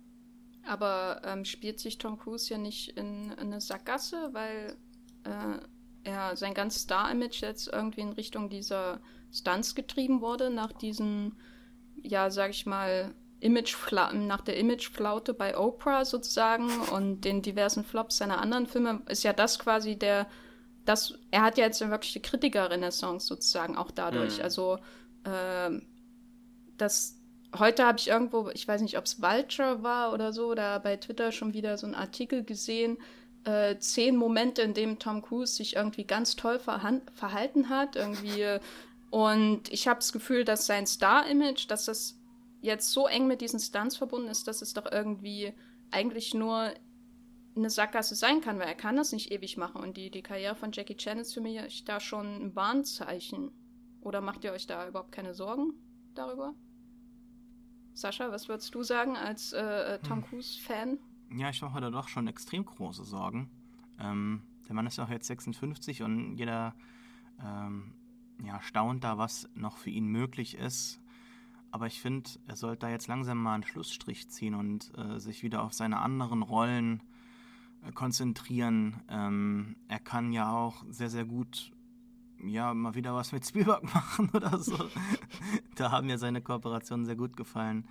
[0.67, 4.77] Aber ähm, spielt sich Tom Cruise ja nicht in, in eine Sackgasse, weil
[5.25, 5.59] äh,
[6.05, 11.39] er sein ganzes Star-Image jetzt irgendwie in Richtung dieser Stunts getrieben wurde, nach diesen,
[12.03, 13.15] ja, sag ich mal,
[13.45, 13.77] Image
[14.15, 19.35] nach der Imageflaute bei Oprah sozusagen und den diversen Flops seiner anderen Filme ist ja
[19.35, 20.27] das quasi der,
[20.87, 24.39] das, er hat ja jetzt eine wirkliche Kritiker-Renaissance sozusagen auch dadurch.
[24.39, 24.45] Mhm.
[24.45, 24.79] Also
[25.25, 25.79] äh,
[26.79, 27.21] das
[27.59, 30.97] heute habe ich irgendwo, ich weiß nicht, ob es Vulture war oder so, da bei
[30.97, 32.97] Twitter schon wieder so einen Artikel gesehen,
[33.45, 38.59] äh, zehn Momente, in denen Tom Cruise sich irgendwie ganz toll verhalten hat, irgendwie.
[39.11, 42.17] Und ich habe das Gefühl, dass sein Star-Image, dass das
[42.65, 45.53] jetzt so eng mit diesen Stunts verbunden ist, dass es doch irgendwie
[45.91, 46.73] eigentlich nur
[47.57, 49.81] eine Sackgasse sein kann, weil er kann das nicht ewig machen.
[49.81, 53.53] Und die, die Karriere von Jackie Chan ist für mich da schon ein Warnzeichen.
[54.01, 55.75] Oder macht ihr euch da überhaupt keine Sorgen
[56.15, 56.55] darüber?
[57.93, 60.25] Sascha, was würdest du sagen als äh, äh Tom hm.
[60.25, 60.99] Cruise-Fan?
[61.37, 63.51] Ja, ich mache da doch schon extrem große Sorgen.
[64.01, 66.75] Ähm, der Mann ist auch jetzt 56 und jeder
[67.41, 67.95] ähm,
[68.41, 71.01] ja, ja, staunt da, was noch für ihn möglich ist.
[71.75, 75.43] Aber ich finde, er sollte da jetzt langsam mal einen Schlussstrich ziehen und äh, sich
[75.43, 77.03] wieder auf seine anderen Rollen
[77.85, 79.03] äh, konzentrieren.
[79.09, 81.73] Ähm, er kann ja auch sehr, sehr gut
[82.45, 84.89] ja, mal wieder was mit Spielberg machen oder so.
[85.75, 87.89] da haben mir seine Kooperationen sehr gut gefallen.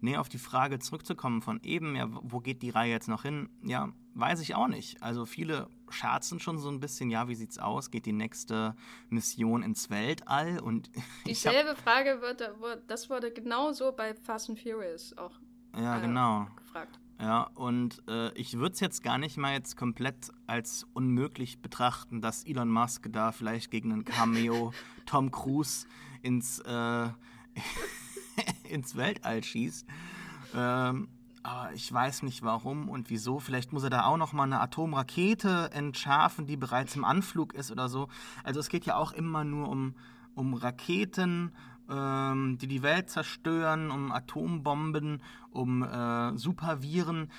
[0.00, 3.48] Nee, auf die Frage zurückzukommen von eben, ja, wo geht die Reihe jetzt noch hin?
[3.62, 5.02] Ja, weiß ich auch nicht.
[5.02, 7.90] Also viele scherzen schon so ein bisschen, ja, wie sieht's aus?
[7.90, 8.74] Geht die nächste
[9.08, 10.60] Mission ins Weltall?
[10.60, 10.90] Und
[11.26, 12.42] Dieselbe hab, Frage wird,
[12.86, 15.32] das wurde genauso bei Fast and Furious auch
[15.76, 16.46] ja, äh, genau.
[16.56, 16.98] gefragt.
[17.18, 22.20] Ja, und äh, ich würde es jetzt gar nicht mal jetzt komplett als unmöglich betrachten,
[22.20, 24.72] dass Elon Musk da vielleicht gegen einen Cameo
[25.06, 25.86] Tom Cruise
[26.22, 27.08] ins, äh,
[28.68, 29.86] ins Weltall schießt.
[30.54, 31.08] Ähm,
[31.42, 33.38] aber ich weiß nicht warum und wieso.
[33.38, 37.70] Vielleicht muss er da auch noch mal eine Atomrakete entschärfen, die bereits im Anflug ist
[37.70, 38.08] oder so.
[38.42, 39.94] Also es geht ja auch immer nur um,
[40.34, 41.52] um Raketen
[41.88, 47.30] ähm, die die Welt zerstören, um Atombomben, um äh, Superviren.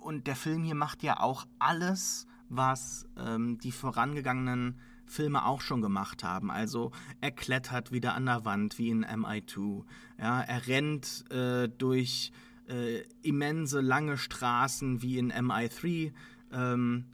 [0.00, 4.78] Und der Film hier macht ja auch alles, was ähm, die vorangegangenen
[5.08, 6.50] Filme auch schon gemacht haben.
[6.50, 9.84] Also er klettert wieder an der Wand wie in MI2.
[10.18, 12.32] Ja, er rennt äh, durch
[12.68, 16.12] äh, immense lange Straßen wie in MI3.
[16.52, 17.04] Ähm,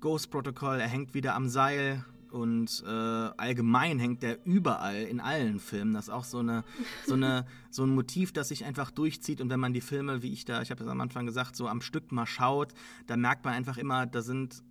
[0.00, 5.60] Ghost Protocol, er hängt wieder am Seil und äh, allgemein hängt der überall in allen
[5.60, 5.92] Filmen.
[5.92, 6.64] Das ist auch so, eine,
[7.06, 9.40] so, eine, so ein Motiv, das sich einfach durchzieht.
[9.40, 11.68] Und wenn man die Filme, wie ich da, ich habe das am Anfang gesagt, so
[11.68, 12.72] am Stück mal schaut,
[13.06, 14.62] da merkt man einfach immer, da sind,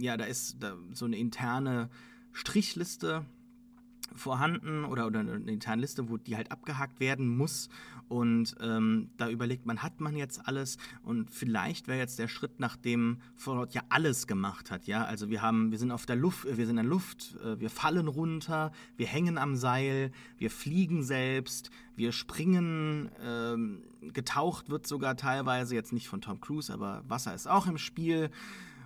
[0.00, 1.90] ja, da ist da so eine interne
[2.32, 3.24] Strichliste
[4.14, 7.68] vorhanden oder, oder eine interne Liste, wo die halt abgehakt werden muss.
[8.08, 10.78] Und ähm, da überlegt man, hat man jetzt alles?
[11.04, 14.88] Und vielleicht wäre jetzt der Schritt, nachdem Fallout ja alles gemacht hat.
[14.88, 17.60] Ja, also wir haben, wir sind auf der Luft, wir sind in der Luft, äh,
[17.60, 24.88] wir fallen runter, wir hängen am Seil, wir fliegen selbst, wir springen, ähm, getaucht wird
[24.88, 28.30] sogar teilweise, jetzt nicht von Tom Cruise, aber Wasser ist auch im Spiel.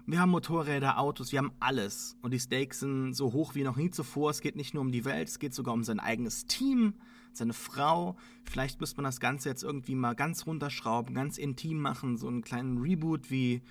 [0.07, 2.17] Wir haben Motorräder, Autos, wir haben alles.
[2.21, 4.31] Und die Stakes sind so hoch wie noch nie zuvor.
[4.31, 6.95] Es geht nicht nur um die Welt, es geht sogar um sein eigenes Team
[7.37, 8.17] seine Frau.
[8.45, 12.43] Vielleicht müsste man das Ganze jetzt irgendwie mal ganz runterschrauben, ganz intim machen, so einen
[12.43, 13.63] kleinen Reboot wie,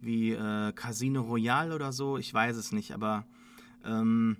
[0.00, 2.18] wie äh, Casino Royale oder so.
[2.18, 3.26] Ich weiß es nicht, aber
[3.84, 4.36] ähm,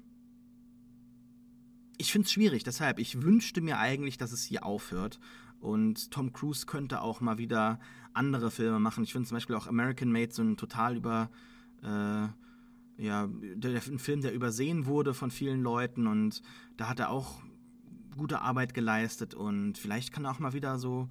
[1.99, 2.65] ich finde es schwierig.
[2.65, 5.21] Deshalb, ich wünschte mir eigentlich, dass es hier aufhört.
[5.61, 7.79] Und Tom Cruise könnte auch mal wieder
[8.13, 9.05] andere Filme machen.
[9.05, 11.31] Ich finde zum Beispiel auch American Made so ein total über.
[11.83, 12.29] Äh,
[13.01, 16.43] ja, der, ein Film, der übersehen wurde von vielen Leuten und
[16.77, 17.41] da hat er auch
[18.15, 21.09] gute Arbeit geleistet und vielleicht kann er auch mal wieder so,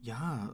[0.00, 0.52] ja,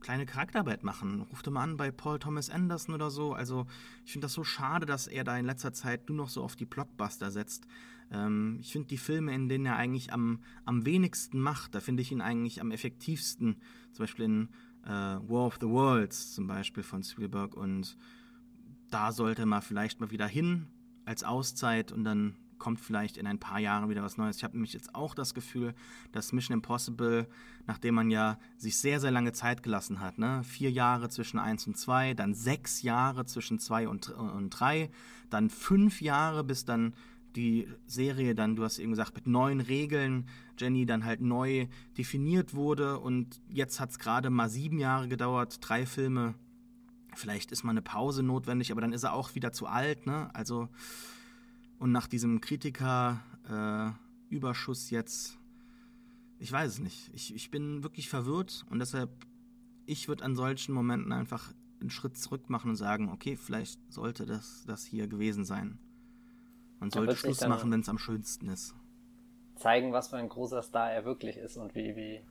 [0.00, 1.22] kleine Charakterarbeit machen.
[1.30, 3.32] Ruft er mal an bei Paul Thomas Anderson oder so.
[3.32, 3.66] Also
[4.04, 6.56] ich finde das so schade, dass er da in letzter Zeit nur noch so auf
[6.56, 7.66] die Blockbuster setzt.
[8.10, 12.02] Ähm, ich finde die Filme, in denen er eigentlich am, am wenigsten macht, da finde
[12.02, 13.56] ich ihn eigentlich am effektivsten.
[13.92, 14.48] Zum Beispiel in
[14.84, 17.96] äh, War of the Worlds zum Beispiel von Spielberg und
[18.90, 20.66] da sollte man vielleicht mal wieder hin
[21.04, 24.36] als Auszeit und dann kommt vielleicht in ein paar Jahren wieder was Neues.
[24.36, 25.74] Ich habe nämlich jetzt auch das Gefühl,
[26.12, 27.26] dass Mission Impossible,
[27.66, 30.44] nachdem man ja sich sehr, sehr lange Zeit gelassen hat, ne?
[30.44, 34.90] vier Jahre zwischen 1 und 2, dann sechs Jahre zwischen 2 und, und 3,
[35.30, 36.92] dann fünf Jahre, bis dann
[37.36, 40.26] die Serie dann, du hast eben gesagt, mit neuen Regeln,
[40.58, 41.66] Jenny, dann halt neu
[41.96, 46.34] definiert wurde und jetzt hat es gerade mal sieben Jahre gedauert, drei Filme.
[47.14, 50.32] Vielleicht ist mal eine Pause notwendig, aber dann ist er auch wieder zu alt, ne?
[50.34, 50.68] Also
[51.80, 55.38] und nach diesem Kritiker-Überschuss äh, jetzt,
[56.38, 57.10] ich weiß es nicht.
[57.14, 59.10] Ich, ich bin wirklich verwirrt und deshalb,
[59.86, 64.26] ich würde an solchen Momenten einfach einen Schritt zurück machen und sagen, okay, vielleicht sollte
[64.26, 65.78] das, das hier gewesen sein.
[66.80, 68.74] Man sollte Schluss machen, wenn es am schönsten ist.
[69.54, 72.22] Zeigen, was für ein großer Star er wirklich ist und wie, wie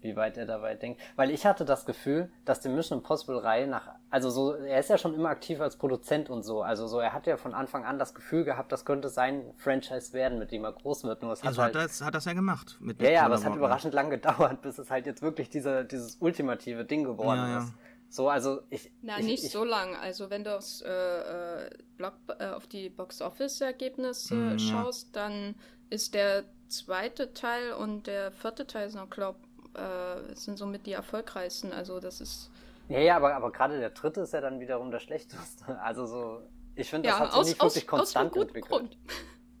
[0.00, 1.00] wie weit er dabei denkt.
[1.16, 4.90] Weil ich hatte das Gefühl, dass die Mission Impossible Reihe nach, also so, er ist
[4.90, 6.62] ja schon immer aktiv als Produzent und so.
[6.62, 10.12] Also so, er hat ja von Anfang an das Gefühl gehabt, das könnte sein Franchise
[10.12, 11.22] werden, mit dem er groß wird.
[11.22, 12.78] Nur es hat, halt, das, hat das ja gemacht.
[12.80, 15.84] Mit ja, ja, aber es hat überraschend lang gedauert, bis es halt jetzt wirklich diese,
[15.84, 17.58] dieses ultimative Ding geworden ja, ja.
[17.58, 17.74] ist.
[18.10, 18.90] So, also ich.
[19.02, 19.94] Na, ich, nicht ich, so lang.
[19.96, 25.22] Also wenn du aufs, äh, äh Block, äh, auf die Box-Office-Ergebnisse mm, schaust, ja.
[25.22, 25.54] dann
[25.90, 29.38] ist der zweite Teil und der vierte Teil sind, glaube
[29.74, 31.72] äh, sind somit die erfolgreichsten.
[31.72, 32.50] Also das ist.
[32.88, 35.64] Ja, ja, aber, aber gerade der dritte ist ja dann wiederum der schlechteste.
[35.82, 36.42] Also so,
[36.74, 38.68] ich finde, das ja, hat sich aus, nicht wirklich aus, konstant aus entwickelt.
[38.68, 38.96] Grund.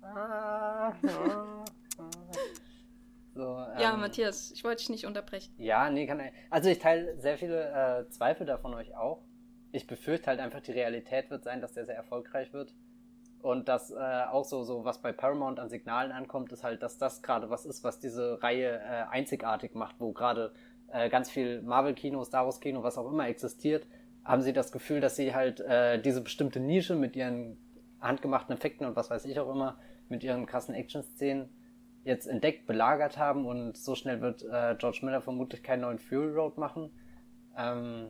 [0.02, 0.94] Ah,
[3.78, 5.54] so, ähm, ja, Matthias, ich wollte dich nicht unterbrechen.
[5.58, 9.22] Ja, nee, kann Also ich teile sehr viele äh, Zweifel davon euch auch.
[9.72, 12.74] Ich befürchte halt einfach, die Realität wird sein, dass der sehr erfolgreich wird.
[13.40, 16.98] Und das äh, auch so, so, was bei Paramount an Signalen ankommt, ist halt, dass
[16.98, 20.52] das gerade was ist, was diese Reihe äh, einzigartig macht, wo gerade
[20.88, 23.86] äh, ganz viel Marvel-Kino, Star Wars-Kino, was auch immer existiert,
[24.24, 27.56] haben sie das Gefühl, dass sie halt äh, diese bestimmte Nische mit ihren
[28.00, 29.78] handgemachten Effekten und was weiß ich auch immer,
[30.08, 31.48] mit ihren krassen Action-Szenen
[32.08, 36.32] jetzt entdeckt, belagert haben und so schnell wird äh, George Miller vermutlich keinen neuen Fury
[36.32, 36.90] Road machen.
[37.56, 38.08] Ähm,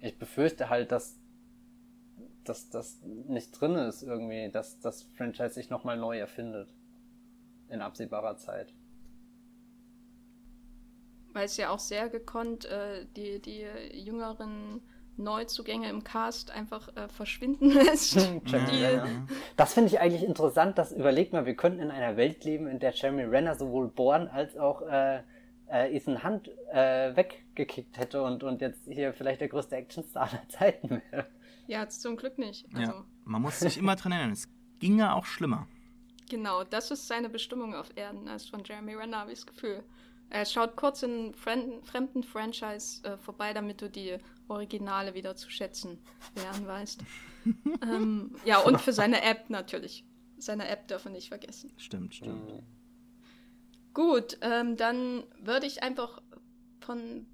[0.00, 1.20] ich befürchte halt, dass
[2.48, 6.72] dass das nicht drin ist irgendwie, dass das Franchise sich nochmal neu erfindet.
[7.68, 8.72] In absehbarer Zeit.
[11.34, 14.80] Weil es ja auch sehr gekonnt äh, die, die jüngeren
[15.18, 18.16] Neuzugänge im Cast einfach äh, verschwinden lässt.
[18.16, 19.06] ja,
[19.56, 22.78] Das finde ich eigentlich interessant, dass überlegt mal, wir könnten in einer Welt leben, in
[22.78, 25.22] der Jeremy Renner sowohl Born als auch äh,
[25.70, 30.48] äh, Ethan Hunt äh, weggekickt hätte und, und jetzt hier vielleicht der größte Actionstar aller
[30.48, 31.26] Zeiten wäre.
[31.66, 32.66] Ja, zum Glück nicht.
[32.74, 32.92] Also.
[32.92, 35.66] Ja, man muss sich immer dran erinnern, es ginge auch schlimmer.
[36.30, 39.82] Genau, das ist seine Bestimmung auf Erden, als von Jeremy Renner, habe ich das Gefühl.
[40.30, 44.18] Er schaut kurz in fremden, fremden Franchise äh, vorbei, damit du die
[44.48, 45.98] Originale wieder zu schätzen
[46.34, 47.00] lernen weißt.
[47.82, 50.04] ähm, ja, und für seine App natürlich.
[50.38, 51.72] Seine App dürfen wir nicht vergessen.
[51.76, 52.62] Stimmt, stimmt.
[53.92, 56.22] Gut, ähm, dann würde ich einfach
[56.80, 57.26] von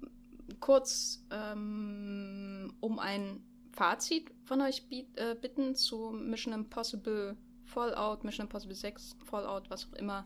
[0.59, 8.75] kurz ähm, um ein Fazit von euch äh, bitten zu Mission Impossible Fallout, Mission Impossible
[8.75, 10.25] 6, Fallout, was auch immer.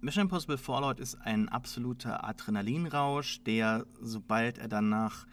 [0.00, 5.26] Mission Impossible Fallout ist ein absoluter Adrenalinrausch, der, sobald er danach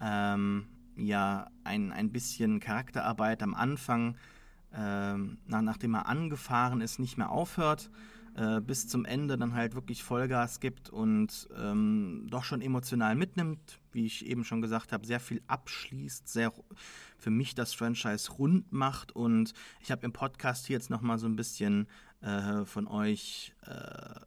[0.00, 0.66] ähm,
[0.96, 4.16] ja ein, ein bisschen Charakterarbeit am Anfang,
[4.74, 7.90] ähm, nach, nachdem er angefahren ist, nicht mehr aufhört,
[8.36, 13.78] äh, bis zum Ende dann halt wirklich Vollgas gibt und ähm, doch schon emotional mitnimmt,
[13.92, 16.52] wie ich eben schon gesagt habe, sehr viel abschließt, sehr
[17.16, 19.12] für mich das Franchise rund macht.
[19.12, 21.86] Und ich habe im Podcast hier jetzt nochmal so ein bisschen
[22.20, 24.20] äh, von euch äh,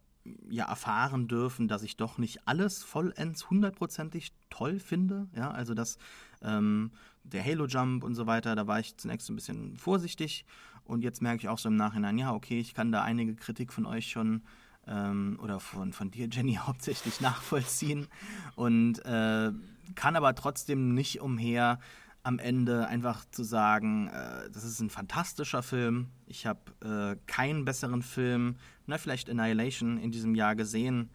[0.48, 5.28] ja erfahren dürfen, dass ich doch nicht alles vollends hundertprozentig toll finde.
[5.34, 5.98] Ja, also dass
[6.42, 6.92] ähm,
[7.24, 10.44] der Halo Jump und so weiter, da war ich zunächst ein bisschen vorsichtig
[10.84, 13.72] und jetzt merke ich auch so im Nachhinein, ja, okay, ich kann da einige Kritik
[13.72, 14.42] von euch schon
[14.86, 18.08] ähm, oder von, von dir, Jenny, hauptsächlich nachvollziehen
[18.56, 19.52] und äh,
[19.94, 21.78] kann aber trotzdem nicht umher,
[22.22, 26.08] am Ende einfach zu sagen, äh, das ist ein fantastischer Film.
[26.26, 28.56] Ich habe äh, keinen besseren Film,
[28.86, 31.10] na, vielleicht Annihilation in diesem Jahr gesehen,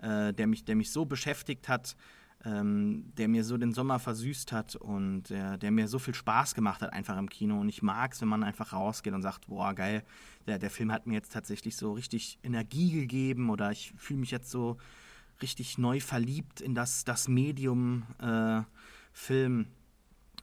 [0.00, 1.96] äh, der, mich, der mich so beschäftigt hat,
[2.44, 6.54] ähm, der mir so den Sommer versüßt hat und der, der, mir so viel Spaß
[6.54, 7.60] gemacht hat einfach im Kino.
[7.60, 10.04] Und ich mag es, wenn man einfach rausgeht und sagt, boah, geil,
[10.46, 14.30] der, der Film hat mir jetzt tatsächlich so richtig Energie gegeben oder ich fühle mich
[14.30, 14.76] jetzt so
[15.42, 18.62] richtig neu verliebt in das, das Medium äh,
[19.12, 19.66] Film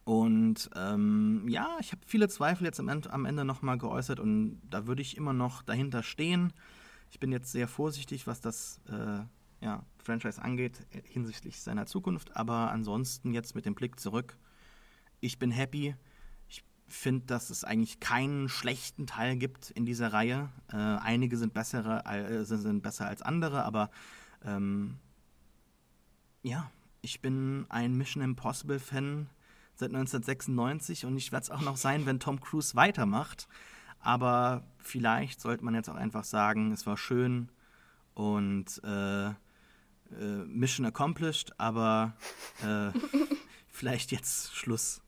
[0.05, 4.61] und ähm, ja, ich habe viele Zweifel jetzt am Ende, am Ende nochmal geäußert und
[4.69, 6.53] da würde ich immer noch dahinter stehen.
[7.09, 12.69] Ich bin jetzt sehr vorsichtig, was das äh, ja, Franchise angeht hinsichtlich seiner Zukunft, aber
[12.69, 14.37] ansonsten jetzt mit dem Blick zurück,
[15.21, 15.95] ich bin happy.
[16.49, 20.49] Ich finde, dass es eigentlich keinen schlechten Teil gibt in dieser Reihe.
[20.71, 23.89] Äh, einige sind, bessere, äh, sind besser als andere, aber
[24.43, 24.97] ähm,
[26.43, 26.69] ja,
[27.01, 29.29] ich bin ein Mission Impossible Fan
[29.75, 33.47] seit 1996 und ich werde es auch noch sein, wenn Tom Cruise weitermacht.
[33.99, 37.49] Aber vielleicht sollte man jetzt auch einfach sagen, es war schön
[38.13, 39.33] und äh, äh,
[40.45, 42.15] Mission accomplished, aber
[42.63, 42.91] äh,
[43.67, 45.01] vielleicht jetzt Schluss.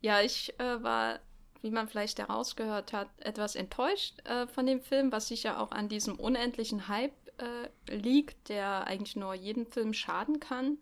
[0.00, 1.18] Ja, ich äh, war,
[1.62, 5.88] wie man vielleicht herausgehört hat, etwas enttäuscht äh, von dem Film, was sicher auch an
[5.88, 10.78] diesem unendlichen Hype äh, liegt, der eigentlich nur jedem Film schaden kann.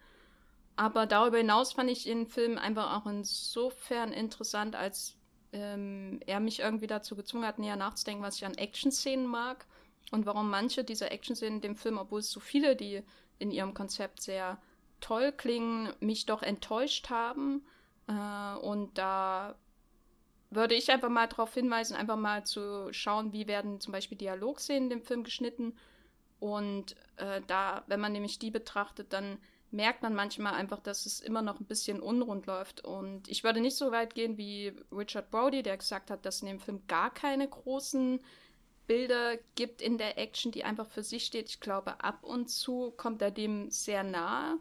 [0.76, 5.16] Aber darüber hinaus fand ich den Film einfach auch insofern interessant, als
[5.52, 9.66] ähm, er mich irgendwie dazu gezwungen hat, näher nachzudenken, was ich an Action-Szenen mag
[10.10, 13.02] und warum manche dieser Action-Szenen in dem Film, obwohl es so viele, die
[13.38, 14.60] in ihrem Konzept sehr
[15.00, 17.64] toll klingen, mich doch enttäuscht haben.
[18.08, 19.54] Äh, und da
[20.50, 24.84] würde ich einfach mal darauf hinweisen, einfach mal zu schauen, wie werden zum Beispiel Dialogszenen
[24.84, 25.76] in dem Film geschnitten.
[26.40, 29.38] Und äh, da, wenn man nämlich die betrachtet, dann
[29.74, 32.84] merkt man manchmal einfach, dass es immer noch ein bisschen unrund läuft.
[32.84, 36.48] Und ich würde nicht so weit gehen wie Richard Brody, der gesagt hat, dass in
[36.48, 38.20] dem Film gar keine großen
[38.86, 41.48] Bilder gibt in der Action, die einfach für sich steht.
[41.48, 44.58] Ich glaube, ab und zu kommt er dem sehr nahe.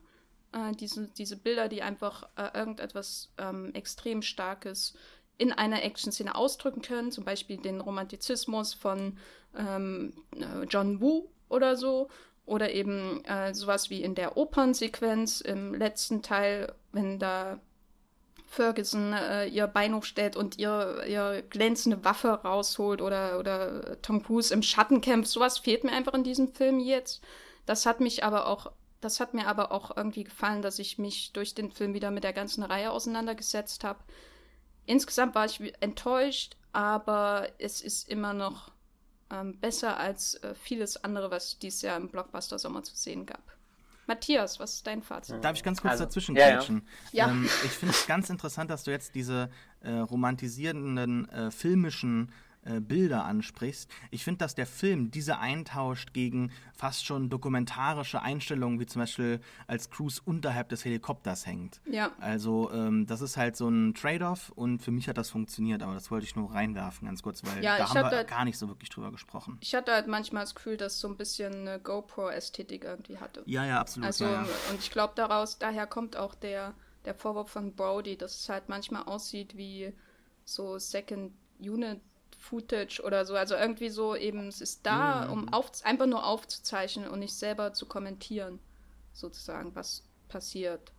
[0.52, 4.96] Äh, diese, diese Bilder, die einfach äh, irgendetwas ähm, extrem Starkes
[5.38, 9.18] in einer Action-Szene ausdrücken können, zum Beispiel den Romantizismus von
[9.56, 12.10] ähm, äh, John Woo oder so,
[12.46, 17.60] oder eben äh, sowas wie in der Opernsequenz im letzten Teil, wenn da
[18.54, 24.54] Ferguson äh, ihr Bein hochstellt und ihr, ihr glänzende Waffe rausholt oder, oder Tom Cruise
[24.54, 25.32] im Schatten kämpft.
[25.32, 27.24] Sowas fehlt mir einfach in diesem Film jetzt.
[27.66, 28.72] Das hat mich aber auch,
[29.02, 32.24] das hat mir aber auch irgendwie gefallen, dass ich mich durch den Film wieder mit
[32.24, 34.00] der ganzen Reihe auseinandergesetzt habe.
[34.86, 38.73] Insgesamt war ich enttäuscht, aber es ist immer noch
[39.32, 43.42] ähm, besser als äh, vieles andere, was dieses Jahr im Blockbuster Sommer zu sehen gab.
[44.06, 45.44] Matthias, was ist dein Fazit?
[45.44, 46.62] Darf ich ganz kurz Also, dazwischen ja,
[47.12, 47.30] ja.
[47.30, 49.50] Ähm, ich finde es ganz interessant, dass du jetzt diese
[49.82, 52.32] äh, romantisierenden äh, filmischen
[52.66, 53.90] äh, Bilder ansprichst.
[54.12, 59.40] Ich finde, dass der Film diese eintauscht gegen fast schon dokumentarische Einstellungen, wie zum Beispiel
[59.68, 61.82] als Cruise unterhalb des Helikopters hängt.
[61.90, 62.12] Ja.
[62.20, 65.94] Also ähm, das ist halt so ein Trade-off und für mich hat das funktioniert, aber
[65.94, 68.58] das wollte ich nur reinwerfen ganz kurz, weil Ja, da haben wir hatte- gar nicht
[68.58, 69.58] so wirklich drüber gesprochen.
[69.62, 73.44] Ich hatte halt manchmal das Gefühl, dass so ein bisschen eine GoPro-Ästhetik irgendwie hatte.
[73.46, 74.08] Ja, ja, absolut.
[74.08, 74.48] Also, ja, ja.
[74.72, 76.74] und ich glaube, daraus, daher kommt auch der,
[77.06, 79.94] der Vorwurf von Brody, dass es halt manchmal aussieht wie
[80.46, 82.02] so Second Unit
[82.44, 83.36] Footage oder so.
[83.36, 87.74] Also irgendwie so eben, es ist da, um auf, einfach nur aufzuzeichnen und nicht selber
[87.74, 88.60] zu kommentieren,
[89.14, 90.92] sozusagen, was passiert.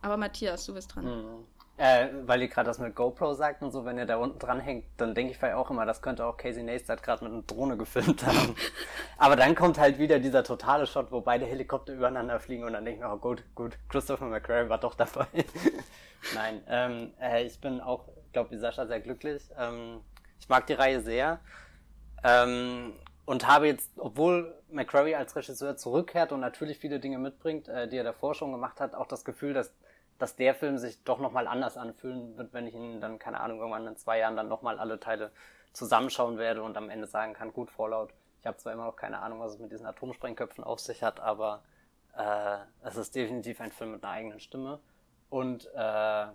[0.00, 1.04] Aber Matthias, du bist dran.
[1.04, 1.44] Mhm.
[1.78, 4.60] Äh, weil ihr gerade das mit GoPro sagt und so, wenn ihr da unten dran
[4.60, 7.42] hängt, dann denke ich vielleicht auch immer, das könnte auch Casey Neistat gerade mit einer
[7.42, 8.54] Drohne gefilmt haben.
[9.16, 12.84] Aber dann kommt halt wieder dieser totale Shot, wo beide Helikopter übereinander fliegen und dann
[12.84, 15.26] denke ich mir, oh gut, gut, Christopher McQuarrie war doch dabei.
[16.34, 19.42] Nein, ähm, äh, ich bin auch, glaube wie Sascha, sehr glücklich.
[19.58, 20.00] Ähm,
[20.38, 21.40] ich mag die Reihe sehr.
[22.24, 22.94] Ähm,
[23.24, 27.96] und habe jetzt, obwohl McQuarrie als Regisseur zurückkehrt und natürlich viele Dinge mitbringt, äh, die
[27.96, 29.72] er davor schon gemacht hat, auch das Gefühl, dass,
[30.18, 33.58] dass der Film sich doch nochmal anders anfühlen wird, wenn ich ihn dann, keine Ahnung,
[33.58, 35.30] irgendwann in zwei Jahren dann nochmal alle Teile
[35.72, 38.12] zusammenschauen werde und am Ende sagen kann, gut, Fallout.
[38.40, 41.20] Ich habe zwar immer noch keine Ahnung, was es mit diesen Atomsprengköpfen auf sich hat,
[41.20, 41.62] aber
[42.16, 44.80] äh, es ist definitiv ein Film mit einer eigenen Stimme.
[45.30, 46.26] Und äh,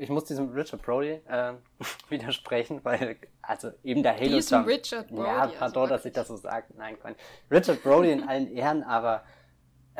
[0.00, 1.52] ich muss diesem Richard Brody äh,
[2.08, 4.64] widersprechen, weil, also eben der Halo Diesem.
[4.64, 6.06] Richard Brody, Ja, also pardon, dass wirklich.
[6.06, 6.66] ich das so sage.
[6.76, 7.16] Nein, Quatsch.
[7.50, 9.22] Richard Brody in allen Ehren, aber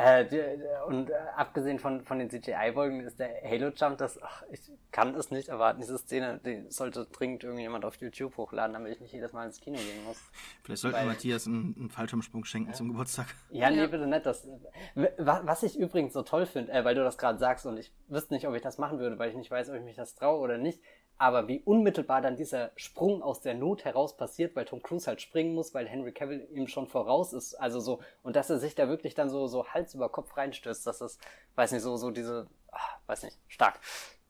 [0.00, 4.60] äh, und äh, abgesehen von, von den CGI-Folgen ist der Halo-Jump, das, ach, ich
[4.92, 5.80] kann es nicht erwarten.
[5.80, 9.60] Diese Szene, die sollte dringend irgendjemand auf YouTube hochladen, damit ich nicht jedes Mal ins
[9.60, 10.18] Kino gehen muss.
[10.64, 13.26] Vielleicht sollten weil- wir Matthias einen, einen Fallschirmsprung schenken zum Geburtstag.
[13.50, 13.86] Ja, nee, Ja.
[13.86, 14.26] bitte nicht.
[14.26, 14.46] Das,
[14.94, 17.92] wa- was ich übrigens so toll finde, äh, weil du das gerade sagst und ich
[18.08, 20.14] wüsste nicht, ob ich das machen würde, weil ich nicht weiß, ob ich mich das
[20.14, 20.80] traue oder nicht.
[21.20, 25.20] Aber wie unmittelbar dann dieser Sprung aus der Not heraus passiert, weil Tom Cruise halt
[25.20, 27.56] springen muss, weil Henry Cavill ihm schon voraus ist.
[27.56, 30.86] Also so, und dass er sich da wirklich dann so, so Hals über Kopf reinstößt,
[30.86, 31.18] das,
[31.56, 33.80] weiß nicht, so, so diese, ah, weiß nicht, stark.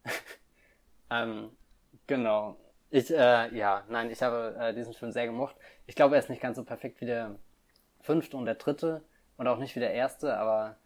[1.13, 1.57] ähm,
[2.09, 2.57] genau.
[2.91, 5.55] Ich, äh, ja, nein, ich habe äh, diesen Film sehr gemocht.
[5.87, 7.37] Ich glaube, er ist nicht ganz so perfekt wie der
[8.01, 9.05] fünfte und der dritte
[9.37, 10.77] und auch nicht wie der erste, aber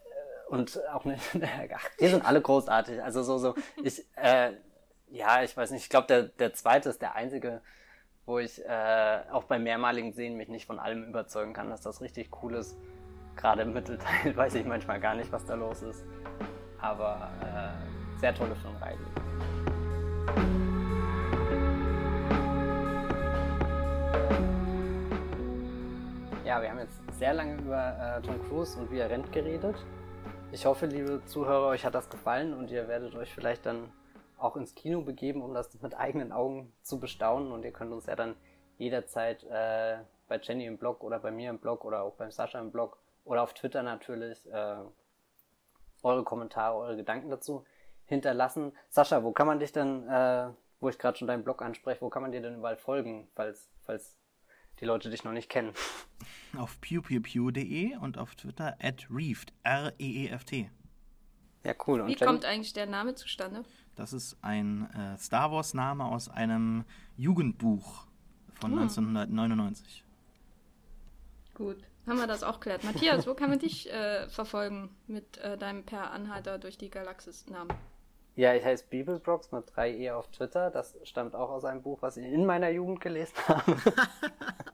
[0.00, 1.22] äh, und auch nicht,
[1.74, 3.02] ach, die sind alle großartig.
[3.02, 3.54] Also so, so,
[3.84, 4.52] ich, äh,
[5.12, 7.60] ja, ich weiß nicht, ich glaube, der, der zweite ist der einzige,
[8.24, 12.00] wo ich äh, auch bei mehrmaligen Sehen mich nicht von allem überzeugen kann, dass das
[12.00, 12.78] richtig cool ist.
[13.36, 16.04] Gerade im Mittelteil weiß ich manchmal gar nicht, was da los ist.
[16.80, 18.96] Aber äh, sehr tolle Filmreihe.
[26.44, 29.76] Ja, wir haben jetzt sehr lange über äh, Tom Cruise und wie er rennt geredet.
[30.52, 33.90] Ich hoffe, liebe Zuhörer, euch hat das gefallen und ihr werdet euch vielleicht dann
[34.42, 37.52] auch ins Kino begeben, um das mit eigenen Augen zu bestaunen.
[37.52, 38.36] Und ihr könnt uns ja dann
[38.78, 39.98] jederzeit äh,
[40.28, 42.98] bei Jenny im Blog oder bei mir im Blog oder auch beim Sascha im Blog
[43.24, 44.76] oder auf Twitter natürlich äh,
[46.02, 47.64] eure Kommentare, eure Gedanken dazu
[48.06, 48.72] hinterlassen.
[48.88, 50.48] Sascha, wo kann man dich denn, äh,
[50.80, 53.70] wo ich gerade schon deinen Blog anspreche, wo kann man dir denn überall folgen, falls,
[53.82, 54.16] falls
[54.80, 55.72] die Leute dich noch nicht kennen?
[56.58, 60.70] Auf pewpewpew.de und auf Twitter at reeft, R-E-E-F-T.
[61.64, 62.00] Ja, cool.
[62.00, 62.26] Und Wie Jenny?
[62.26, 63.64] kommt eigentlich der Name zustande?
[63.96, 66.84] Das ist ein äh, Star Wars-Name aus einem
[67.16, 68.06] Jugendbuch
[68.54, 68.78] von Hm.
[68.80, 70.04] 1999.
[71.54, 72.84] Gut, haben wir das auch geklärt.
[72.84, 77.72] Matthias, wo kann man dich äh, verfolgen mit äh, deinem Per Anhalter durch die Galaxis-Namen?
[78.34, 80.70] Ja, ich heiße Bibelbrox mit 3e auf Twitter.
[80.70, 83.76] Das stammt auch aus einem Buch, was ich in meiner Jugend gelesen habe.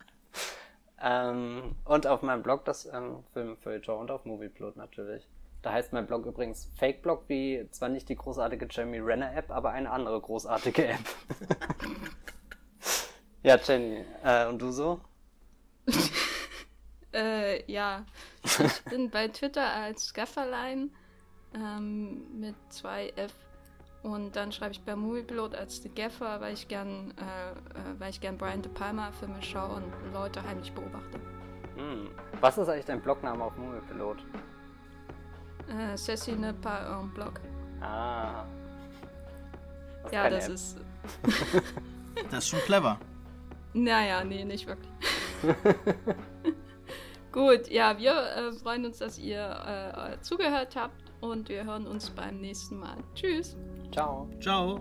[1.03, 5.27] ähm, und auf meinem Blog das ähm, Filmfeuilleton und auf Movieplot natürlich.
[5.63, 9.51] Da heißt mein Blog übrigens Fake Blog, wie zwar nicht die großartige Jeremy Renner App,
[9.51, 11.05] aber eine andere großartige App.
[13.43, 15.01] ja, Jenny, äh, und du so?
[17.11, 18.05] Äh, ja,
[18.45, 20.91] ich bin bei Twitter als Gafferlein
[21.55, 23.33] ähm, mit zwei F
[24.03, 28.11] und dann schreibe ich bei Moviepilot als The Gaffer, weil ich gern, äh, äh, weil
[28.11, 31.19] ich gern Brian De Palma Filme schaue und Leute heimlich beobachte.
[31.77, 32.11] Hm.
[32.41, 34.19] Was ist eigentlich dein Blogname auf Moviepilot?
[35.69, 37.41] Äh, Ceci ne pas un blog.
[37.81, 38.45] Ah,
[40.05, 40.55] Das ja, das App.
[40.55, 40.79] ist.
[42.31, 42.99] das ist schon clever.
[43.75, 44.91] Naja, nee, nicht wirklich.
[47.33, 49.41] Gut, ja, wir äh, freuen uns, dass ihr
[50.17, 52.97] äh, zugehört habt und wir hören uns beim nächsten Mal.
[53.15, 53.57] Tschüss.
[53.93, 54.29] Ciao.
[54.41, 54.81] Ciao.